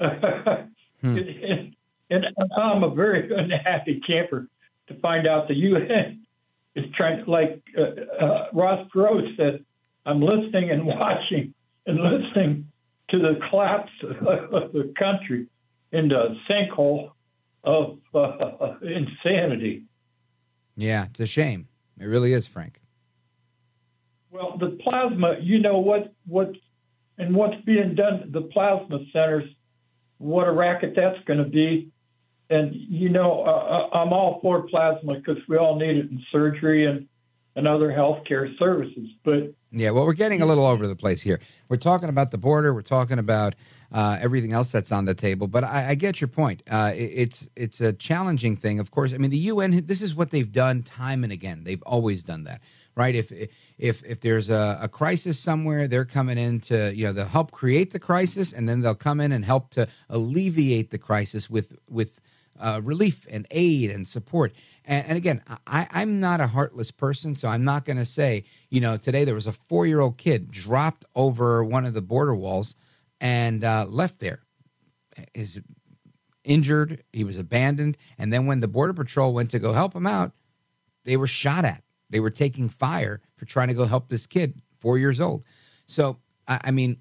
[1.02, 1.16] Hmm.
[1.16, 1.74] and,
[2.10, 2.26] and
[2.56, 4.48] I'm a very unhappy camper
[4.88, 6.22] to find out the UN
[6.74, 9.64] is trying to, like uh, uh, Ross Perot said,
[10.06, 11.54] I'm listening and watching
[11.86, 12.66] and listening
[13.10, 15.46] to the collapse of the country
[15.92, 17.10] into a sinkhole
[17.64, 19.84] of uh, insanity.
[20.76, 21.68] Yeah, it's a shame.
[21.98, 22.80] It really is, Frank.
[24.30, 26.52] Well, the plasma, you know what what
[27.18, 29.44] and what's being done the plasma centers,
[30.18, 31.90] what a racket that's going to be.
[32.50, 36.84] And you know, uh, I'm all for plasma because we all need it in surgery
[36.86, 37.06] and
[37.56, 39.08] and other healthcare services.
[39.24, 41.40] But Yeah, well, we're getting a little over the place here.
[41.68, 42.72] We're talking about the border.
[42.72, 43.56] We're talking about
[43.92, 45.48] uh, everything else that's on the table.
[45.48, 46.62] But I, I get your point.
[46.70, 49.12] Uh, it- it's it's a challenging thing, of course.
[49.12, 49.84] I mean, the UN.
[49.86, 51.64] This is what they've done time and again.
[51.64, 52.60] They've always done that,
[52.96, 53.14] right?
[53.14, 53.32] If
[53.78, 57.50] if if there's a, a crisis somewhere, they're coming in to you know they'll help
[57.52, 61.76] create the crisis, and then they'll come in and help to alleviate the crisis with
[61.88, 62.20] with
[62.60, 64.54] uh, relief and aid and support.
[64.84, 68.44] And, and again, I, I'm not a heartless person, so I'm not going to say,
[68.68, 72.02] you know, today there was a four year old kid dropped over one of the
[72.02, 72.74] border walls
[73.20, 74.42] and uh, left there.
[75.34, 75.60] Is
[76.44, 77.96] injured, he was abandoned.
[78.18, 80.32] And then when the Border Patrol went to go help him out,
[81.04, 81.82] they were shot at.
[82.08, 85.44] They were taking fire for trying to go help this kid, four years old.
[85.86, 86.18] So,
[86.48, 86.98] I, I mean,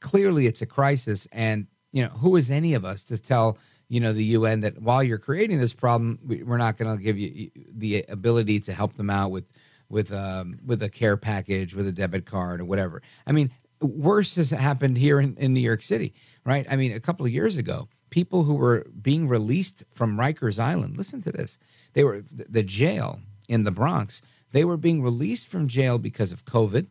[0.00, 1.26] clearly it's a crisis.
[1.32, 3.58] And, you know, who is any of us to tell,
[3.88, 7.02] you know, the UN that while you're creating this problem, we- we're not going to
[7.02, 9.44] give you the ability to help them out with,
[9.88, 13.02] with, um, with a care package, with a debit card or whatever.
[13.26, 13.50] I mean,
[13.80, 16.66] worse has happened here in, in New York City, right?
[16.70, 20.96] I mean, a couple of years ago, people who were being released from Rikers Island,
[20.96, 21.58] listen to this.
[21.92, 24.22] They were the jail in the Bronx.
[24.52, 26.86] They were being released from jail because of COVID.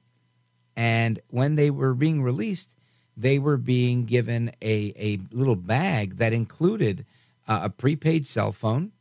[0.76, 2.76] And when they were being released,
[3.16, 7.06] they were being given a, a little bag that included
[7.48, 8.92] uh, a prepaid cell phone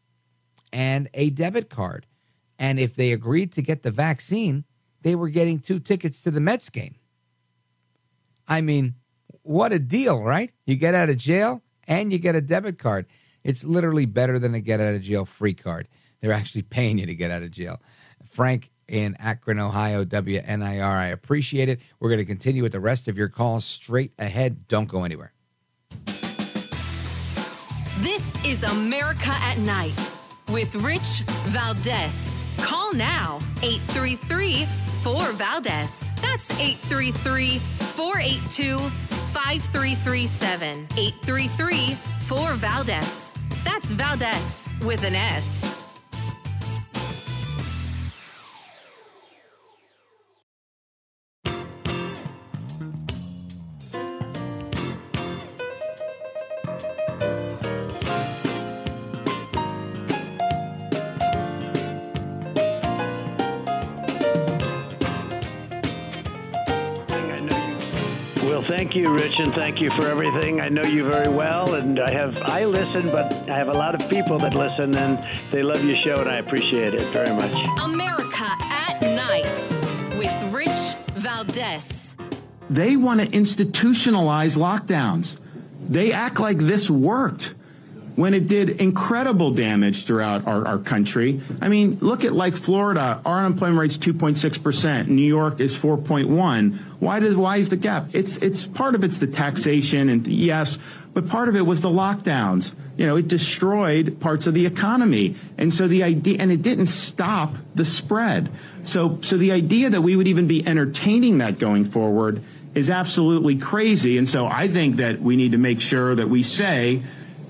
[0.72, 2.06] and a debit card.
[2.58, 4.64] And if they agreed to get the vaccine,
[5.02, 6.96] they were getting two tickets to the Mets game.
[8.46, 8.94] I mean,
[9.42, 10.52] what a deal, right?
[10.66, 13.06] You get out of jail and you get a debit card.
[13.42, 15.88] It's literally better than a get out of jail free card.
[16.20, 17.80] They're actually paying you to get out of jail.
[18.24, 20.84] Frank in Akron, Ohio, WNIR.
[20.84, 21.80] I appreciate it.
[21.98, 24.68] We're going to continue with the rest of your calls straight ahead.
[24.68, 25.32] Don't go anywhere.
[27.98, 30.10] This is America at Night
[30.48, 32.44] with Rich Valdez.
[32.58, 34.66] Call now 833
[35.02, 36.12] 4 Valdez.
[36.20, 38.78] That's 833 482
[39.32, 43.32] 5337 833 4 Valdez.
[43.64, 45.81] That's Valdez with an S.
[68.92, 70.60] thank you, Rich, and thank you for everything.
[70.60, 73.94] I know you very well, and I have I listen, but I have a lot
[73.94, 75.18] of people that listen, and
[75.50, 77.52] they love your show, and I appreciate it very much.
[77.82, 82.14] America at Night with Rich Valdez.
[82.68, 85.38] They want to institutionalize lockdowns.
[85.88, 87.54] They act like this worked
[88.14, 91.40] when it did incredible damage throughout our, our country.
[91.60, 95.08] I mean, look at like Florida, our unemployment rate's 2.6%.
[95.08, 96.78] New York is 4.1.
[96.98, 98.08] Why does why is the gap?
[98.12, 100.78] It's it's part of it's the taxation and yes,
[101.14, 102.74] but part of it was the lockdowns.
[102.96, 105.34] You know, it destroyed parts of the economy.
[105.58, 108.50] And so the idea and it didn't stop the spread.
[108.84, 112.42] So so the idea that we would even be entertaining that going forward
[112.74, 114.18] is absolutely crazy.
[114.18, 117.02] And so I think that we need to make sure that we say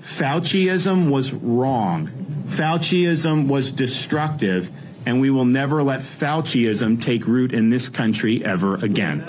[0.03, 2.07] Fauciism was wrong.
[2.47, 4.69] Fauciism was destructive,
[5.05, 9.25] and we will never let Fauciism take root in this country ever again.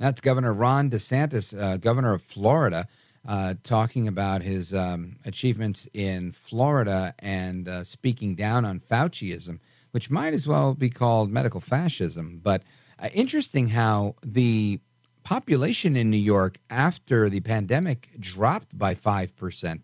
[0.00, 2.88] That's Governor Ron DeSantis, uh, governor of Florida,
[3.28, 9.60] uh, talking about his um, achievements in Florida and uh, speaking down on Fauciism,
[9.92, 12.40] which might as well be called medical fascism.
[12.42, 12.62] But
[12.98, 14.80] uh, interesting how the
[15.24, 19.80] population in New York after the pandemic dropped by 5%,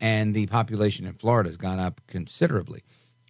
[0.00, 2.82] and the population in Florida has gone up considerably.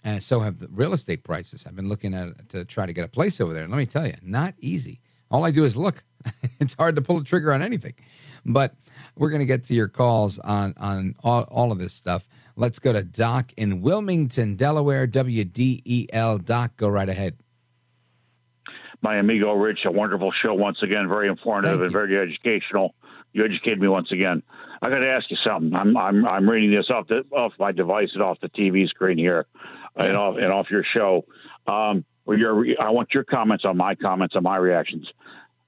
[0.03, 1.67] And so have the real estate prices.
[1.67, 3.65] I've been looking at to try to get a place over there.
[3.65, 5.01] And let me tell you, not easy.
[5.31, 6.05] All I do is look.
[6.61, 7.95] it's hard to pull the trigger on anything.
[8.45, 8.75] But
[9.17, 12.27] we're going to get to your calls on on all, all of this stuff.
[12.57, 16.45] Let's go to Doc in Wilmington, Delaware, WDEL.
[16.45, 17.37] Doc, go right ahead
[19.05, 19.81] my amigo Rich.
[19.85, 22.95] A wonderful show once again, very informative and very educational.
[23.33, 24.43] You educated me once again.
[24.81, 25.75] I got to ask you something.
[25.75, 29.19] I'm I'm I'm reading this off the off my device and off the TV screen
[29.19, 29.47] here,
[29.95, 31.25] and off and off your show.
[31.67, 35.07] Um, your I want your comments on my comments on my reactions.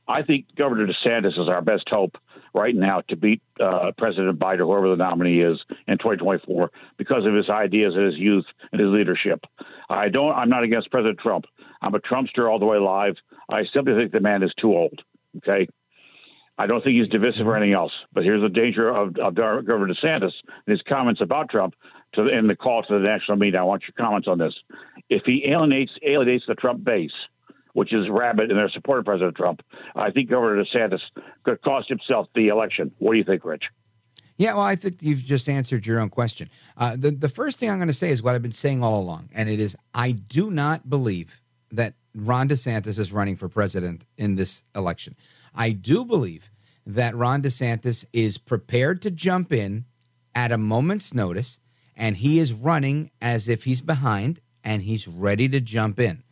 [0.08, 2.16] I think Governor DeSantis is our best hope
[2.54, 5.58] right now to beat uh, President Biden, whoever the nominee is,
[5.88, 9.44] in 2024 because of his ideas and his youth and his leadership.
[9.90, 10.32] I don't.
[10.32, 11.44] I'm not against President Trump.
[11.86, 13.14] I'm a Trumpster all the way live.
[13.48, 15.02] I simply think the man is too old.
[15.38, 15.68] Okay.
[16.58, 17.92] I don't think he's divisive or anything else.
[18.12, 21.74] But here's the danger of, of Governor DeSantis and his comments about Trump
[22.14, 23.60] to in the call to the national media.
[23.60, 24.54] I want your comments on this.
[25.08, 27.12] If he alienates alienates the Trump base,
[27.74, 29.60] which is rabid and they're supporting President Trump,
[29.94, 31.00] I think Governor DeSantis
[31.44, 32.90] could cost himself the election.
[32.98, 33.64] What do you think, Rich?
[34.38, 36.48] Yeah, well, I think you've just answered your own question.
[36.76, 38.98] Uh, the the first thing I'm going to say is what I've been saying all
[38.98, 44.04] along, and it is I do not believe that Ron DeSantis is running for president
[44.16, 45.16] in this election.
[45.54, 46.50] I do believe
[46.86, 49.84] that Ron DeSantis is prepared to jump in
[50.34, 51.58] at a moment's notice,
[51.96, 56.22] and he is running as if he's behind and he's ready to jump in.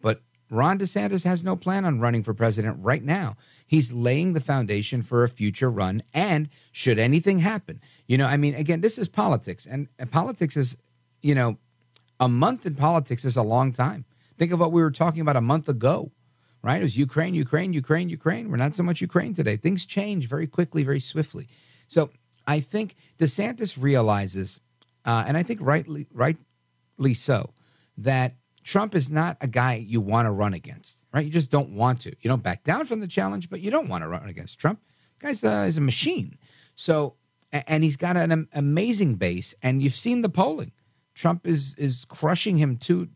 [0.00, 3.36] But Ron DeSantis has no plan on running for president right now.
[3.66, 6.02] He's laying the foundation for a future run.
[6.14, 10.76] And should anything happen, you know, I mean, again, this is politics, and politics is,
[11.22, 11.58] you know,
[12.20, 14.04] a month in politics is a long time.
[14.38, 16.12] Think of what we were talking about a month ago,
[16.62, 16.80] right?
[16.80, 18.50] It was Ukraine, Ukraine, Ukraine, Ukraine.
[18.50, 19.56] We're not so much Ukraine today.
[19.56, 21.48] Things change very quickly, very swiftly.
[21.88, 22.10] So
[22.46, 24.60] I think DeSantis realizes,
[25.04, 27.54] uh, and I think rightly, rightly so,
[27.98, 31.24] that Trump is not a guy you want to run against, right?
[31.24, 32.10] You just don't want to.
[32.20, 34.80] You don't back down from the challenge, but you don't want to run against Trump.
[35.18, 36.36] The guy's uh, is a machine.
[36.74, 37.14] So,
[37.52, 40.72] and he's got an amazing base, and you've seen the polling.
[41.14, 43.08] Trump is is crushing him two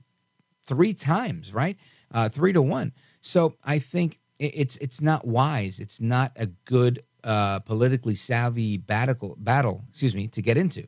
[0.70, 1.76] three times, right?
[2.14, 2.92] Uh, three to one.
[3.20, 5.80] So I think it's it's not wise.
[5.80, 9.84] It's not a good uh, politically savvy battle battle.
[9.90, 10.86] Excuse me to get into.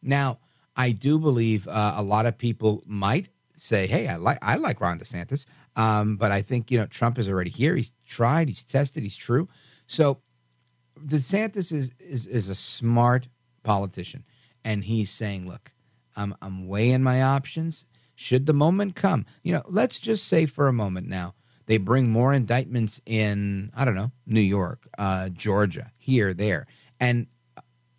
[0.00, 0.38] Now
[0.76, 4.80] I do believe uh, a lot of people might say, "Hey, I like I like
[4.80, 5.44] Ron DeSantis,"
[5.74, 7.74] um, but I think you know Trump is already here.
[7.74, 8.46] He's tried.
[8.48, 9.02] He's tested.
[9.02, 9.48] He's true.
[9.88, 10.20] So
[11.04, 13.28] DeSantis is is, is a smart
[13.64, 14.24] politician,
[14.64, 15.72] and he's saying, "Look,
[16.16, 17.86] I'm I'm weighing my options."
[18.16, 19.24] Should the moment come.
[19.44, 21.34] You know, let's just say for a moment now,
[21.66, 26.66] they bring more indictments in, I don't know, New York, uh, Georgia, here, there.
[26.98, 27.26] And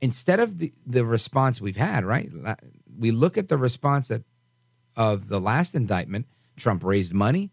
[0.01, 2.29] instead of the, the response we've had, right?
[2.97, 4.23] We look at the response that
[4.95, 6.25] of the last indictment,
[6.55, 7.51] Trump raised money,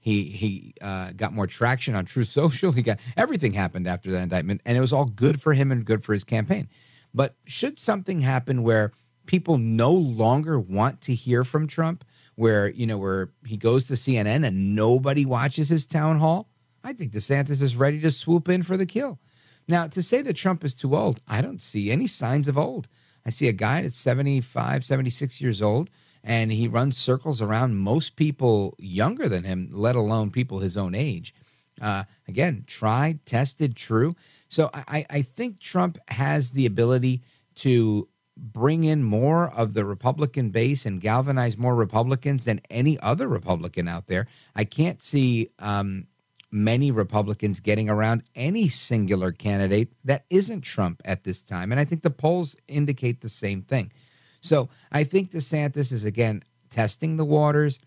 [0.00, 2.72] He he uh, got more traction on Truth Social.
[2.78, 5.84] He got everything happened after that indictment, and it was all good for him and
[5.84, 6.68] good for his campaign.
[7.14, 8.92] But should something happen where
[9.30, 12.04] people no longer want to hear from Trump,
[12.34, 16.48] where you know where he goes to CNN and nobody watches his town hall,
[16.82, 19.20] I think DeSantis is ready to swoop in for the kill.
[19.68, 22.88] Now, to say that Trump is too old, I don't see any signs of old.
[23.24, 25.90] I see a guy that's 75, 76 years old,
[26.24, 30.92] and he runs circles around most people younger than him, let alone people his own
[30.92, 31.32] age.
[31.80, 34.16] Uh, again, tried, tested, true.
[34.48, 37.22] So I, I think Trump has the ability
[37.60, 38.08] to
[38.40, 43.86] bring in more of the Republican base and galvanize more Republicans than any other Republican
[43.86, 44.26] out there.
[44.56, 46.06] I can't see um,
[46.50, 51.70] many Republicans getting around any singular candidate that isn't Trump at this time.
[51.70, 53.92] And I think the polls indicate the same thing.
[54.40, 57.78] So I think DeSantis is, again, testing the waters.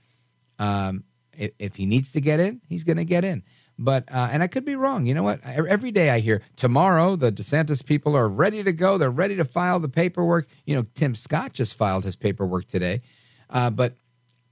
[0.59, 1.03] Um,
[1.35, 3.43] if, if, he needs to get in, he's going to get in.
[3.79, 5.05] But, uh, and I could be wrong.
[5.05, 5.43] You know what?
[5.43, 8.97] Every day I hear tomorrow the DeSantis people are ready to go.
[8.97, 10.47] They're ready to file the paperwork.
[10.65, 13.01] You know, Tim Scott just filed his paperwork today.
[13.49, 13.95] Uh, but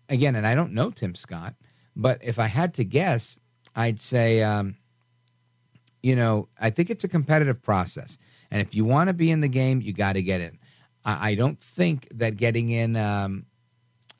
[0.09, 1.55] again, and I don't know Tim Scott,
[1.95, 3.37] but if I had to guess,
[3.75, 4.75] I'd say, um,
[6.01, 8.17] you know, I think it's a competitive process.
[8.49, 10.57] And if you want to be in the game, you got to get in.
[11.05, 13.45] I, I, don't think that getting in um,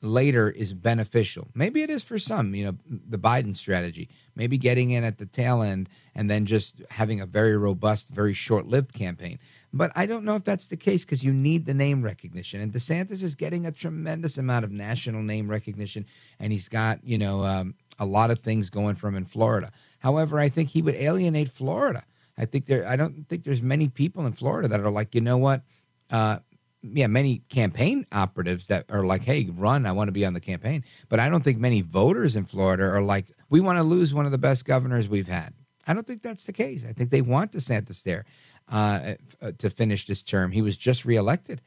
[0.02, 1.48] later is beneficial.
[1.54, 2.76] Maybe it is for some, you know,
[3.08, 4.08] the Biden strategy.
[4.34, 8.34] Maybe getting in at the tail end and then just having a very robust, very
[8.34, 9.38] short lived campaign.
[9.72, 12.60] But I don't know if that's the case because you need the name recognition.
[12.60, 16.04] And DeSantis is getting a tremendous amount of national name recognition.
[16.38, 19.70] And he's got, you know, um, a lot of things going from in Florida.
[20.00, 22.04] However, I think he would alienate Florida.
[22.36, 22.86] I think there.
[22.88, 25.62] I don't think there's many people in Florida that are like, you know what?
[26.10, 26.38] Uh,
[26.82, 29.86] yeah, many campaign operatives that are like, hey, run.
[29.86, 30.84] I want to be on the campaign.
[31.08, 34.26] But I don't think many voters in Florida are like, we want to lose one
[34.26, 35.54] of the best governors we've had.
[35.86, 36.84] I don't think that's the case.
[36.88, 38.24] I think they want DeSantis there
[38.70, 40.52] uh, uh to finish this term.
[40.52, 41.60] He was just reelected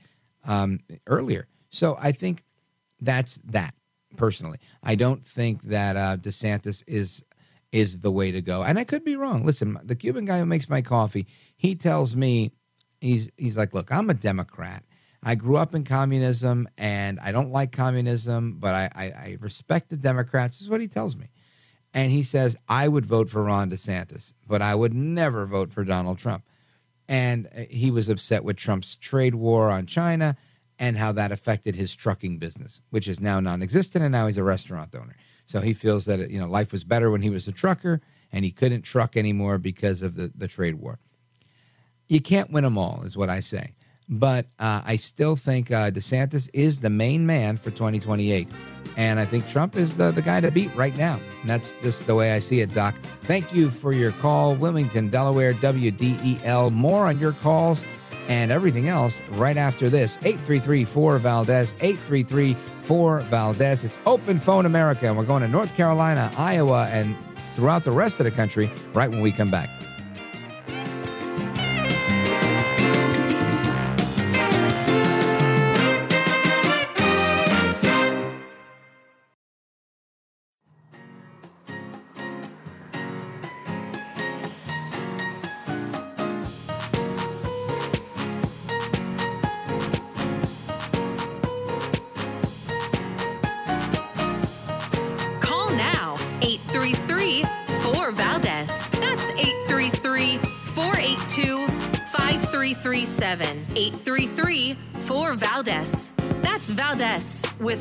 [0.45, 1.47] um, earlier.
[1.69, 2.43] So I think
[3.01, 3.73] that's that
[4.15, 4.59] personally.
[4.81, 7.23] I don't think that uh, DeSantis is
[7.71, 8.63] is the way to go.
[8.63, 9.45] And I could be wrong.
[9.45, 11.27] Listen, the Cuban guy who makes my coffee,
[11.57, 12.51] he tells me
[13.01, 14.83] he's he's like, look, I'm a Democrat.
[15.27, 19.89] I grew up in communism and I don't like communism, but I, I, I respect
[19.89, 20.61] the Democrats.
[20.61, 21.29] Is what he tells me.
[21.95, 25.83] And he says, I would vote for Ron DeSantis, but I would never vote for
[25.83, 26.43] Donald Trump.
[27.07, 30.37] And uh, he was upset with Trump's trade war on China
[30.77, 34.43] and how that affected his trucking business, which is now non-existent, and now he's a
[34.43, 35.15] restaurant owner.
[35.45, 38.45] So he feels that you know life was better when he was a trucker, and
[38.45, 40.99] he couldn't truck anymore because of the the trade war.
[42.07, 43.75] You can't win them all, is what I say.
[44.07, 48.47] But uh, I still think uh, DeSantis is the main man for 2028.
[48.97, 51.19] And I think Trump is the, the guy to beat right now.
[51.41, 52.95] And that's just the way I see it, Doc.
[53.23, 54.55] Thank you for your call.
[54.55, 56.71] Wilmington, Delaware, WDEL.
[56.71, 57.83] More on your calls
[58.27, 60.17] and everything else right after this.
[60.23, 63.83] 833 4 Valdez, 833 4 Valdez.
[63.83, 67.15] It's Open Phone America, and we're going to North Carolina, Iowa, and
[67.55, 69.69] throughout the rest of the country right when we come back.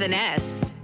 [0.04, 0.74] An S.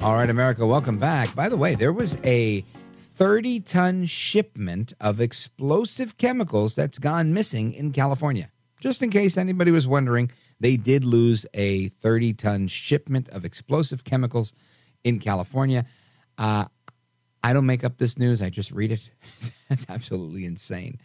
[0.00, 1.34] All right, America, welcome back.
[1.34, 7.72] By the way, there was a 30 ton shipment of explosive chemicals that's gone missing
[7.72, 8.52] in California.
[8.78, 10.30] Just in case anybody was wondering,
[10.60, 14.52] they did lose a 30 ton shipment of explosive chemicals
[15.02, 15.84] in California.
[16.38, 16.66] Uh,
[17.42, 19.10] I don't make up this news, I just read it.
[19.68, 21.00] That's absolutely insane.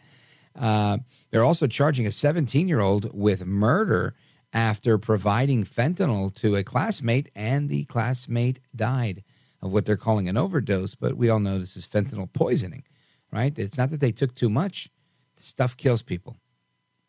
[0.55, 0.99] Uh,
[1.31, 4.13] they're also charging a 17 year old with murder
[4.53, 9.23] after providing fentanyl to a classmate, and the classmate died
[9.61, 10.95] of what they're calling an overdose.
[10.95, 12.83] But we all know this is fentanyl poisoning,
[13.31, 13.57] right?
[13.57, 14.89] It's not that they took too much,
[15.37, 16.37] the stuff kills people.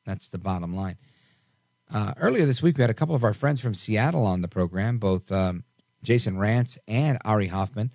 [0.05, 0.99] That's the bottom line.
[1.93, 4.49] Uh, earlier this week, we had a couple of our friends from Seattle on the
[4.49, 5.65] program, both um,
[6.03, 7.93] Jason Rantz and Ari Hoffman.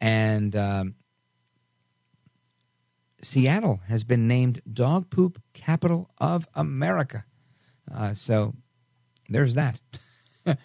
[0.00, 0.94] And um,
[3.20, 7.24] Seattle has been named Dog Poop Capital of America.
[7.92, 8.54] Uh, so
[9.34, 9.78] there's that.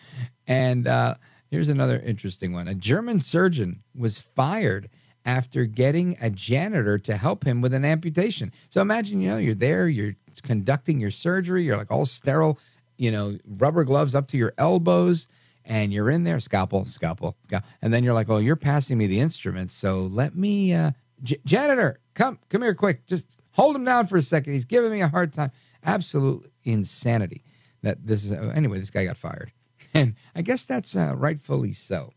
[0.47, 1.15] and uh,
[1.49, 2.67] Here's another interesting one.
[2.67, 4.89] A German surgeon was fired
[5.25, 8.53] after getting a janitor to help him with an amputation.
[8.69, 12.59] So imagine, you know, you're there, you're conducting your surgery, you're like all sterile,
[12.97, 15.27] you know, rubber gloves up to your elbows,
[15.65, 17.67] and you're in there, scalpel, scalpel, scalpel.
[17.81, 19.71] And then you're like, oh, you're passing me the instrument.
[19.71, 20.91] So let me, uh,
[21.23, 23.07] J- janitor, come, come here quick.
[23.07, 24.53] Just hold him down for a second.
[24.53, 25.51] He's giving me a hard time.
[25.83, 27.43] Absolute insanity
[27.81, 29.51] that this is, uh, anyway, this guy got fired.
[29.91, 32.13] And I guess that's uh, rightfully so.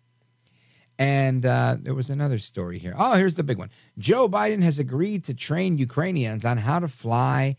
[0.98, 2.94] And uh, there was another story here.
[2.98, 6.88] Oh, here's the big one Joe Biden has agreed to train Ukrainians on how to
[6.88, 7.56] fly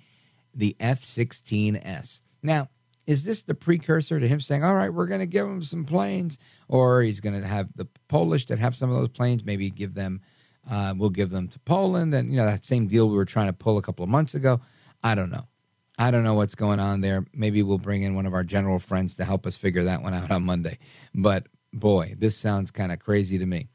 [0.53, 2.21] the F 16S.
[2.43, 2.69] Now,
[3.05, 5.85] is this the precursor to him saying, all right, we're going to give them some
[5.85, 6.37] planes?
[6.67, 9.93] Or he's going to have the Polish that have some of those planes, maybe give
[9.93, 10.21] them,
[10.69, 12.13] uh, we'll give them to Poland.
[12.13, 14.35] And, you know, that same deal we were trying to pull a couple of months
[14.35, 14.61] ago.
[15.03, 15.47] I don't know.
[15.97, 17.25] I don't know what's going on there.
[17.33, 20.13] Maybe we'll bring in one of our general friends to help us figure that one
[20.13, 20.79] out on Monday.
[21.13, 23.67] But boy, this sounds kind of crazy to me.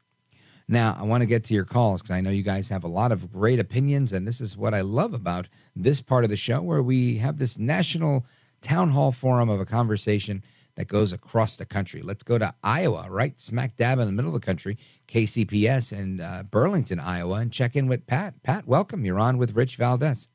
[0.67, 2.87] Now, I want to get to your calls because I know you guys have a
[2.87, 6.37] lot of great opinions, and this is what I love about this part of the
[6.37, 8.23] show where we have this national
[8.61, 10.43] town hall forum of a conversation
[10.75, 12.01] that goes across the country.
[12.03, 14.77] Let's go to Iowa, right smack dab in the middle of the country,
[15.07, 18.43] KCPS and uh, Burlington, Iowa, and check in with Pat.
[18.43, 19.03] Pat, welcome.
[19.03, 20.27] You're on with Rich Valdez.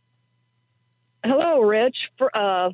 [1.24, 1.96] Hello, Rich.
[2.18, 2.70] For, uh,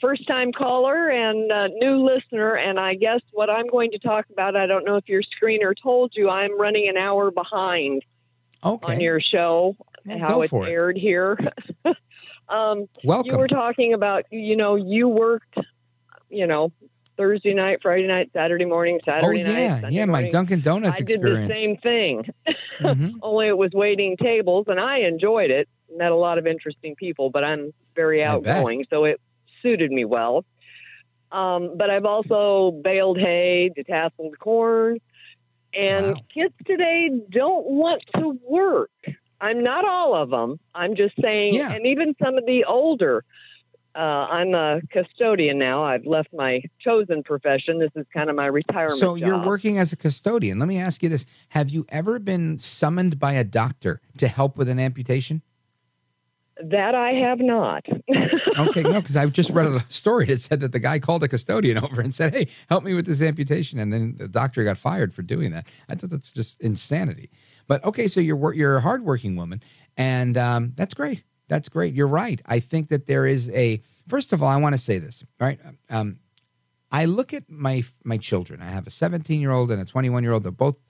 [0.00, 2.54] first time caller and uh, new listener.
[2.54, 5.72] And I guess what I'm going to talk about, I don't know if your screener
[5.80, 8.02] told you, I'm running an hour behind
[8.62, 8.94] okay.
[8.94, 10.56] on your show, Well, how it's it.
[10.68, 11.38] aired here.
[12.48, 13.30] um, Welcome.
[13.32, 15.56] You were talking about, you know, you worked,
[16.28, 16.72] you know,
[17.16, 19.54] Thursday night, Friday night, Saturday morning, Saturday night.
[19.54, 19.80] Oh, yeah.
[19.80, 20.32] Sunday Yeah, my morning.
[20.32, 21.48] Dunkin' Donuts I did experience.
[21.48, 22.24] the same thing.
[22.78, 23.14] Mhm.
[23.22, 25.66] Only it was waiting tables, and I enjoyed it.
[25.94, 29.20] Met a lot of interesting people, but I'm very outgoing, so it
[29.62, 30.44] suited me well.
[31.32, 34.98] Um, but I've also baled hay, detasseled corn,
[35.74, 38.90] and kids today don't want to work.
[39.40, 40.58] I'm not all of them.
[40.74, 41.72] I'm just saying, Yeah.
[41.72, 43.24] and even some of the older.
[43.94, 45.82] Uh, I'm a custodian now.
[45.82, 47.78] I've left my chosen profession.
[47.78, 48.98] This is kind of my retirement.
[48.98, 49.46] So you're job.
[49.46, 50.58] working as a custodian.
[50.58, 54.58] Let me ask you this: Have you ever been summoned by a doctor to help
[54.58, 55.40] with an amputation?
[56.62, 57.84] That I have not.
[58.58, 61.28] Okay, no, because I just read a story that said that the guy called a
[61.28, 64.78] custodian over and said, "Hey, help me with this amputation," and then the doctor got
[64.78, 65.66] fired for doing that.
[65.90, 67.28] I thought that's just insanity.
[67.66, 69.62] But okay, so you're you're a hardworking woman,
[69.98, 71.22] and um, that's great.
[71.48, 71.92] That's great.
[71.94, 72.40] You're right.
[72.46, 73.82] I think that there is a.
[74.08, 75.22] First of all, I want to say this.
[75.38, 75.60] right?
[75.90, 76.18] um,
[76.90, 78.62] I look at my my children.
[78.62, 80.44] I have a 17 year old and a 21 year old.
[80.44, 80.80] They're both,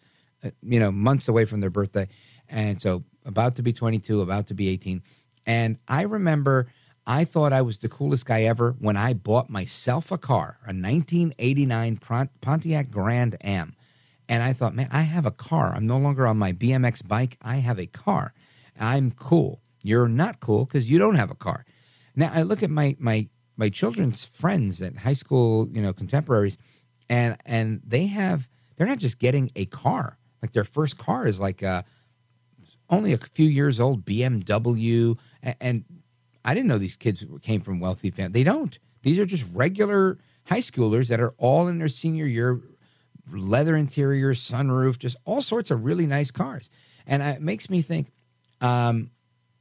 [0.45, 2.07] uh, you know, months away from their birthday,
[2.49, 5.03] and so about to be 22, about to be 18.
[5.47, 6.69] And I remember
[7.07, 10.75] I thought I was the coolest guy ever when I bought myself a car, a
[10.75, 12.01] 1989
[12.41, 13.75] Pontiac Grand Am.
[14.29, 15.73] And I thought, man, I have a car.
[15.75, 17.39] I'm no longer on my BMX bike.
[17.41, 18.35] I have a car.
[18.79, 19.61] I'm cool.
[19.83, 21.65] You're not cool because you don't have a car.
[22.17, 26.59] Now I look at my my my children's friends at high school, you know, contemporaries,
[27.09, 30.19] and and they have they're not just getting a car.
[30.43, 31.85] Like their first car is like a
[32.89, 35.85] only a few years old BMW, and, and
[36.45, 38.35] I didn't know these kids came from wealthy families.
[38.35, 38.79] They don't.
[39.03, 42.61] These are just regular high schoolers that are all in their senior year,
[43.33, 46.71] leather interior, sunroof, just all sorts of really nice cars.
[47.07, 48.13] And it makes me think,
[48.61, 49.11] um,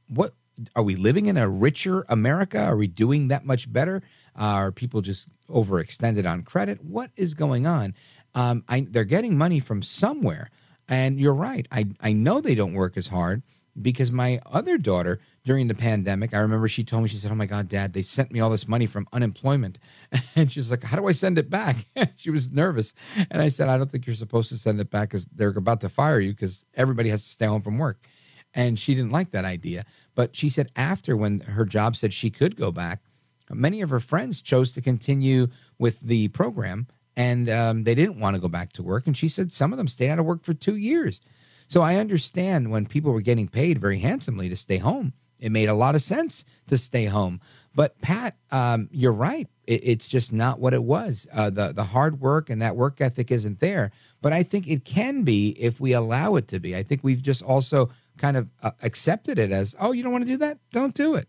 [0.08, 0.34] what
[0.74, 2.62] are we living in a richer America?
[2.62, 4.02] Are we doing that much better?
[4.38, 6.84] Uh, are people just overextended on credit?
[6.84, 7.94] What is going on?
[8.34, 10.50] Um, I, they're getting money from somewhere.
[10.88, 11.66] And you're right.
[11.70, 13.42] I, I know they don't work as hard
[13.80, 17.34] because my other daughter during the pandemic, I remember she told me, she said, Oh
[17.36, 19.78] my God, dad, they sent me all this money from unemployment.
[20.36, 21.76] And she's like, How do I send it back?
[22.16, 22.94] she was nervous.
[23.30, 25.80] And I said, I don't think you're supposed to send it back because they're about
[25.82, 28.06] to fire you because everybody has to stay home from work.
[28.54, 29.84] And she didn't like that idea.
[30.14, 33.02] But she said, after when her job said she could go back,
[33.50, 35.48] many of her friends chose to continue
[35.78, 39.06] with the program and um, they didn't want to go back to work.
[39.06, 41.20] And she said some of them stayed out of work for two years.
[41.68, 45.68] So I understand when people were getting paid very handsomely to stay home, it made
[45.68, 47.40] a lot of sense to stay home.
[47.74, 49.48] But Pat, um, you're right.
[49.66, 51.26] It, it's just not what it was.
[51.32, 53.90] Uh, the the hard work and that work ethic isn't there.
[54.22, 56.74] But I think it can be if we allow it to be.
[56.74, 60.24] I think we've just also kind of uh, accepted it as, oh, you don't want
[60.24, 60.58] to do that?
[60.72, 61.28] Don't do it.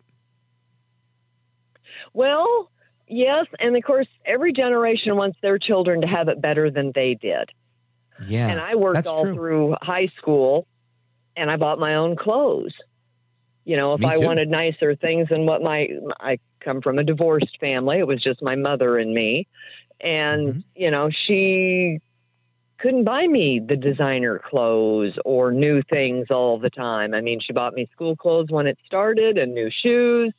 [2.14, 2.72] Well,
[3.08, 7.18] yes, and of course, every generation wants their children to have it better than they
[7.20, 7.50] did.
[8.20, 9.34] Yeah, and I worked all true.
[9.34, 10.68] through high school,
[11.36, 12.74] and I bought my own clothes.
[13.66, 15.88] You know, if I wanted nicer things than what my
[16.20, 19.48] I come from a divorced family, it was just my mother and me,
[20.02, 20.60] and Mm-hmm.
[20.76, 22.00] you know she
[22.80, 27.14] couldn't buy me the designer clothes or new things all the time.
[27.14, 30.32] I mean, she bought me school clothes when it started and new shoes.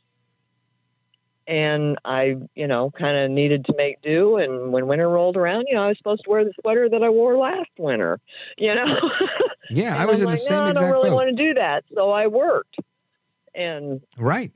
[1.48, 4.36] And I, you know, kind of needed to make do.
[4.36, 7.02] And when winter rolled around, you know, I was supposed to wear the sweater that
[7.02, 8.20] I wore last winter,
[8.58, 8.94] you know?
[9.70, 11.16] Yeah, I was I'm in like, the same no, I don't really boat.
[11.16, 11.84] want to do that.
[11.94, 12.76] So I worked.
[13.54, 14.52] And Right.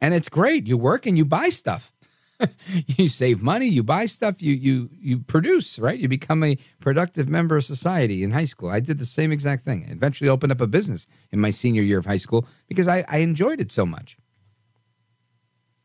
[0.00, 0.66] And it's great.
[0.66, 1.92] You work and you buy stuff.
[2.86, 5.98] you save money, you buy stuff, you you you produce, right?
[5.98, 8.70] You become a productive member of society in high school.
[8.70, 9.86] I did the same exact thing.
[9.88, 13.04] I eventually opened up a business in my senior year of high school because I,
[13.08, 14.16] I enjoyed it so much.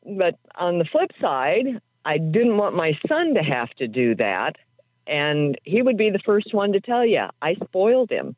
[0.05, 4.57] But on the flip side, I didn't want my son to have to do that.
[5.07, 8.35] And he would be the first one to tell you, I spoiled him.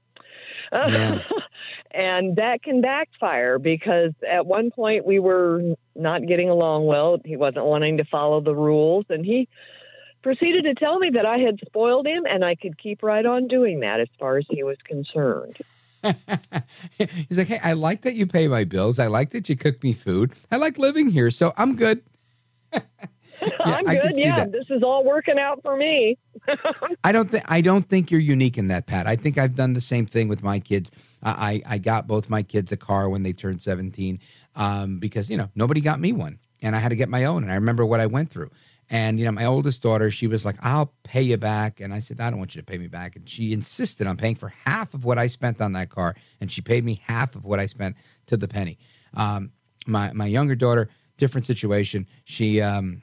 [0.72, 1.20] Yeah.
[1.92, 7.20] and that can backfire because at one point we were not getting along well.
[7.24, 9.06] He wasn't wanting to follow the rules.
[9.10, 9.48] And he
[10.24, 13.48] proceeded to tell me that I had spoiled him and I could keep right on
[13.48, 15.58] doing that as far as he was concerned.
[16.98, 19.00] He's like, hey, I like that you pay my bills.
[19.00, 20.34] I like that you cook me food.
[20.52, 22.02] I like living here, so I'm good.
[22.74, 24.12] I'm good.
[24.14, 26.18] Yeah, this is all working out for me.
[27.04, 29.08] I don't think I don't think you're unique in that, Pat.
[29.08, 30.92] I think I've done the same thing with my kids.
[31.24, 34.20] I I, I got both my kids a car when they turned 17
[34.56, 37.44] um, because you know nobody got me one, and I had to get my own.
[37.44, 38.50] And I remember what I went through.
[38.90, 42.00] And you know, my oldest daughter, she was like, "I'll pay you back," and I
[42.00, 44.54] said, "I don't want you to pay me back." And she insisted on paying for
[44.66, 47.60] half of what I spent on that car, and she paid me half of what
[47.60, 47.96] I spent
[48.28, 48.78] to the penny.
[49.16, 49.52] Um,
[49.88, 52.08] my my younger daughter, different situation.
[52.26, 53.02] She um,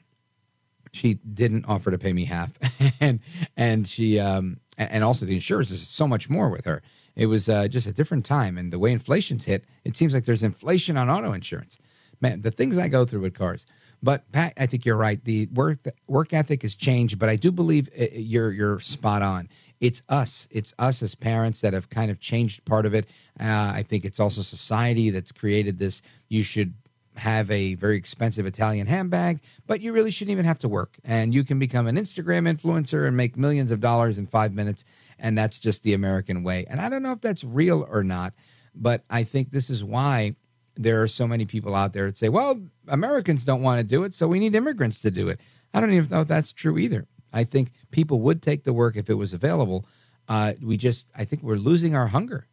[0.93, 2.57] she didn't offer to pay me half
[3.01, 3.19] and
[3.57, 6.81] and she um and also the insurance is so much more with her
[7.15, 10.25] it was uh, just a different time and the way inflation's hit it seems like
[10.25, 11.79] there's inflation on auto insurance
[12.21, 13.65] man the things i go through with cars
[14.03, 17.51] but pat i think you're right the work work ethic has changed but i do
[17.51, 19.49] believe uh, you're you're spot on
[19.79, 23.07] it's us it's us as parents that have kind of changed part of it
[23.39, 26.73] uh, i think it's also society that's created this you should
[27.15, 30.97] have a very expensive Italian handbag, but you really shouldn't even have to work.
[31.03, 34.83] And you can become an Instagram influencer and make millions of dollars in five minutes.
[35.19, 36.65] And that's just the American way.
[36.69, 38.33] And I don't know if that's real or not,
[38.75, 40.35] but I think this is why
[40.75, 44.03] there are so many people out there that say, well, Americans don't want to do
[44.03, 45.39] it, so we need immigrants to do it.
[45.73, 47.07] I don't even know if that's true either.
[47.31, 49.85] I think people would take the work if it was available.
[50.27, 52.47] Uh, we just, I think we're losing our hunger.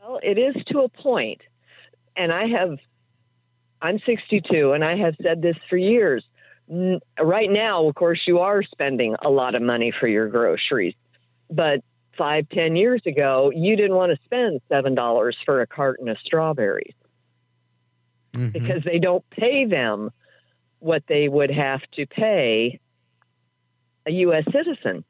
[0.00, 1.40] Well, it is to a point,
[2.16, 2.78] and I have.
[3.82, 6.24] I'm 62, and I have said this for years.
[6.68, 10.94] Right now, of course, you are spending a lot of money for your groceries,
[11.50, 11.80] but
[12.16, 16.16] five, ten years ago, you didn't want to spend seven dollars for a carton of
[16.24, 16.94] strawberries
[18.34, 18.48] Mm-hmm.
[18.50, 20.10] because they don't pay them
[20.80, 22.80] what they would have to pay
[24.06, 24.44] a U.S.
[24.52, 25.04] citizen.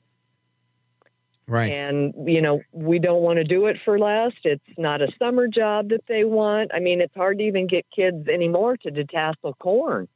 [1.46, 1.72] Right.
[1.72, 4.32] And, you know, we don't want to do it for less.
[4.44, 6.70] It's not a summer job that they want.
[6.74, 10.08] I mean, it's hard to even get kids anymore to detassel corn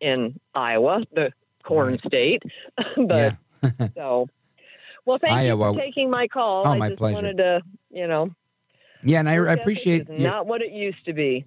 [0.00, 1.32] in Iowa, the
[1.62, 2.42] corn state.
[3.06, 3.36] but
[3.94, 4.28] so,
[5.04, 5.68] well, thank Iowa.
[5.68, 6.66] you for taking my call.
[6.66, 7.14] Oh, I my just pleasure.
[7.14, 8.30] wanted to, you know,
[9.02, 11.44] Yeah, and I, I appreciate not what it used to be.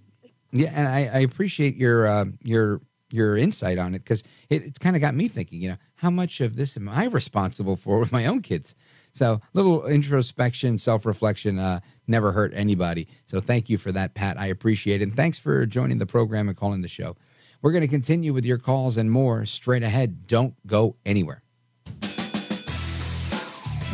[0.52, 2.82] Yeah, and I, I appreciate your uh, your
[3.12, 5.62] your insight on it because it, it's kind of got me thinking.
[5.62, 8.76] You know, how much of this am I responsible for with my own kids?
[9.14, 13.08] So, little introspection, self reflection, uh, never hurt anybody.
[13.26, 14.40] So, thank you for that, Pat.
[14.40, 17.16] I appreciate it, and thanks for joining the program and calling the show.
[17.62, 20.28] We're going to continue with your calls and more straight ahead.
[20.28, 21.44] Don't go anywhere.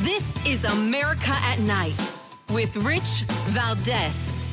[0.02, 2.14] This is America at Night
[2.50, 4.45] with Rich Valdez.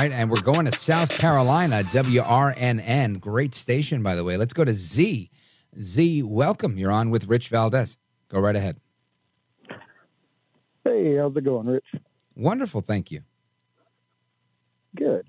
[0.00, 3.20] right, and we're going to South Carolina, WRNN.
[3.20, 4.38] Great station, by the way.
[4.38, 5.30] Let's go to Z.
[5.78, 6.78] Z, welcome.
[6.78, 7.98] You're on with Rich Valdez.
[8.28, 8.80] Go right ahead.
[10.84, 11.84] Hey, how's it going, Rich?
[12.34, 13.20] Wonderful, thank you.
[14.96, 15.26] Good.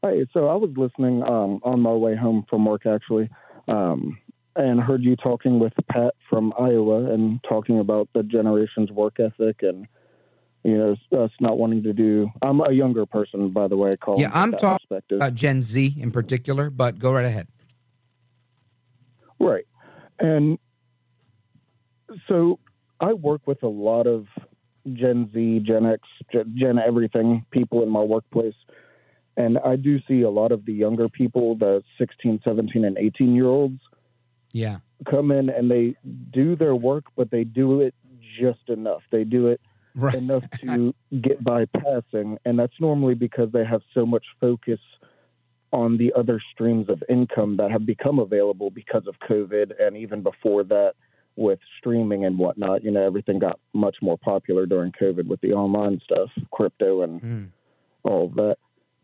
[0.00, 3.28] Hey, so I was listening um, on my way home from work actually,
[3.68, 4.16] um,
[4.54, 9.56] and heard you talking with Pat from Iowa and talking about the generation's work ethic
[9.60, 9.86] and
[10.66, 12.28] You know, us not wanting to do.
[12.42, 13.96] I'm a younger person, by the way.
[13.96, 17.46] Call Yeah, I'm talking about Gen Z in particular, but go right ahead.
[19.38, 19.64] Right.
[20.18, 20.58] And
[22.26, 22.58] so
[22.98, 24.26] I work with a lot of
[24.92, 26.00] Gen Z, Gen X,
[26.54, 28.54] Gen everything people in my workplace.
[29.36, 33.36] And I do see a lot of the younger people, the 16, 17, and 18
[33.36, 33.80] year olds,
[34.52, 34.78] Yeah.
[35.08, 35.94] come in and they
[36.32, 37.94] do their work, but they do it
[38.40, 39.02] just enough.
[39.12, 39.60] They do it
[39.96, 40.14] Right.
[40.14, 42.38] enough to get by passing.
[42.44, 44.78] And that's normally because they have so much focus
[45.72, 50.22] on the other streams of income that have become available because of COVID and even
[50.22, 50.92] before that
[51.34, 52.84] with streaming and whatnot.
[52.84, 57.20] You know, everything got much more popular during COVID with the online stuff, crypto and
[57.20, 57.48] Mm.
[58.04, 58.56] all that.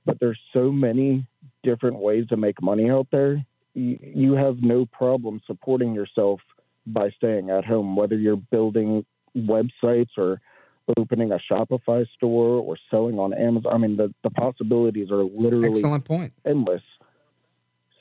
[0.05, 1.27] But there's so many
[1.63, 3.45] different ways to make money out there.
[3.75, 6.41] You, you have no problem supporting yourself
[6.87, 9.05] by staying at home, whether you're building
[9.37, 10.41] websites or
[10.97, 13.73] opening a Shopify store or selling on Amazon.
[13.73, 16.33] I mean, the, the possibilities are literally Excellent point.
[16.45, 16.83] endless.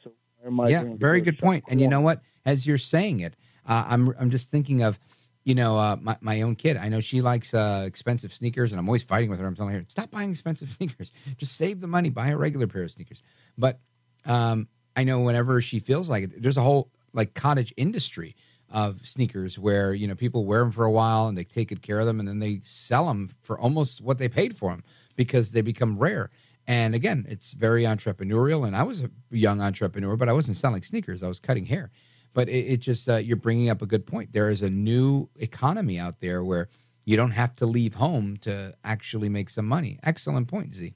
[0.04, 0.12] So
[0.46, 1.66] am I yeah, very good point.
[1.68, 2.22] And you know what?
[2.46, 3.36] As you're saying it,
[3.68, 5.00] uh, I'm I'm just thinking of,
[5.44, 6.78] you know, uh, my my own kid.
[6.78, 9.46] I know she likes uh, expensive sneakers, and I'm always fighting with her.
[9.46, 11.12] I'm telling her, stop buying expensive sneakers.
[11.38, 13.22] Just save the money, buy a regular pair of sneakers.
[13.58, 13.80] But
[14.26, 18.36] um, I know whenever she feels like it, there's a whole like cottage industry
[18.72, 21.82] of sneakers where you know people wear them for a while and they take good
[21.82, 24.84] care of them and then they sell them for almost what they paid for them
[25.16, 26.30] because they become rare.
[26.68, 28.66] And again, it's very entrepreneurial.
[28.66, 31.92] And I was a young entrepreneur, but I wasn't selling sneakers; I was cutting hair.
[32.34, 34.34] But it, it just uh, you're bringing up a good point.
[34.34, 36.70] There is a new economy out there where
[37.06, 40.00] you don't have to leave home to actually make some money.
[40.04, 40.94] Excellent point, Z.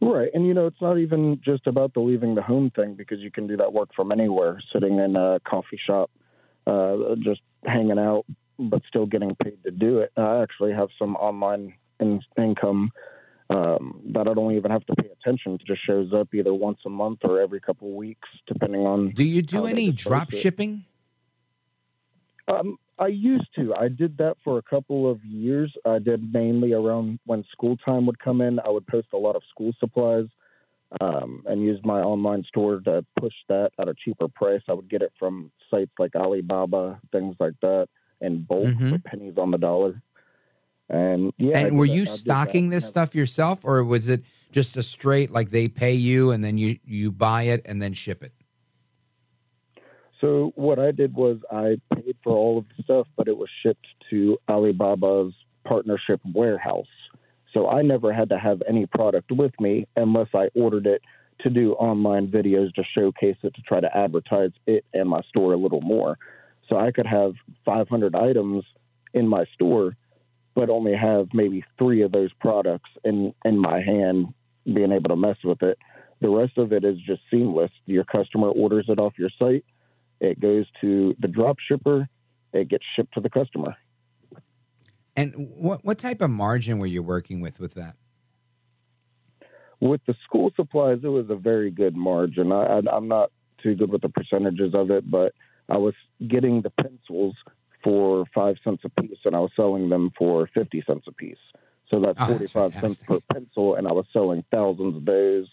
[0.00, 0.28] Right.
[0.34, 3.30] And, you know, it's not even just about the leaving the home thing because you
[3.30, 6.10] can do that work from anywhere, sitting in a coffee shop,
[6.66, 8.24] uh, just hanging out,
[8.58, 10.12] but still getting paid to do it.
[10.16, 12.92] I actually have some online in- income
[13.48, 15.54] um, that I don't even have to pay attention.
[15.54, 19.10] It just shows up either once a month or every couple of weeks, depending on.
[19.10, 20.84] Do you do any drop shipping?
[22.48, 23.74] Um, I used to.
[23.74, 25.72] I did that for a couple of years.
[25.84, 28.58] I did mainly around when school time would come in.
[28.60, 30.26] I would post a lot of school supplies
[31.00, 34.62] um, and use my online store to push that at a cheaper price.
[34.68, 37.88] I would get it from sites like Alibaba, things like that,
[38.20, 38.90] in bulk Mhm.
[38.90, 40.00] for pennies on the dollar.
[40.88, 42.18] And yeah, and were you that.
[42.18, 46.44] stocking this stuff yourself, or was it just a straight like they pay you and
[46.44, 48.32] then you you buy it and then ship it?
[50.20, 53.48] So what I did was I paid for all of the stuff, but it was
[53.62, 55.34] shipped to Alibaba's
[55.64, 56.86] partnership warehouse.
[57.52, 61.02] So I never had to have any product with me unless I ordered it
[61.40, 65.52] to do online videos to showcase it to try to advertise it and my store
[65.52, 66.16] a little more.
[66.68, 67.34] So I could have
[67.64, 68.64] 500 items
[69.12, 69.96] in my store,
[70.54, 74.32] but only have maybe three of those products in in my hand,
[74.64, 75.78] being able to mess with it.
[76.20, 77.70] The rest of it is just seamless.
[77.84, 79.64] Your customer orders it off your site
[80.20, 82.08] it goes to the drop shipper.
[82.52, 83.76] It gets shipped to the customer.
[85.16, 87.96] And what what type of margin were you working with with that?
[89.80, 92.52] With the school supplies, it was a very good margin.
[92.52, 93.30] I, I, I'm not
[93.62, 95.32] too good with the percentages of it, but
[95.68, 95.94] I was
[96.26, 97.34] getting the pencils
[97.82, 101.36] for five cents a piece, and I was selling them for fifty cents a piece.
[101.90, 105.46] So that's Oh, that's 45 cents per pencil, and I was selling thousands of those,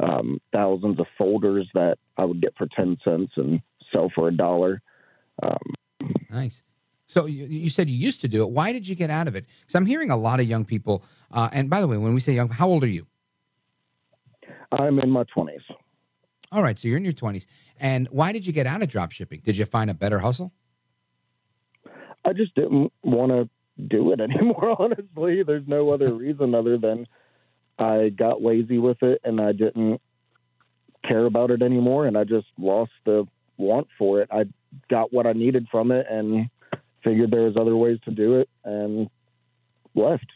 [0.00, 3.60] um, thousands of folders that I would get for 10 cents and
[3.92, 4.82] sell for a dollar.
[5.42, 5.58] Um,
[6.30, 6.62] Nice.
[7.06, 8.50] So you, you said you used to do it.
[8.50, 9.46] Why did you get out of it?
[9.60, 11.04] Because I'm hearing a lot of young people.
[11.30, 13.06] Uh, and by the way, when we say young, how old are you?
[14.72, 15.62] I'm in my 20s.
[16.52, 17.46] All right, so you're in your 20s.
[17.78, 19.40] And why did you get out of drop shipping?
[19.44, 20.52] Did you find a better hustle?
[22.24, 23.48] I just didn't want to
[23.88, 25.42] do it anymore, honestly.
[25.44, 27.06] There's no other reason other than
[27.78, 30.00] I got lazy with it and I didn't
[31.06, 33.26] care about it anymore and I just lost the
[33.58, 34.28] want for it.
[34.30, 34.44] I
[34.90, 36.48] got what I needed from it and
[37.02, 39.08] figured there was other ways to do it and
[39.94, 40.26] left.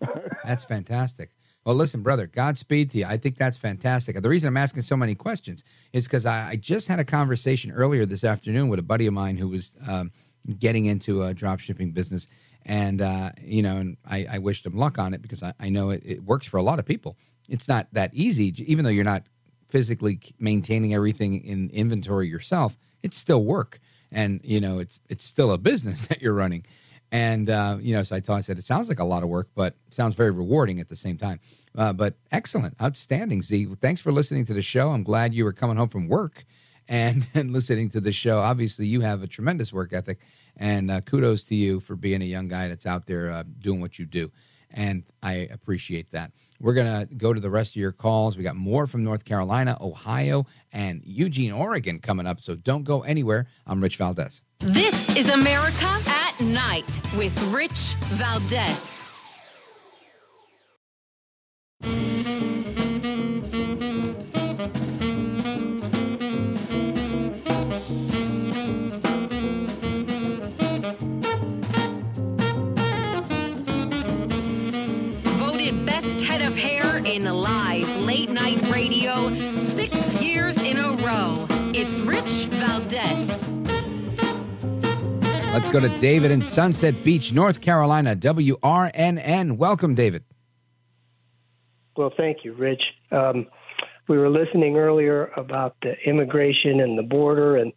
[0.44, 1.30] That's fantastic.
[1.64, 3.04] Well, listen, brother, Godspeed to you.
[3.04, 4.18] I think that's fantastic.
[4.22, 7.72] The reason I'm asking so many questions is because I, I just had a conversation
[7.72, 10.10] earlier this afternoon with a buddy of mine who was um,
[10.58, 12.26] getting into a drop shipping business.
[12.64, 15.68] And, uh, you know, and I, I wished him luck on it because I, I
[15.68, 17.18] know it, it works for a lot of people.
[17.50, 19.24] It's not that easy, even though you're not
[19.68, 23.80] physically maintaining everything in inventory yourself, it's still work.
[24.10, 26.64] And, you know, it's it's still a business that you're running.
[27.10, 29.28] And, uh, you know, so I told I said, it sounds like a lot of
[29.28, 31.40] work, but sounds very rewarding at the same time.
[31.76, 33.68] Uh, but excellent, outstanding, Z.
[33.80, 34.90] Thanks for listening to the show.
[34.90, 36.44] I'm glad you were coming home from work
[36.88, 38.38] and, and listening to the show.
[38.38, 40.20] Obviously, you have a tremendous work ethic,
[40.56, 43.80] and uh, kudos to you for being a young guy that's out there uh, doing
[43.80, 44.30] what you do.
[44.70, 46.32] And I appreciate that.
[46.60, 48.36] We're going to go to the rest of your calls.
[48.36, 52.40] We got more from North Carolina, Ohio, and Eugene, Oregon coming up.
[52.40, 53.46] So don't go anywhere.
[53.66, 54.42] I'm Rich Valdez.
[54.60, 59.17] This is America at Night with Rich Valdez.
[79.26, 81.46] Radio six years in a row.
[81.74, 83.50] It's Rich Valdez.
[85.52, 89.56] Let's go to David in Sunset Beach, North Carolina, WRNN.
[89.56, 90.24] Welcome, David.
[91.96, 92.82] Well, thank you, Rich.
[93.10, 93.46] Um,
[94.08, 97.72] we were listening earlier about the immigration and the border, and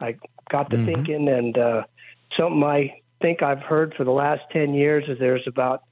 [0.00, 0.16] I
[0.50, 0.86] got to Mm-hmm.
[0.86, 1.82] thinking, and uh,
[2.36, 5.84] something I think I've heard for the last 10 years is there's about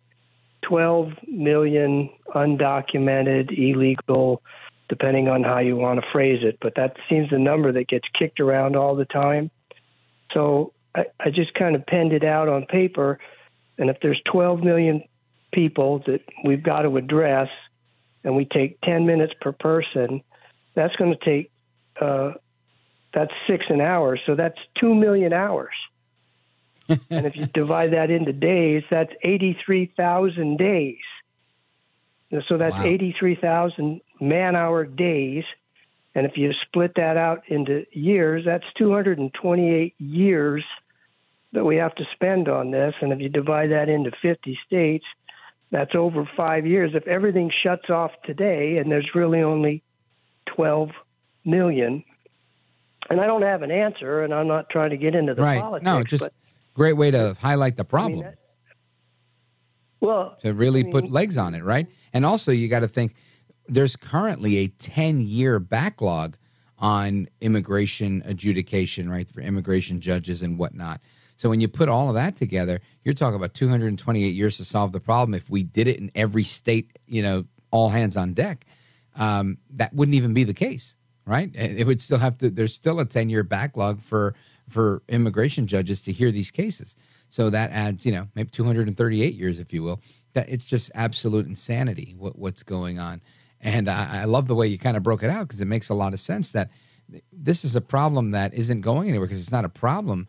[0.62, 4.42] 12 million undocumented, illegal,
[4.89, 8.06] depending on how you want to phrase it, but that seems the number that gets
[8.19, 9.51] kicked around all the time.
[10.32, 13.19] So I, I just kind of penned it out on paper,
[13.77, 15.02] and if there's 12 million
[15.52, 17.48] people that we've got to address,
[18.24, 20.23] and we take 10 minutes per person,
[20.74, 21.51] that's going to take
[22.01, 22.32] uh,
[23.12, 25.74] that's six an hour, so that's two million hours.
[26.89, 30.97] and if you divide that into days, that's 83,000 days.
[32.48, 32.84] So that's Wow.
[32.84, 35.44] 83,000 man hour days.
[36.14, 40.64] And if you split that out into years, that's 228 years
[41.52, 42.94] that we have to spend on this.
[43.00, 45.05] And if you divide that into 50 states,
[45.70, 46.92] that's over five years.
[46.94, 49.82] If everything shuts off today and there's really only
[50.46, 50.90] 12
[51.44, 52.05] million,
[53.10, 55.60] and I don't have an answer, and I'm not trying to get into the right.
[55.60, 56.32] politics, no, just but
[56.74, 58.24] great way to highlight the problem.
[60.00, 61.86] Well, to really I mean- put legs on it, right?
[62.12, 63.14] And also, you got to think
[63.68, 66.36] there's currently a 10 year backlog
[66.78, 71.00] on immigration adjudication, right, for immigration judges and whatnot.
[71.36, 74.92] So when you put all of that together, you're talking about 228 years to solve
[74.92, 75.34] the problem.
[75.34, 78.64] If we did it in every state, you know, all hands on deck,
[79.16, 80.94] um, that wouldn't even be the case,
[81.26, 81.50] right?
[81.54, 82.50] It would still have to.
[82.50, 84.34] There's still a 10 year backlog for
[84.68, 86.94] for immigration judges to hear these cases.
[87.30, 90.00] So that adds, you know, maybe 238 years, if you will.
[90.34, 93.22] That it's just absolute insanity what, what's going on.
[93.60, 95.88] And I, I love the way you kind of broke it out because it makes
[95.88, 96.70] a lot of sense that
[97.32, 100.26] this is a problem that isn't going anywhere because it's not a problem.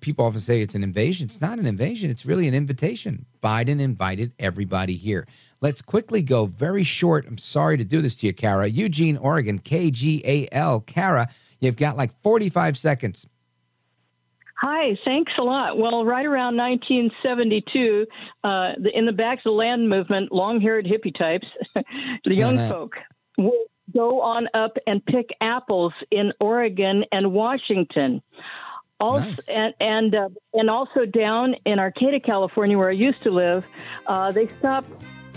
[0.00, 1.26] People often say it's an invasion.
[1.26, 2.10] It's not an invasion.
[2.10, 3.26] It's really an invitation.
[3.42, 5.26] Biden invited everybody here.
[5.60, 7.26] Let's quickly go very short.
[7.26, 8.66] I'm sorry to do this to you, Kara.
[8.66, 10.86] Eugene, Oregon, KGAL.
[10.86, 11.28] Kara,
[11.60, 13.26] you've got like 45 seconds.
[14.60, 15.78] Hi, thanks a lot.
[15.78, 18.06] Well, right around 1972,
[18.44, 21.46] uh, the, in the backs of the land movement, long haired hippie types,
[22.24, 22.68] the young Uh-huh.
[22.68, 22.92] folk,
[23.38, 23.54] would
[23.94, 28.20] go on up and pick apples in Oregon and Washington.
[29.00, 33.64] Also, and and, uh, and also down in Arcata, California, where I used to live,
[34.06, 34.90] uh, they stopped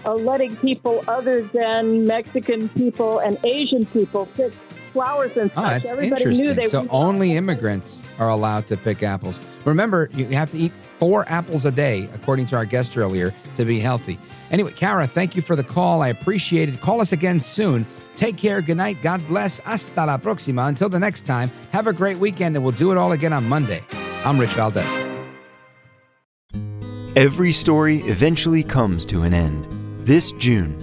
[0.05, 4.51] uh, letting people other than Mexican people and Asian people pick
[4.93, 5.65] flowers and ah, stuff.
[5.65, 6.47] Oh, that's Everybody interesting.
[6.47, 9.39] knew they so were only immigrants are allowed to pick apples.
[9.65, 13.65] Remember, you have to eat four apples a day, according to our guest earlier, to
[13.65, 14.17] be healthy.
[14.51, 16.01] Anyway, Kara, thank you for the call.
[16.01, 16.79] I appreciate it.
[16.79, 17.85] Call us again soon.
[18.15, 18.61] Take care.
[18.61, 19.01] Good night.
[19.01, 19.59] God bless.
[19.59, 20.67] Hasta la próxima.
[20.67, 23.49] Until the next time, have a great weekend, and we'll do it all again on
[23.49, 23.83] Monday.
[24.23, 24.85] I'm Rich Valdez.
[27.15, 29.67] Every story eventually comes to an end.
[30.05, 30.82] This June,